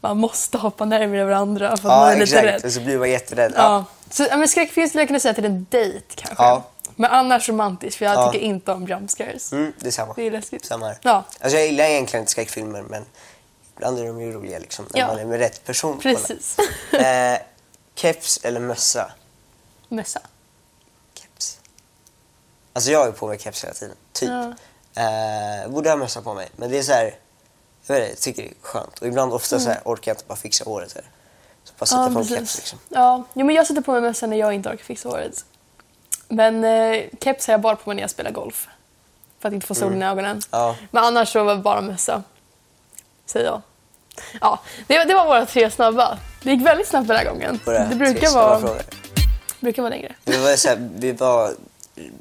man 0.00 0.16
måste 0.16 0.58
hoppa 0.58 0.84
närmare 0.84 1.24
varandra 1.24 1.68
för 1.68 1.74
att 1.74 1.82
man 1.84 1.92
ja 1.92 2.12
är 2.12 2.20
lite 2.20 2.22
exakt. 2.22 2.44
rädd. 2.44 2.64
Och 2.64 2.72
så 2.72 2.80
blir 2.80 2.98
man 2.98 3.10
jätterädd. 3.10 3.52
Ja. 3.56 3.62
Ja. 3.62 3.84
Så, 4.10 4.26
ja, 4.30 4.36
men 4.36 4.48
skräckfilm 4.48 4.88
skulle 4.88 5.02
jag 5.02 5.08
kunna 5.08 5.20
säga 5.20 5.34
till 5.34 5.44
en 5.44 5.66
dejt 5.70 6.06
kanske. 6.14 6.44
Ja. 6.44 6.62
Men 6.96 7.10
annars 7.10 7.48
romantisk 7.48 7.98
för 7.98 8.04
jag 8.04 8.14
Ja. 8.14 8.32
tycker 8.32 8.44
inte 8.46 8.72
om 8.72 8.86
jump 8.86 9.10
scares. 9.10 9.52
Mm, 9.52 9.72
det 9.78 9.86
är 9.86 9.90
samma. 9.90 10.12
Det 10.16 10.26
är 10.26 10.30
läskigt. 10.30 10.64
Samma 10.64 10.86
här. 10.86 10.96
Ja. 11.02 11.24
Alltså 11.40 11.58
jag 11.58 11.66
gillar 11.66 11.84
egentligen 11.84 12.22
inte 12.22 12.32
skräckfilmer 12.32 12.82
men 12.82 13.04
ibland 13.80 13.98
är 13.98 14.04
de 14.06 14.20
ju 14.20 14.32
roliga 14.32 14.58
liksom. 14.58 14.86
När 14.90 15.00
Ja. 15.00 15.06
man 15.06 15.18
är 15.18 15.24
med 15.24 15.38
rätt 15.38 15.64
person. 15.64 15.98
Precis. 16.00 16.58
Eh, 16.92 17.38
keps 17.94 18.40
eller 18.44 18.60
mössa? 18.60 19.12
Mössa. 19.88 20.20
Keps. 21.14 21.58
Alltså 22.72 22.90
jag 22.90 23.08
är 23.08 23.12
på 23.12 23.26
mig 23.28 23.38
keps 23.38 23.64
hela 23.64 23.74
tiden. 23.74 23.96
Typ. 24.12 24.30
Ja. 24.30 24.52
Eh, 25.02 25.68
borde 25.70 25.90
ha 25.90 25.96
mössa 25.96 26.22
på 26.22 26.34
mig. 26.34 26.48
Men 26.56 26.70
det 26.70 26.78
är 26.78 26.82
så 26.82 26.92
här, 26.92 27.14
jag 27.86 27.94
vet 27.94 28.02
inte, 28.02 28.10
jag 28.12 28.18
tycker 28.20 28.42
det 28.42 28.48
är 28.48 28.54
skönt. 28.62 28.98
Och 28.98 29.06
ibland 29.06 29.32
ofta 29.32 29.60
så 29.60 29.68
här, 29.70 29.80
orkar 29.84 30.10
jag 30.10 30.14
inte 30.16 30.26
bara 30.28 30.36
fixa 30.36 30.64
håret. 30.64 30.94
Här. 30.94 31.04
Så 31.64 31.72
bara 31.78 31.86
sätta 31.86 32.00
Mm. 32.02 32.12
Ja, 32.12 32.18
på 32.20 32.24
precis. 32.28 32.38
keps 32.38 32.56
liksom. 32.56 32.78
Ja, 32.88 33.24
jo, 33.34 33.46
men 33.46 33.54
jag 33.54 33.66
sätter 33.66 33.80
på 33.82 33.92
mig 33.92 34.00
mössa 34.00 34.26
när 34.26 34.36
jag 34.36 34.52
inte 34.54 34.68
orkar 34.68 34.84
fixa 34.84 35.08
håret. 35.08 35.44
Men 36.28 36.64
eh, 36.64 37.04
keps 37.20 37.46
har 37.46 37.54
jag 37.54 37.60
bara 37.60 37.76
på 37.76 37.90
mig 37.90 37.94
när 37.96 38.02
jag 38.02 38.10
spelar 38.10 38.30
golf. 38.30 38.68
För 39.38 39.48
att 39.48 39.54
inte 39.54 39.66
få 39.66 39.74
solen 39.74 40.02
i 40.02 40.06
ögonen. 40.06 40.30
Mm. 40.30 40.42
Ja. 40.50 40.76
Men 40.90 41.04
annars 41.04 41.32
så 41.32 41.44
var 41.44 41.54
det 41.54 41.60
bara 41.62 41.80
mössa. 41.80 42.22
Säger 43.26 43.46
jag. 43.46 43.62
Ja, 44.40 44.58
det, 44.86 45.04
det 45.04 45.14
var 45.14 45.26
våra 45.26 45.46
tre 45.46 45.70
snabba. 45.70 46.18
Det 46.42 46.50
gick 46.50 46.66
väldigt 46.66 46.88
snabbt 46.88 47.08
den 47.08 47.16
här 47.16 47.24
gången. 47.24 47.60
Våra 47.64 47.84
Det 47.84 47.94
brukar 47.96 48.30
vara, 48.34 48.60
frågor. 48.60 48.82
brukar 49.60 49.82
vara 49.82 49.90
längre. 49.90 50.14
Vi 50.24 50.36
var, 50.36 50.56
så 50.56 50.68
här, 50.68 50.88
vi 50.96 51.12
var 51.12 51.50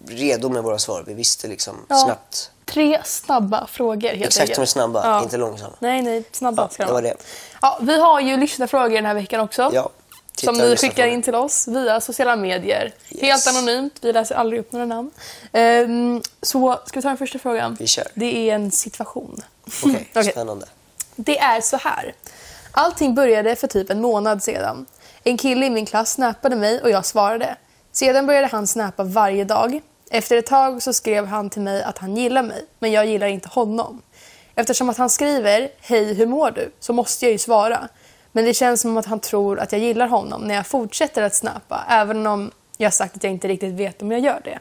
redo 0.07 0.49
med 0.49 0.63
våra 0.63 0.79
svar. 0.79 1.03
Vi 1.07 1.13
visste 1.13 1.47
liksom 1.47 1.85
Ja. 1.89 1.95
snabbt. 1.95 2.51
Tre 2.65 2.99
snabba 3.05 3.67
frågor 3.67 4.09
helt 4.09 4.21
Exakt, 4.25 4.39
enkelt. 4.41 4.55
de 4.55 4.61
är 4.61 4.65
snabba, 4.65 5.01
Ja. 5.07 5.23
inte 5.23 5.37
långsamma. 5.37 5.73
Nej, 5.79 6.01
nej, 6.01 6.23
snabba 6.31 6.61
Ja, 6.63 6.69
ska 6.69 6.83
de 6.83 6.87
det 6.87 6.93
var 6.93 7.01
det. 7.01 7.13
Ja, 7.61 7.77
vi 7.81 7.99
har 7.99 8.19
ju 8.19 8.37
lyssnarfrågor 8.37 8.95
den 8.95 9.05
här 9.05 9.13
veckan 9.13 9.39
också. 9.41 9.69
Ja, 9.73 9.89
som 10.43 10.57
ni 10.57 10.75
skickar 10.75 11.07
in 11.07 11.21
till 11.23 11.35
oss 11.35 11.67
via 11.67 12.01
sociala 12.01 12.35
medier. 12.35 12.93
Yes. 13.09 13.21
Helt 13.21 13.47
anonymt, 13.47 13.93
vi 14.01 14.13
läser 14.13 14.35
aldrig 14.35 14.59
upp 14.59 14.71
några 14.71 14.85
namn. 14.85 15.11
Ehm, 15.51 16.21
så 16.41 16.79
ska 16.85 16.99
vi 16.99 17.01
ta 17.01 17.07
den 17.07 17.17
första 17.17 17.39
frågan? 17.39 17.77
Vi 17.79 17.87
kör. 17.87 18.07
Det 18.13 18.49
är 18.49 18.55
en 18.55 18.71
situation. 18.71 19.41
Okej, 19.83 20.09
Okej. 20.15 20.31
spännande. 20.31 20.65
Det 21.21 21.39
är 21.39 21.61
så 21.61 21.77
här. 21.77 22.13
Allting 22.71 23.15
började 23.15 23.55
för 23.55 23.67
typ 23.67 23.89
en 23.89 24.01
månad 24.01 24.43
sedan. 24.43 24.85
En 25.23 25.37
kille 25.37 25.65
i 25.65 25.69
min 25.69 25.85
klass 25.85 26.11
snappade 26.11 26.55
mig 26.55 26.81
och 26.81 26.89
jag 26.89 27.05
svarade. 27.05 27.55
Sedan 27.91 28.27
började 28.27 28.47
han 28.47 28.67
snappa 28.67 29.03
varje 29.03 29.43
dag. 29.43 29.81
Efter 30.11 30.37
ett 30.37 30.45
tag 30.45 30.83
så 30.83 30.93
skrev 30.93 31.25
han 31.25 31.49
till 31.49 31.61
mig 31.61 31.83
att 31.83 31.97
han 31.97 32.17
gillar 32.17 32.43
mig, 32.43 32.65
men 32.79 32.91
jag 32.91 33.05
gillar 33.05 33.27
inte 33.27 33.49
honom. 33.49 34.01
Eftersom 34.55 34.89
att 34.89 34.97
han 34.97 35.09
skriver 35.09 35.69
“Hej, 35.81 36.13
hur 36.13 36.25
mår 36.25 36.51
du?” 36.51 36.71
så 36.79 36.93
måste 36.93 37.25
jag 37.25 37.31
ju 37.31 37.37
svara. 37.37 37.87
Men 38.31 38.45
det 38.45 38.53
känns 38.53 38.81
som 38.81 38.97
att 38.97 39.05
han 39.05 39.19
tror 39.19 39.59
att 39.59 39.71
jag 39.71 39.81
gillar 39.81 40.07
honom 40.07 40.41
när 40.41 40.55
jag 40.55 40.67
fortsätter 40.67 41.21
att 41.21 41.35
snappa, 41.35 41.85
även 41.89 42.27
om 42.27 42.51
jag 42.77 42.93
sagt 42.93 43.15
att 43.15 43.23
jag 43.23 43.33
inte 43.33 43.47
riktigt 43.47 43.73
vet 43.73 44.01
om 44.01 44.11
jag 44.11 44.21
gör 44.21 44.41
det. 44.43 44.59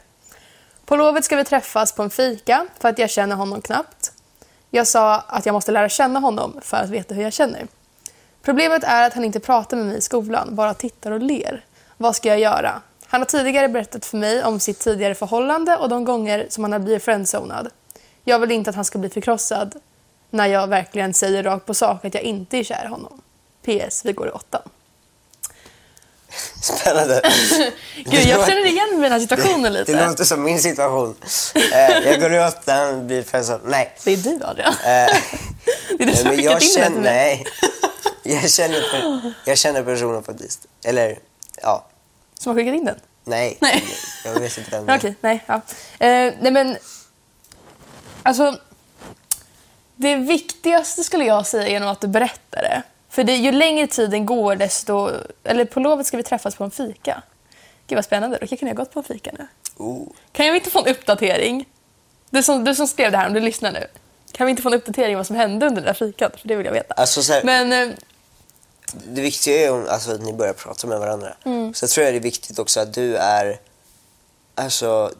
På 0.85 0.95
lovet 0.95 1.25
ska 1.25 1.35
vi 1.35 1.43
träffas 1.43 1.91
på 1.91 2.03
en 2.03 2.09
fika 2.09 2.67
för 2.79 2.89
att 2.89 2.99
jag 2.99 3.09
känner 3.09 3.35
honom 3.35 3.61
knappt. 3.61 4.11
Jag 4.71 4.87
sa 4.87 5.15
att 5.15 5.45
jag 5.45 5.53
måste 5.53 5.71
lära 5.71 5.89
känna 5.89 6.19
honom 6.19 6.59
för 6.61 6.77
att 6.77 6.89
veta 6.89 7.15
hur 7.15 7.23
jag 7.23 7.33
känner. 7.33 7.67
Problemet 8.41 8.83
är 8.83 9.07
att 9.07 9.13
han 9.13 9.23
inte 9.23 9.39
pratar 9.39 9.77
med 9.77 9.85
mig 9.85 9.97
i 9.97 10.01
skolan, 10.01 10.55
bara 10.55 10.73
tittar 10.73 11.11
och 11.11 11.19
ler. 11.19 11.65
Vad 11.97 12.15
ska 12.15 12.29
jag 12.29 12.39
göra? 12.39 12.81
Han 13.05 13.21
har 13.21 13.25
tidigare 13.25 13.67
berättat 13.69 14.05
för 14.05 14.17
mig 14.17 14.43
om 14.43 14.59
sitt 14.59 14.79
tidigare 14.79 15.15
förhållande 15.15 15.77
och 15.77 15.89
de 15.89 16.05
gånger 16.05 16.47
som 16.49 16.63
han 16.63 16.71
har 16.71 16.79
blivit 16.79 17.03
friendzonad. 17.03 17.69
Jag 18.23 18.39
vill 18.39 18.51
inte 18.51 18.69
att 18.69 18.75
han 18.75 18.85
ska 18.85 18.99
bli 18.99 19.09
förkrossad 19.09 19.75
när 20.29 20.47
jag 20.47 20.67
verkligen 20.67 21.13
säger 21.13 21.43
rakt 21.43 21.65
på 21.65 21.73
sak 21.73 22.05
att 22.05 22.13
jag 22.13 22.23
inte 22.23 22.57
är 22.57 22.63
kär 22.63 22.85
i 22.85 22.87
honom. 22.87 23.21
PS, 23.61 24.05
vi 24.05 24.13
går 24.13 24.27
i 24.27 24.31
åttan. 24.31 24.61
Spännande. 26.61 27.21
Gud, 27.95 28.25
jag 28.25 28.47
känner 28.47 28.65
igen 28.65 29.01
den 29.01 29.11
här 29.11 29.19
situationen 29.19 29.73
lite. 29.73 29.93
Det 29.93 30.07
låter 30.07 30.23
som 30.23 30.43
min 30.43 30.59
situation. 30.59 31.15
Eh, 31.55 31.99
jag 31.99 32.21
går 32.21 32.47
åttan, 32.47 33.07
blir 33.07 33.23
födelsedag. 33.23 33.61
Nej. 33.65 33.95
Det 34.03 34.13
är 34.13 34.17
du, 34.17 34.39
Adrian. 34.43 34.73
Eh, 34.73 34.79
Det 35.97 36.03
är 36.03 36.07
du 36.07 36.15
som 36.15 36.27
har 36.27 36.35
men 36.35 36.43
jag 36.43 36.61
skickat 36.61 36.77
in 36.77 36.83
känner, 36.83 37.01
nej. 37.01 37.45
Jag 38.23 38.49
känner, 38.51 38.83
jag 39.45 39.57
känner 39.57 39.83
personen 39.83 40.23
faktiskt. 40.23 40.65
Eller, 40.83 41.19
ja. 41.61 41.85
Som 42.39 42.49
har 42.49 42.55
skickat 42.63 42.75
in 42.75 42.85
den? 42.85 42.99
Nej. 43.23 43.57
Nej. 43.61 43.83
Jag 44.25 44.39
vet 44.39 44.57
inte 44.57 44.71
vem 44.71 44.85
det 44.85 44.93
är. 44.93 44.97
Okej, 44.97 45.15
nej. 45.21 45.43
Ja. 45.45 45.55
Eh, 45.99 46.33
nej 46.41 46.51
men... 46.51 46.77
Alltså... 48.23 48.59
Det 49.95 50.15
viktigaste 50.15 51.03
skulle 51.03 51.25
jag 51.25 51.47
säga 51.47 51.67
är 51.67 51.79
nog 51.79 51.89
att 51.89 52.01
du 52.01 52.07
berättar 52.07 52.61
det. 52.61 52.83
För 53.09 53.23
det, 53.23 53.35
ju 53.35 53.51
längre 53.51 53.87
tiden 53.87 54.25
går 54.25 54.55
desto... 54.55 55.11
Eller 55.43 55.65
på 55.65 55.79
lovet 55.79 56.07
ska 56.07 56.17
vi 56.17 56.23
träffas 56.23 56.55
på 56.55 56.63
en 56.63 56.71
fika. 56.71 57.23
Gud 57.87 57.95
vad 57.97 58.05
spännande, 58.05 58.37
då 58.41 58.57
kan 58.57 58.67
jag 58.67 58.77
gått 58.77 58.93
på 58.93 58.99
en 58.99 59.03
fika 59.03 59.31
nu. 59.39 59.47
Oh. 59.77 60.07
Kan 60.31 60.45
jag 60.45 60.55
inte 60.55 60.69
få 60.69 60.79
en 60.79 60.87
uppdatering? 60.87 61.65
Du 62.29 62.43
som, 62.43 62.63
du 62.63 62.75
som 62.75 62.87
skrev 62.87 63.11
det 63.11 63.17
här, 63.17 63.27
om 63.27 63.33
du 63.33 63.39
lyssnar 63.39 63.71
nu. 63.71 63.87
Kan 64.31 64.45
vi 64.45 64.49
inte 64.51 64.61
få 64.61 64.69
en 64.69 64.75
uppdatering 64.75 65.15
om 65.15 65.17
vad 65.19 65.27
som 65.27 65.35
hände 65.35 65.67
under 65.67 65.81
det 65.81 65.87
där 65.87 65.93
fikat? 65.93 66.39
För 66.41 66.47
det 66.47 66.55
vill 66.55 66.65
jag 66.65 66.73
veta. 66.73 66.93
Alltså, 66.93 67.23
så 67.23 67.33
här- 67.33 67.43
Men... 67.43 67.73
Eh, 67.89 67.95
Det 68.93 69.21
viktiga 69.21 69.55
är 69.55 69.73
ju 69.75 69.89
alltså, 69.89 70.11
att 70.11 70.21
ni 70.21 70.33
börjar 70.33 70.53
prata 70.53 70.87
med 70.87 70.99
varandra. 70.99 71.33
Mm. 71.45 71.73
Så 71.73 71.83
jag 71.83 71.89
tror 71.89 72.05
jag 72.05 72.13
det 72.13 72.17
är 72.17 72.21
viktigt 72.21 72.59
också 72.59 72.79
att 72.79 72.93
du 72.93 73.15
är... 73.15 73.59
Alltså, 74.55 75.11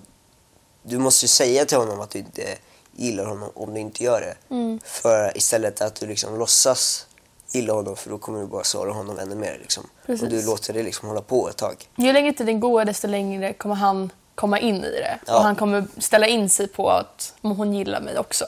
du 0.83 0.97
måste 0.97 1.23
ju 1.25 1.27
säga 1.27 1.65
till 1.65 1.77
honom 1.77 1.99
att 2.01 2.09
du 2.09 2.19
inte 2.19 2.55
gillar 2.95 3.25
honom 3.25 3.51
om 3.55 3.73
du 3.73 3.79
inte 3.79 4.03
gör 4.03 4.21
det. 4.21 4.55
Mm. 4.55 4.79
För 4.85 5.37
istället 5.37 5.81
att 5.81 5.95
du 5.95 6.07
liksom 6.07 6.39
låtsas 6.39 7.05
gilla 7.51 7.73
honom 7.73 7.95
för 7.95 8.09
då 8.09 8.17
kommer 8.17 8.39
du 8.39 8.45
bara 8.45 8.63
såra 8.63 8.91
honom 8.91 9.19
ännu 9.19 9.35
mer. 9.35 9.57
Liksom. 9.61 9.89
Precis. 10.05 10.23
Och 10.23 10.29
du 10.29 10.45
låter 10.45 10.73
det 10.73 10.83
liksom 10.83 11.07
hålla 11.07 11.21
på 11.21 11.49
ett 11.49 11.57
tag. 11.57 11.89
Ju 11.95 12.13
längre 12.13 12.33
tiden 12.33 12.59
går 12.59 12.85
desto 12.85 13.07
längre 13.07 13.53
kommer 13.53 13.75
han 13.75 14.11
komma 14.35 14.59
in 14.59 14.75
i 14.75 14.91
det. 14.91 15.19
Ja. 15.25 15.35
Och 15.35 15.43
han 15.43 15.55
kommer 15.55 15.87
ställa 15.97 16.27
in 16.27 16.49
sig 16.49 16.67
på 16.67 16.89
att 16.89 17.33
hon 17.41 17.73
gillar 17.73 18.01
mig 18.01 18.19
också. 18.19 18.45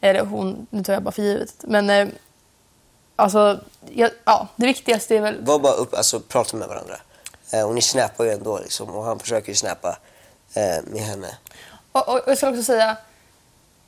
Eller 0.00 0.20
hon, 0.20 0.66
nu 0.70 0.84
tar 0.84 0.92
jag 0.92 1.02
bara 1.02 1.12
för 1.12 1.22
givet. 1.22 1.54
Men 1.60 1.90
eh, 1.90 2.08
alltså, 3.16 3.60
ja, 3.94 4.08
ja, 4.24 4.48
det 4.56 4.66
viktigaste 4.66 5.16
är 5.16 5.20
väl... 5.20 5.44
Var 5.44 5.58
bara 5.58 5.72
upp, 5.72 5.94
alltså 5.94 6.20
prata 6.20 6.56
med 6.56 6.68
varandra. 6.68 6.96
Eh, 7.52 7.68
och 7.68 7.74
ni 7.74 7.82
snappar 7.82 8.24
ju 8.24 8.30
ändå 8.30 8.58
liksom. 8.58 8.90
Och 8.90 9.04
han 9.04 9.18
försöker 9.18 9.48
ju 9.48 9.54
snappa 9.54 9.98
eh, 10.54 10.84
med 10.86 11.02
henne. 11.02 11.38
Och, 11.92 12.08
och, 12.08 12.14
och 12.14 12.22
jag 12.26 12.36
ska 12.36 12.48
också 12.48 12.62
säga, 12.62 12.96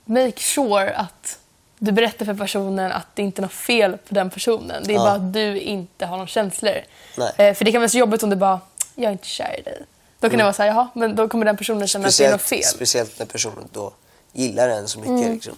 make 0.05 0.41
sure 0.41 0.95
att 0.95 1.39
du 1.83 1.93
berättar 1.93 2.25
för 2.27 2.35
personen 2.35 2.93
att 2.93 3.07
det 3.15 3.23
inte 3.23 3.41
är 3.41 3.43
något 3.43 3.53
fel 3.53 3.97
på 4.09 4.15
den 4.15 4.31
personen. 4.31 4.83
Det 4.85 4.93
är 4.93 4.95
Ja. 4.95 5.01
bara 5.05 5.13
att 5.13 5.33
du 5.33 5.61
inte 5.61 6.07
har 6.07 6.17
några 6.17 6.27
känslor. 6.27 6.75
Eh, 7.37 7.55
för 7.55 7.65
det 7.65 7.73
kan 7.73 7.81
vara 7.81 7.89
så 7.89 7.99
jobbigt 7.99 8.23
om 8.23 8.31
du 8.31 8.37
bara, 8.37 8.61
jag 8.95 9.09
är 9.09 9.13
inte 9.13 9.27
kär 9.27 9.57
i 9.59 9.63
dig. 9.63 9.83
Då 10.21 10.29
kan 10.31 10.39
det 10.39 10.45
vara 10.45 10.53
så 10.53 10.63
här, 10.63 10.69
jaha, 10.69 10.89
men 10.95 11.17
då 11.17 11.29
kommer 11.29 11.45
den 11.45 11.57
personen 11.57 11.89
känna 11.89 12.09
att 12.09 12.19
det 12.19 12.25
är 12.25 12.31
något 12.31 12.41
Speciellt, 12.41 12.67
fel. 12.67 12.75
speciellt 12.77 13.19
när 13.19 13.27
personen 13.27 13.69
då 13.73 13.93
gillar 14.33 14.69
en 14.69 14.89
så 14.89 14.99
mycket. 14.99 15.11
Mm. 15.19 15.33
Liksom. 15.33 15.55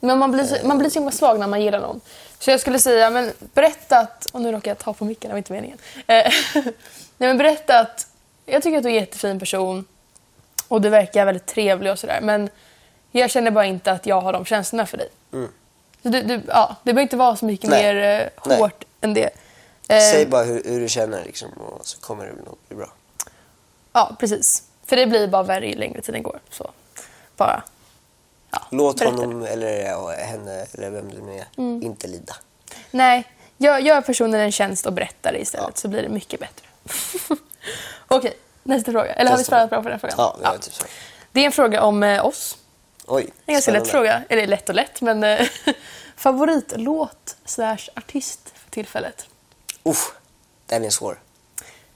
Men 0.00 0.18
man 0.18 0.32
blir, 0.32 0.44
så, 0.44 0.66
man 0.66 0.78
blir 0.78 0.90
så 0.90 0.94
himla 0.98 1.10
svag 1.12 1.38
när 1.40 1.46
man 1.46 1.62
gillar 1.62 1.80
någon. 1.80 2.00
Så 2.38 2.50
jag 2.50 2.60
skulle 2.60 2.78
säga, 2.78 3.10
men 3.10 3.32
berätta 3.54 3.98
att... 3.98 4.26
Och 4.32 4.40
nu 4.40 4.52
råkar 4.52 4.70
jag 4.70 4.78
ta 4.78 4.92
på 4.92 5.04
micken, 5.04 5.28
det 5.28 5.32
var 5.32 5.38
inte 5.38 5.52
meningen. 5.52 5.78
Eh, 6.06 6.32
Nej, 6.54 6.72
men 7.28 7.38
berätta 7.38 7.78
att 7.80 8.06
jag 8.46 8.62
tycker 8.62 8.76
att 8.76 8.82
du 8.82 8.88
är 8.88 8.94
en 8.94 9.00
jättefin 9.00 9.38
person 9.38 9.84
och 10.68 10.80
du 10.80 10.88
verkar 10.88 11.24
väldigt 11.26 11.46
trevlig 11.46 11.92
och 11.92 11.98
sådär. 11.98 12.18
Men 12.22 12.50
jag 13.12 13.30
känner 13.30 13.50
bara 13.50 13.64
inte 13.66 13.92
att 13.92 14.06
jag 14.06 14.20
har 14.20 14.32
de 14.32 14.44
känslorna 14.44 14.86
för 14.86 14.96
dig. 14.98 15.08
Så 15.30 15.48
du, 16.02 16.22
du, 16.22 16.42
ja, 16.48 16.76
det 16.82 16.92
behöver 16.92 17.02
inte 17.02 17.16
vara 17.16 17.36
så 17.36 17.44
mycket. 17.44 17.70
Nej. 17.70 17.94
mer 17.94 18.20
eh, 18.20 18.28
Nej. 18.46 18.58
hårt 18.58 18.84
än 19.00 19.14
det. 19.14 19.30
Eh, 19.88 20.00
Säg 20.00 20.26
bara 20.26 20.42
hur, 20.44 20.62
hur 20.64 20.80
du 20.80 20.88
känner 20.88 21.24
liksom, 21.24 21.48
och 21.52 21.86
så 21.86 22.00
kommer 22.00 22.24
det 22.26 22.32
nog 22.32 22.58
bli 22.68 22.76
bra. 22.76 22.92
Ja, 23.92 24.16
precis. 24.18 24.62
För 24.86 24.96
det 24.96 25.06
blir 25.06 25.28
bara 25.28 25.42
värre 25.42 25.66
ju 25.68 25.74
längre 25.74 26.00
tiden 26.00 26.22
går. 26.22 26.40
Så 26.50 26.70
bara... 27.36 27.62
Ja, 28.50 28.62
Låt 28.70 28.98
berätta. 28.98 29.16
honom 29.16 29.42
eller 29.42 29.84
ja, 29.84 30.10
henne 30.10 30.66
eller 30.74 30.90
vem 30.90 31.10
du 31.10 31.20
nu 31.22 31.38
är 31.38 31.46
Mm. 31.58 31.82
inte 31.82 32.06
lida. 32.08 32.36
Nej, 32.90 33.24
gör, 33.56 33.78
gör 33.78 34.00
personen 34.00 34.40
en 34.40 34.52
tjänst 34.52 34.86
och 34.86 34.92
berätta 34.92 35.32
det 35.32 35.38
istället 35.38 35.66
Ja. 35.74 35.80
så 35.80 35.88
blir 35.88 36.02
det 36.02 36.08
mycket 36.08 36.40
bättre. 36.40 36.66
Okej, 38.08 38.36
nästa 38.62 38.92
fråga. 38.92 39.12
Eller 39.12 39.30
har 39.30 39.36
vi 39.36 39.40
Nästa 39.40 39.50
svarat 39.50 39.70
bra 39.70 39.82
på 39.82 39.88
den 39.88 40.00
frågan? 40.00 40.14
Ja, 40.18 40.36
vi 40.40 40.44
har 40.46 40.58
typ 40.58 40.72
så. 40.74 40.84
Det 41.32 41.40
är 41.40 41.44
en 41.46 41.52
fråga 41.52 41.82
om 41.82 42.02
eh, 42.02 42.26
oss. 42.26 42.56
Oj, 43.06 43.32
En 43.46 43.54
ganska 43.54 43.70
lätt 43.70 43.88
fråga. 43.88 44.22
Eller 44.28 44.46
lätt 44.46 44.68
och 44.68 44.74
lätt, 44.74 45.00
men 45.00 45.24
eh, 45.24 45.46
favoritlåt 46.16 47.36
slash 47.44 47.78
artist 47.96 48.40
för 48.64 48.70
tillfället. 48.70 49.26
Uff, 49.82 50.12
den 50.66 50.84
är 50.84 50.90
svår. 50.90 51.20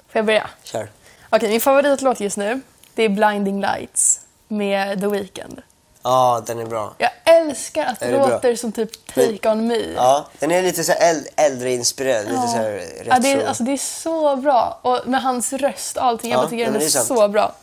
Får 0.09 0.19
jag 0.19 0.27
börja? 0.27 0.51
Kör. 0.63 0.89
Okej, 1.31 1.49
min 1.49 1.61
favoritlåt 1.61 2.21
just 2.21 2.37
nu 2.37 2.61
det 2.95 3.03
är 3.05 3.09
Blinding 3.09 3.61
Lights 3.61 4.21
med 4.49 5.01
The 5.01 5.07
Weeknd. 5.07 5.63
Ja, 6.03 6.43
den 6.47 6.59
är 6.59 6.67
bra. 6.67 6.95
Jag 6.99 7.11
älskar 7.25 7.87
att 7.87 8.01
det 8.01 8.07
det 8.07 8.19
bra? 8.19 8.29
låter 8.29 8.57
som 8.57 8.73
typ 8.73 9.15
Take 9.15 9.49
On 9.51 9.67
Me. 9.67 9.93
Ja, 9.97 10.29
den 10.39 10.51
är 10.51 10.63
lite 10.63 10.85
så 10.85 10.93
äldre-inspirerad. 11.37 12.25
Lite 12.25 12.49
så 12.49 12.57
här 12.57 12.71
retro. 12.73 13.05
Ja, 13.09 13.19
det, 13.19 13.33
är, 13.33 13.47
alltså, 13.47 13.63
det 13.63 13.73
är 13.73 13.77
så 13.77 14.37
bra. 14.37 14.79
Och 14.83 15.01
med 15.07 15.23
hans 15.23 15.53
röst 15.53 15.97
och 15.97 16.05
allting. 16.05 16.31
Jag 16.31 16.39
Ja, 16.39 16.43
bara 16.43 16.51
tycker 16.51 16.65
den 16.65 16.75
är, 16.75 16.79
det 16.79 16.85
är 16.85 16.89
så 16.89 17.29
bra. 17.29 17.55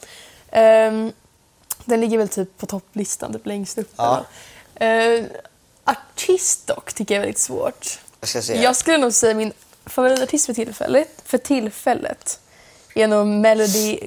Ehm, 0.52 1.14
den 1.88 2.02
ligger 2.02 2.18
väl 2.18 2.30
typ 2.30 2.58
på 2.58 2.66
topplistan, 2.66 3.34
typ 3.34 3.46
längst 3.46 3.78
upp. 3.78 3.94
Ja. 3.96 4.26
Ehm, 4.76 5.26
artist 5.84 6.68
dock 6.68 6.94
tycker 6.94 7.16
jag 7.16 7.20
är 7.22 7.26
väldigt 7.26 7.42
svårt. 7.42 8.00
Jag 8.20 8.30
ska 8.30 8.42
säga. 8.42 8.62
Jag 8.62 8.76
skulle 8.76 8.98
nog 8.98 9.14
säga 9.14 9.34
min 9.34 9.54
favoritartist 9.86 10.46
för 10.46 10.54
tillfället, 10.54 11.10
för 11.26 11.38
tillfället 11.38 12.40
är 12.96 13.08
nog 13.08 13.28
Melody 13.28 14.00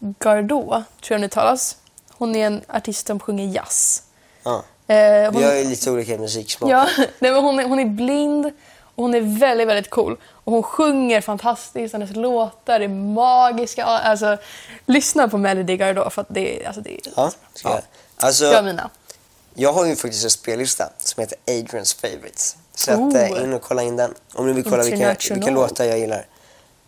Gardot, 0.00 0.84
tror 1.02 1.14
jag 1.14 1.20
det 1.20 1.28
talas. 1.28 1.76
Hon 2.10 2.36
är 2.36 2.46
en 2.46 2.60
artist 2.68 3.06
som 3.06 3.20
sjunger 3.20 3.54
jazz. 3.54 4.02
Ja. 4.42 4.64
Ehm, 4.86 5.34
Vi 5.34 5.42
har 5.44 5.54
ju 5.54 5.64
lite 5.64 5.90
olika 5.90 6.18
musiksmak. 6.18 6.70
Ja, 6.70 6.88
nej, 7.18 7.32
men 7.32 7.34
hon, 7.44 7.60
är, 7.60 7.64
hon 7.64 7.78
är 7.78 7.84
blind 7.84 8.46
och 8.80 9.02
hon 9.04 9.14
är 9.14 9.38
väldigt, 9.38 9.68
väldigt 9.68 9.90
cool. 9.90 10.16
Och 10.48 10.54
hon 10.54 10.62
sjunger 10.62 11.20
fantastiskt, 11.20 11.92
hennes 11.92 12.16
låtar 12.16 12.80
är 12.80 12.88
magiska. 12.88 13.84
Alltså, 13.84 14.36
lyssna 14.86 15.28
på 15.28 15.38
Melody 15.38 15.76
Gardot 15.76 16.12
för 16.12 16.22
att 16.22 16.26
det, 16.30 16.66
alltså, 16.66 16.80
det 16.80 16.94
är... 16.94 17.00
Ja, 17.16 17.30
ska 17.54 17.68
jag. 17.68 17.80
Alltså, 18.16 18.44
Jag 18.44 18.64
mina. 18.64 18.90
jag 19.54 19.72
har 19.72 19.86
ju 19.86 19.96
faktiskt 19.96 20.24
en 20.24 20.30
spellista 20.30 20.88
som 20.98 21.20
heter 21.20 21.38
Adrians 21.46 21.94
Favorites. 21.94 22.56
Så 22.74 22.92
att, 22.92 22.98
Oh. 22.98 23.42
in 23.42 23.52
och 23.52 23.62
kolla 23.62 23.82
in 23.82 23.96
den. 23.96 24.14
Om 24.34 24.46
ni 24.46 24.52
vill 24.52 24.64
kolla 24.64 24.82
vilka, 24.82 25.16
vilka 25.30 25.50
låtar 25.50 25.84
jag 25.84 25.98
gillar. 25.98 26.26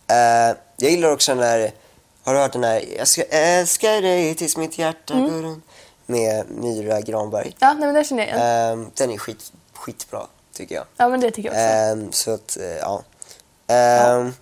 Eh, 0.07 0.15
jag 0.77 0.91
gillar 0.91 1.11
också 1.11 1.31
den 1.31 1.37
där, 1.41 1.71
har 2.23 2.33
du 2.33 2.39
hört 2.39 2.51
den 2.53 2.61
där 2.61 2.83
Jag 2.97 3.07
ska 3.07 3.23
älska 3.29 3.91
dig 3.91 4.35
tills 4.35 4.57
mitt 4.57 4.77
hjärta 4.77 5.13
Mm. 5.13 5.31
går 5.31 5.41
runt 5.41 5.63
med 6.05 6.45
Myra 6.49 7.01
Granberg. 7.01 7.55
Ja, 7.59 7.73
nej, 7.73 7.85
men 7.85 7.93
det 7.95 8.03
känner 8.03 8.27
jag 8.27 8.37
igen. 8.37 8.79
Eh, 8.81 8.87
den 8.95 9.11
är 9.11 9.17
skit, 9.17 9.51
skitbra 9.73 10.27
tycker 10.53 10.75
jag. 10.75 10.85
Ja, 10.97 11.09
men 11.09 11.19
det 11.21 11.31
tycker 11.31 11.49
jag 11.49 11.55
också. 11.57 12.01
Ehm, 12.03 12.11
så 12.11 12.31
att, 12.33 12.57
eh, 12.57 12.77
ja. 13.71 14.19
Ehm, 14.21 14.33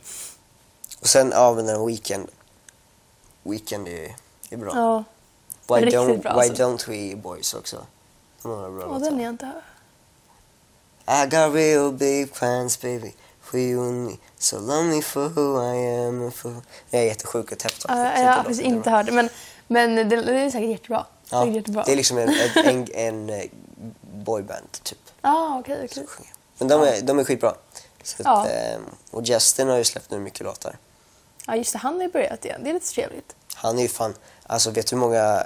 Och 1.02 1.08
sen, 1.08 1.32
ja 1.32 1.54
men 1.54 1.66
den 1.66 1.86
Weekend. 1.88 2.28
Weekend 3.44 3.88
är, 3.88 4.16
är 4.50 4.58
bra. 4.58 4.72
ja, 4.76 5.04
why 5.76 5.86
riktigt 5.86 6.00
don't, 6.00 6.22
bra, 6.22 6.34
why 6.42 6.50
alltså. 6.50 6.64
don't 6.64 6.90
we 6.90 7.16
boys 7.16 7.54
också? 7.54 7.86
De 8.42 8.52
har 8.52 8.70
bra 8.70 8.82
ja 8.82 8.88
låtar. 8.88 9.00
den 9.00 9.20
är 9.20 9.24
jag 9.24 9.34
inte 9.34 9.46
hört. 9.46 9.64
I 11.08 11.26
got 11.30 11.56
real 11.56 11.92
big 11.92 12.34
plans 12.34 12.82
baby 12.82 13.14
for 13.42 13.60
you 13.60 13.88
and 13.88 14.06
me 14.08 14.18
So 14.38 14.60
love 14.60 14.84
me 14.84 15.02
for 15.02 15.30
who 15.30 15.62
I 15.74 16.06
am 16.08 16.22
and 16.24 16.34
for... 16.34 16.54
Jag 16.90 17.02
är 17.02 17.06
jättesjuk 17.06 17.52
och 17.52 17.58
täppt. 17.58 17.86
Ja, 17.88 18.20
jag 18.20 18.28
har 18.28 18.36
faktiskt 18.36 18.62
inte 18.62 18.90
hört 18.90 19.06
det, 19.06 19.12
men, 19.12 19.30
men 19.68 19.96
det, 19.96 20.04
det 20.04 20.40
är 20.40 20.50
säkert 20.50 20.70
jättebra. 20.70 21.06
Ja, 21.30 21.42
Säkert 21.42 21.56
jättebra. 21.56 21.84
det 21.86 21.92
är 21.92 21.96
liksom 21.96 22.18
en, 22.18 22.30
en, 22.30 22.66
en, 22.66 22.88
en 22.94 23.30
eh, 23.30 23.46
boyband 24.14 24.72
typ. 24.84 24.98
ah, 25.22 25.60
okej, 25.60 25.88
okej. 25.92 26.06
Men 26.58 26.68
de 26.68 26.82
är, 26.82 27.02
de 27.02 27.20
är 27.20 27.24
skitbra. 27.24 27.54
Så 28.10 28.16
att, 28.22 28.26
Ja. 28.26 28.48
ehm, 28.50 28.82
och 29.12 29.24
Justin 29.24 29.68
har 29.70 29.78
ju 29.78 29.84
släppt 29.84 30.12
nu 30.12 30.20
mycket 30.20 30.42
låtar. 30.42 30.78
Ja, 31.48 31.56
just 31.56 31.72
det. 31.74 31.78
Han 31.80 31.96
har 31.96 32.02
ju 32.02 32.10
börjat 32.12 32.46
igen. 32.46 32.62
Det 32.64 32.70
är 32.70 32.74
lite 32.74 32.92
trevligt. 32.92 33.36
Han 33.54 33.78
är 33.78 33.82
ju 33.82 33.88
fan, 33.88 34.14
alltså 34.48 34.72
vet 34.72 34.88
du 34.88 34.96
hur 34.96 35.02
många 35.02 35.44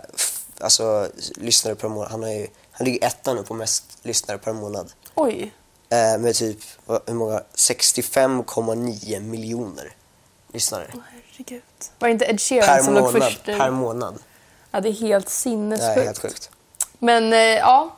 alltså, 0.60 1.08
lyssnare 1.36 1.76
per 1.76 1.88
månad? 1.88 2.12
Han, 2.12 2.24
har 2.24 2.30
ju, 2.30 2.48
han 2.72 2.86
ligger 2.86 3.08
etta 3.08 3.34
nu 3.34 3.44
på 3.44 3.54
mest 3.54 3.84
lyssnare 4.02 4.38
per 4.38 4.54
månad. 4.54 4.92
Oj. 5.16 5.54
Eh, 5.90 6.18
med 6.20 6.36
typ, 6.36 6.60
hur 7.06 7.14
många? 7.14 7.42
65,9 7.56 9.20
miljoner 9.20 9.96
lyssnare. 10.54 10.88
Åh, 10.94 11.00
herregud. 11.12 11.62
Var 12.00 12.08
det 12.08 12.12
inte 12.12 12.26
Ed 12.26 12.42
Sheeran 12.42 12.68
Per 12.68 12.84
som 12.84 12.94
låg 12.94 13.12
först? 13.12 13.46
Per 13.46 13.70
månad. 13.72 14.20
Ja, 14.72 14.80
det 14.80 14.90
är 14.90 14.94
helt 14.94 15.26
Det 15.26 15.32
sinnessjukt. 15.32 15.98
är 15.98 16.04
helt 16.04 16.20
sjukt. 16.20 16.50
Men 17.00 17.34
eh, 17.34 17.40
ja, 17.40 17.98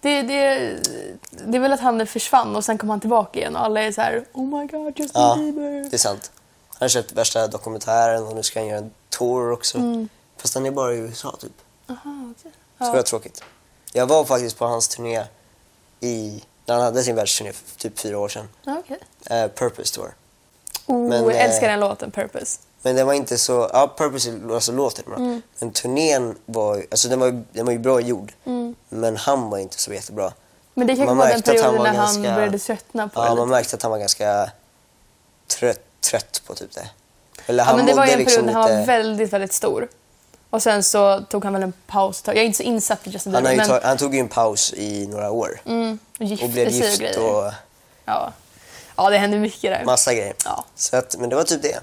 det, 0.00 0.22
det, 0.22 0.76
det 1.46 1.56
är 1.56 1.60
väl 1.60 1.72
att 1.72 1.80
han 1.80 2.06
försvann 2.06 2.56
och 2.56 2.64
sen 2.64 2.78
kom 2.78 2.90
han 2.90 3.00
tillbaka 3.00 3.38
igen 3.38 3.56
och 3.56 3.64
alla 3.64 3.80
är 3.82 3.92
så 3.92 4.00
här 4.00 4.24
Oh 4.32 4.60
my 4.60 4.66
god, 4.66 4.86
Justin 4.98 5.10
Ja, 5.22 5.36
Bieber. 5.38 5.90
det 5.90 5.96
är 5.96 5.98
sant. 5.98 6.30
Han 6.68 6.78
har 6.80 6.88
köpt 6.88 7.12
värsta 7.12 7.46
dokumentären 7.46 8.26
och 8.26 8.36
nu 8.36 8.42
ska 8.42 8.60
han 8.60 8.68
göra 8.68 8.78
en 8.78 8.90
tour 9.08 9.52
också. 9.52 9.78
Fast 10.36 10.54
han 10.54 10.66
är 10.66 10.70
bara 10.70 10.94
i 10.94 10.96
USA 10.96 11.36
typ. 11.40 11.52
Aha, 11.88 12.32
okej. 12.38 12.52
Så 12.78 12.84
det 12.84 12.90
var 12.96 13.02
tråkigt. 13.02 13.42
Jag 13.92 14.06
var 14.06 14.24
faktiskt 14.24 14.58
på 14.58 14.66
hans 14.66 14.88
turné 14.88 15.24
i, 16.00 16.42
när 16.66 16.74
han 16.74 16.84
hade 16.84 17.02
sin 17.02 17.16
världsturné 17.16 17.52
för 17.52 17.78
typ 17.78 17.98
fyra 17.98 18.18
år 18.18 18.28
sedan. 18.28 18.48
Ja, 18.64 18.76
okej. 18.78 18.98
Eh, 19.30 19.48
Purpose 19.50 19.94
Tour. 19.94 20.14
Oh, 20.86 21.08
Men, 21.08 21.22
jag 21.24 21.34
eh, 21.34 21.44
älskar 21.44 21.68
den 21.68 21.80
låten, 21.80 22.10
Purpose. 22.10 22.58
Men 22.88 22.96
den 22.96 23.06
var 23.06 23.14
inte 23.14 23.38
så, 23.38 23.70
ja 23.72 23.94
Purpose 23.96 24.40
alltså 24.54 24.72
låten 24.72 25.04
är 25.04 25.08
bra. 25.08 25.16
Mm. 25.18 25.42
Men 25.58 25.70
turnén 25.72 26.34
var 26.46 26.84
alltså 26.90 27.08
den 27.08 27.20
var, 27.20 27.42
den 27.52 27.66
var 27.66 27.72
ju 27.72 27.78
bra 27.78 28.00
gjord. 28.00 28.32
Mm. 28.44 28.74
Men 28.88 29.16
han 29.16 29.50
var 29.50 29.58
inte 29.58 29.78
så 29.80 29.92
jättebra. 29.92 30.32
Men 30.74 30.86
det 30.86 30.92
kanske 30.96 31.06
man 31.06 31.16
var 31.16 31.26
den 31.28 31.38
att 31.38 31.46
han 31.46 31.54
perioden 31.56 31.72
när 31.72 31.78
var 31.78 31.86
han 31.86 31.96
ganska- 32.22 32.34
började 32.34 32.58
tröttna 32.58 33.08
på 33.08 33.20
Ja, 33.20 33.22
det 33.24 33.28
man 33.28 33.36
lite. 33.36 33.46
märkte 33.46 33.76
att 33.76 33.82
han 33.82 33.90
var 33.90 33.98
ganska 33.98 34.50
trött, 35.46 35.80
trött 36.10 36.42
på 36.46 36.54
typ 36.54 36.74
det. 36.74 36.90
Eller 37.46 37.64
Ja, 37.64 37.76
men 37.76 37.86
det 37.86 37.94
var 37.94 38.06
ju 38.06 38.12
en 38.12 38.24
period 38.24 38.44
när 38.44 38.52
han 38.52 38.62
var 38.62 38.68
lite- 38.70 38.86
väldigt, 38.86 39.32
väldigt 39.32 39.52
stor. 39.52 39.88
Och 40.50 40.62
sen 40.62 40.82
så 40.82 41.20
tog 41.30 41.44
han 41.44 41.52
väl 41.52 41.62
en 41.62 41.72
paus. 41.86 42.22
Jag 42.26 42.36
är 42.36 42.42
inte 42.42 42.56
så 42.56 42.62
insatt 42.62 43.06
i 43.06 43.10
Justin 43.10 43.34
han, 43.34 43.42
Bieber, 43.42 43.52
ju 43.64 43.70
men 43.70 43.80
ta, 43.80 43.86
han 43.88 43.96
tog 43.96 44.14
ju 44.14 44.20
en 44.20 44.28
paus 44.28 44.72
i 44.76 45.06
några 45.06 45.30
år. 45.30 45.60
mm, 45.64 45.98
och 46.18 46.24
gifte 46.24 46.44
och 46.44 46.50
blev 46.50 46.66
och 46.66 46.72
gift 46.72 46.98
grejer. 46.98 47.18
och 47.20 47.52
Ja. 48.04 48.32
ja, 48.96 49.10
det 49.10 49.18
hände 49.18 49.38
mycket 49.38 49.70
där. 49.70 49.84
massa 49.84 50.14
grejer. 50.14 50.34
Ja. 50.44 50.64
Så 50.76 50.96
att, 50.96 51.16
men 51.18 51.30
det 51.30 51.36
var 51.36 51.42
typ 51.44 51.62
det. 51.62 51.80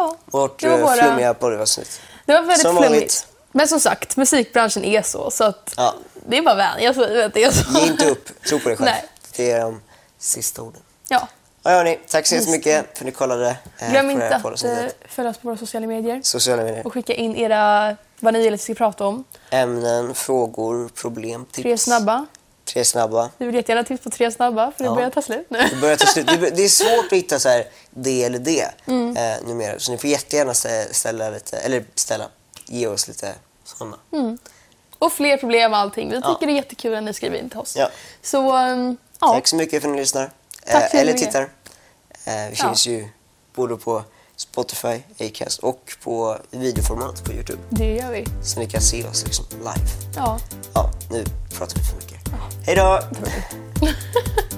Ja, 0.00 0.16
Vårt 0.26 0.60
det 0.60 0.68
var 0.68 0.78
eh, 0.78 0.84
våra- 0.84 0.94
flummiga 0.96 1.34
poddavsnitt. 1.34 2.00
Det 2.26 2.32
var 2.32 2.40
väldigt 2.42 2.60
Som 2.60 2.76
flummigt. 2.76 2.90
vanligt. 2.92 3.26
Men 3.52 3.68
som 3.68 3.80
sagt, 3.80 4.16
musikbranschen 4.16 4.84
är 4.84 5.02
så. 5.02 5.30
Så 5.30 5.44
att 5.44 5.74
Ja. 5.76 5.94
det 6.26 6.38
är 6.38 6.42
bara 6.42 6.54
vänja 6.54 6.94
sig. 6.94 7.30
Ge 7.34 7.86
inte 7.86 8.10
upp, 8.10 8.42
tro 8.42 8.58
på 8.60 8.68
dig 8.68 8.76
själv. 8.76 8.84
Nej. 8.90 9.04
Det 9.36 9.50
är 9.50 9.60
de 9.60 9.80
sista 10.18 10.62
orden. 10.62 10.82
Ja. 11.08 11.28
Ja, 11.62 11.70
hörni, 11.70 11.98
tack 12.08 12.26
så 12.26 12.34
Just 12.34 12.48
mycket 12.48 12.86
för 12.98 13.04
att 13.04 13.06
ni 13.06 13.12
kollade 13.12 13.56
eh, 13.78 13.90
Glöm 13.90 14.10
inte 14.10 14.36
att 14.36 14.64
eh, 14.64 14.72
följa 15.08 15.30
oss 15.30 15.38
på 15.38 15.48
våra 15.48 15.56
sociala 15.56 15.86
medier. 15.86 16.20
Sociala 16.24 16.62
medier. 16.62 16.86
Och 16.86 16.92
skicka 16.92 17.14
in 17.14 17.36
era, 17.36 17.96
vad 18.20 18.32
ni 18.34 18.42
vill 18.42 18.54
att 18.54 18.60
vi 18.60 18.64
ska 18.64 18.74
prata 18.74 19.06
om. 19.06 19.24
Ämnen, 19.50 20.14
frågor, 20.14 20.88
problem, 20.94 21.44
tips. 21.44 21.62
Tre 21.62 21.78
snabba. 21.78 22.26
Tre 22.72 22.84
snabba. 22.84 23.30
Vi 23.38 23.46
vill 23.46 23.54
jättegärna 23.54 23.84
tips 23.84 24.04
på 24.04 24.10
tre 24.10 24.30
snabba 24.30 24.72
för 24.76 24.84
det 24.84 24.90
Ja. 24.90 24.94
börjar 24.94 25.10
ta 25.10 25.22
slut 25.22 25.46
nu. 25.50 25.58
Det 25.70 25.76
börjar 25.76 25.96
ta 25.96 26.06
slut. 26.06 26.26
Det 26.26 26.64
är- 26.64 26.68
svårt 26.68 27.06
att 27.06 27.12
hitta 27.18 27.38
så 27.38 27.48
här 27.48 27.66
det 27.90 28.24
eller 28.24 28.38
det 28.38 28.70
Mm. 28.86 29.16
eh, 29.16 29.46
numera. 29.48 29.78
Så 29.78 29.92
ni 29.92 29.98
får 29.98 30.10
jättegärna 30.10 30.52
stä- 30.52 30.92
ställa 30.92 31.30
lite, 31.30 31.56
eller 31.58 31.84
ställa, 31.94 32.28
ge 32.66 32.86
oss 32.86 33.08
lite 33.08 33.34
sådana. 33.64 33.96
Mm. 34.12 34.38
Och 34.98 35.12
fler 35.12 35.36
problem 35.36 35.72
och 35.72 35.78
allting. 35.78 36.10
Vi 36.10 36.20
Ja. 36.22 36.34
tycker 36.34 36.46
det 36.46 36.52
är 36.52 36.56
jättekul 36.56 36.92
när 36.92 37.00
ni 37.00 37.14
skriver 37.14 37.38
in 37.38 37.50
till 37.50 37.58
oss. 37.58 37.76
Ja. 37.76 37.90
Så, 38.22 38.56
um, 38.56 38.96
ja. 39.20 39.32
Tack 39.32 39.46
så 39.48 39.56
mycket 39.56 39.82
för 39.82 39.88
att 39.88 39.94
ni 39.94 40.00
lyssnar. 40.00 40.30
Eh, 40.66 40.94
eller 40.94 41.12
tittar. 41.12 41.42
Eh, 41.42 41.48
vi 42.24 42.54
Ja. 42.58 42.64
finns 42.66 42.86
ju 42.86 43.08
både 43.54 43.76
på 43.76 44.02
Spotify, 44.36 45.02
Acast 45.20 45.58
och 45.58 45.92
på 46.02 46.38
videoformat 46.50 47.24
på 47.24 47.32
Youtube. 47.32 47.58
Det 47.70 47.94
gör 47.94 48.10
vi. 48.10 48.26
Så 48.44 48.58
ni 48.58 48.66
kan 48.70 48.80
se 48.80 49.04
oss 49.04 49.24
liksom 49.24 49.44
live. 49.58 49.90
Ja. 50.16 50.38
Ja, 50.74 50.90
nu 51.10 51.24
pratar 51.58 51.76
vi 51.78 51.84
för 51.84 51.96
mycket. 51.96 52.19
Hej 52.66 52.76
då! 52.76 53.00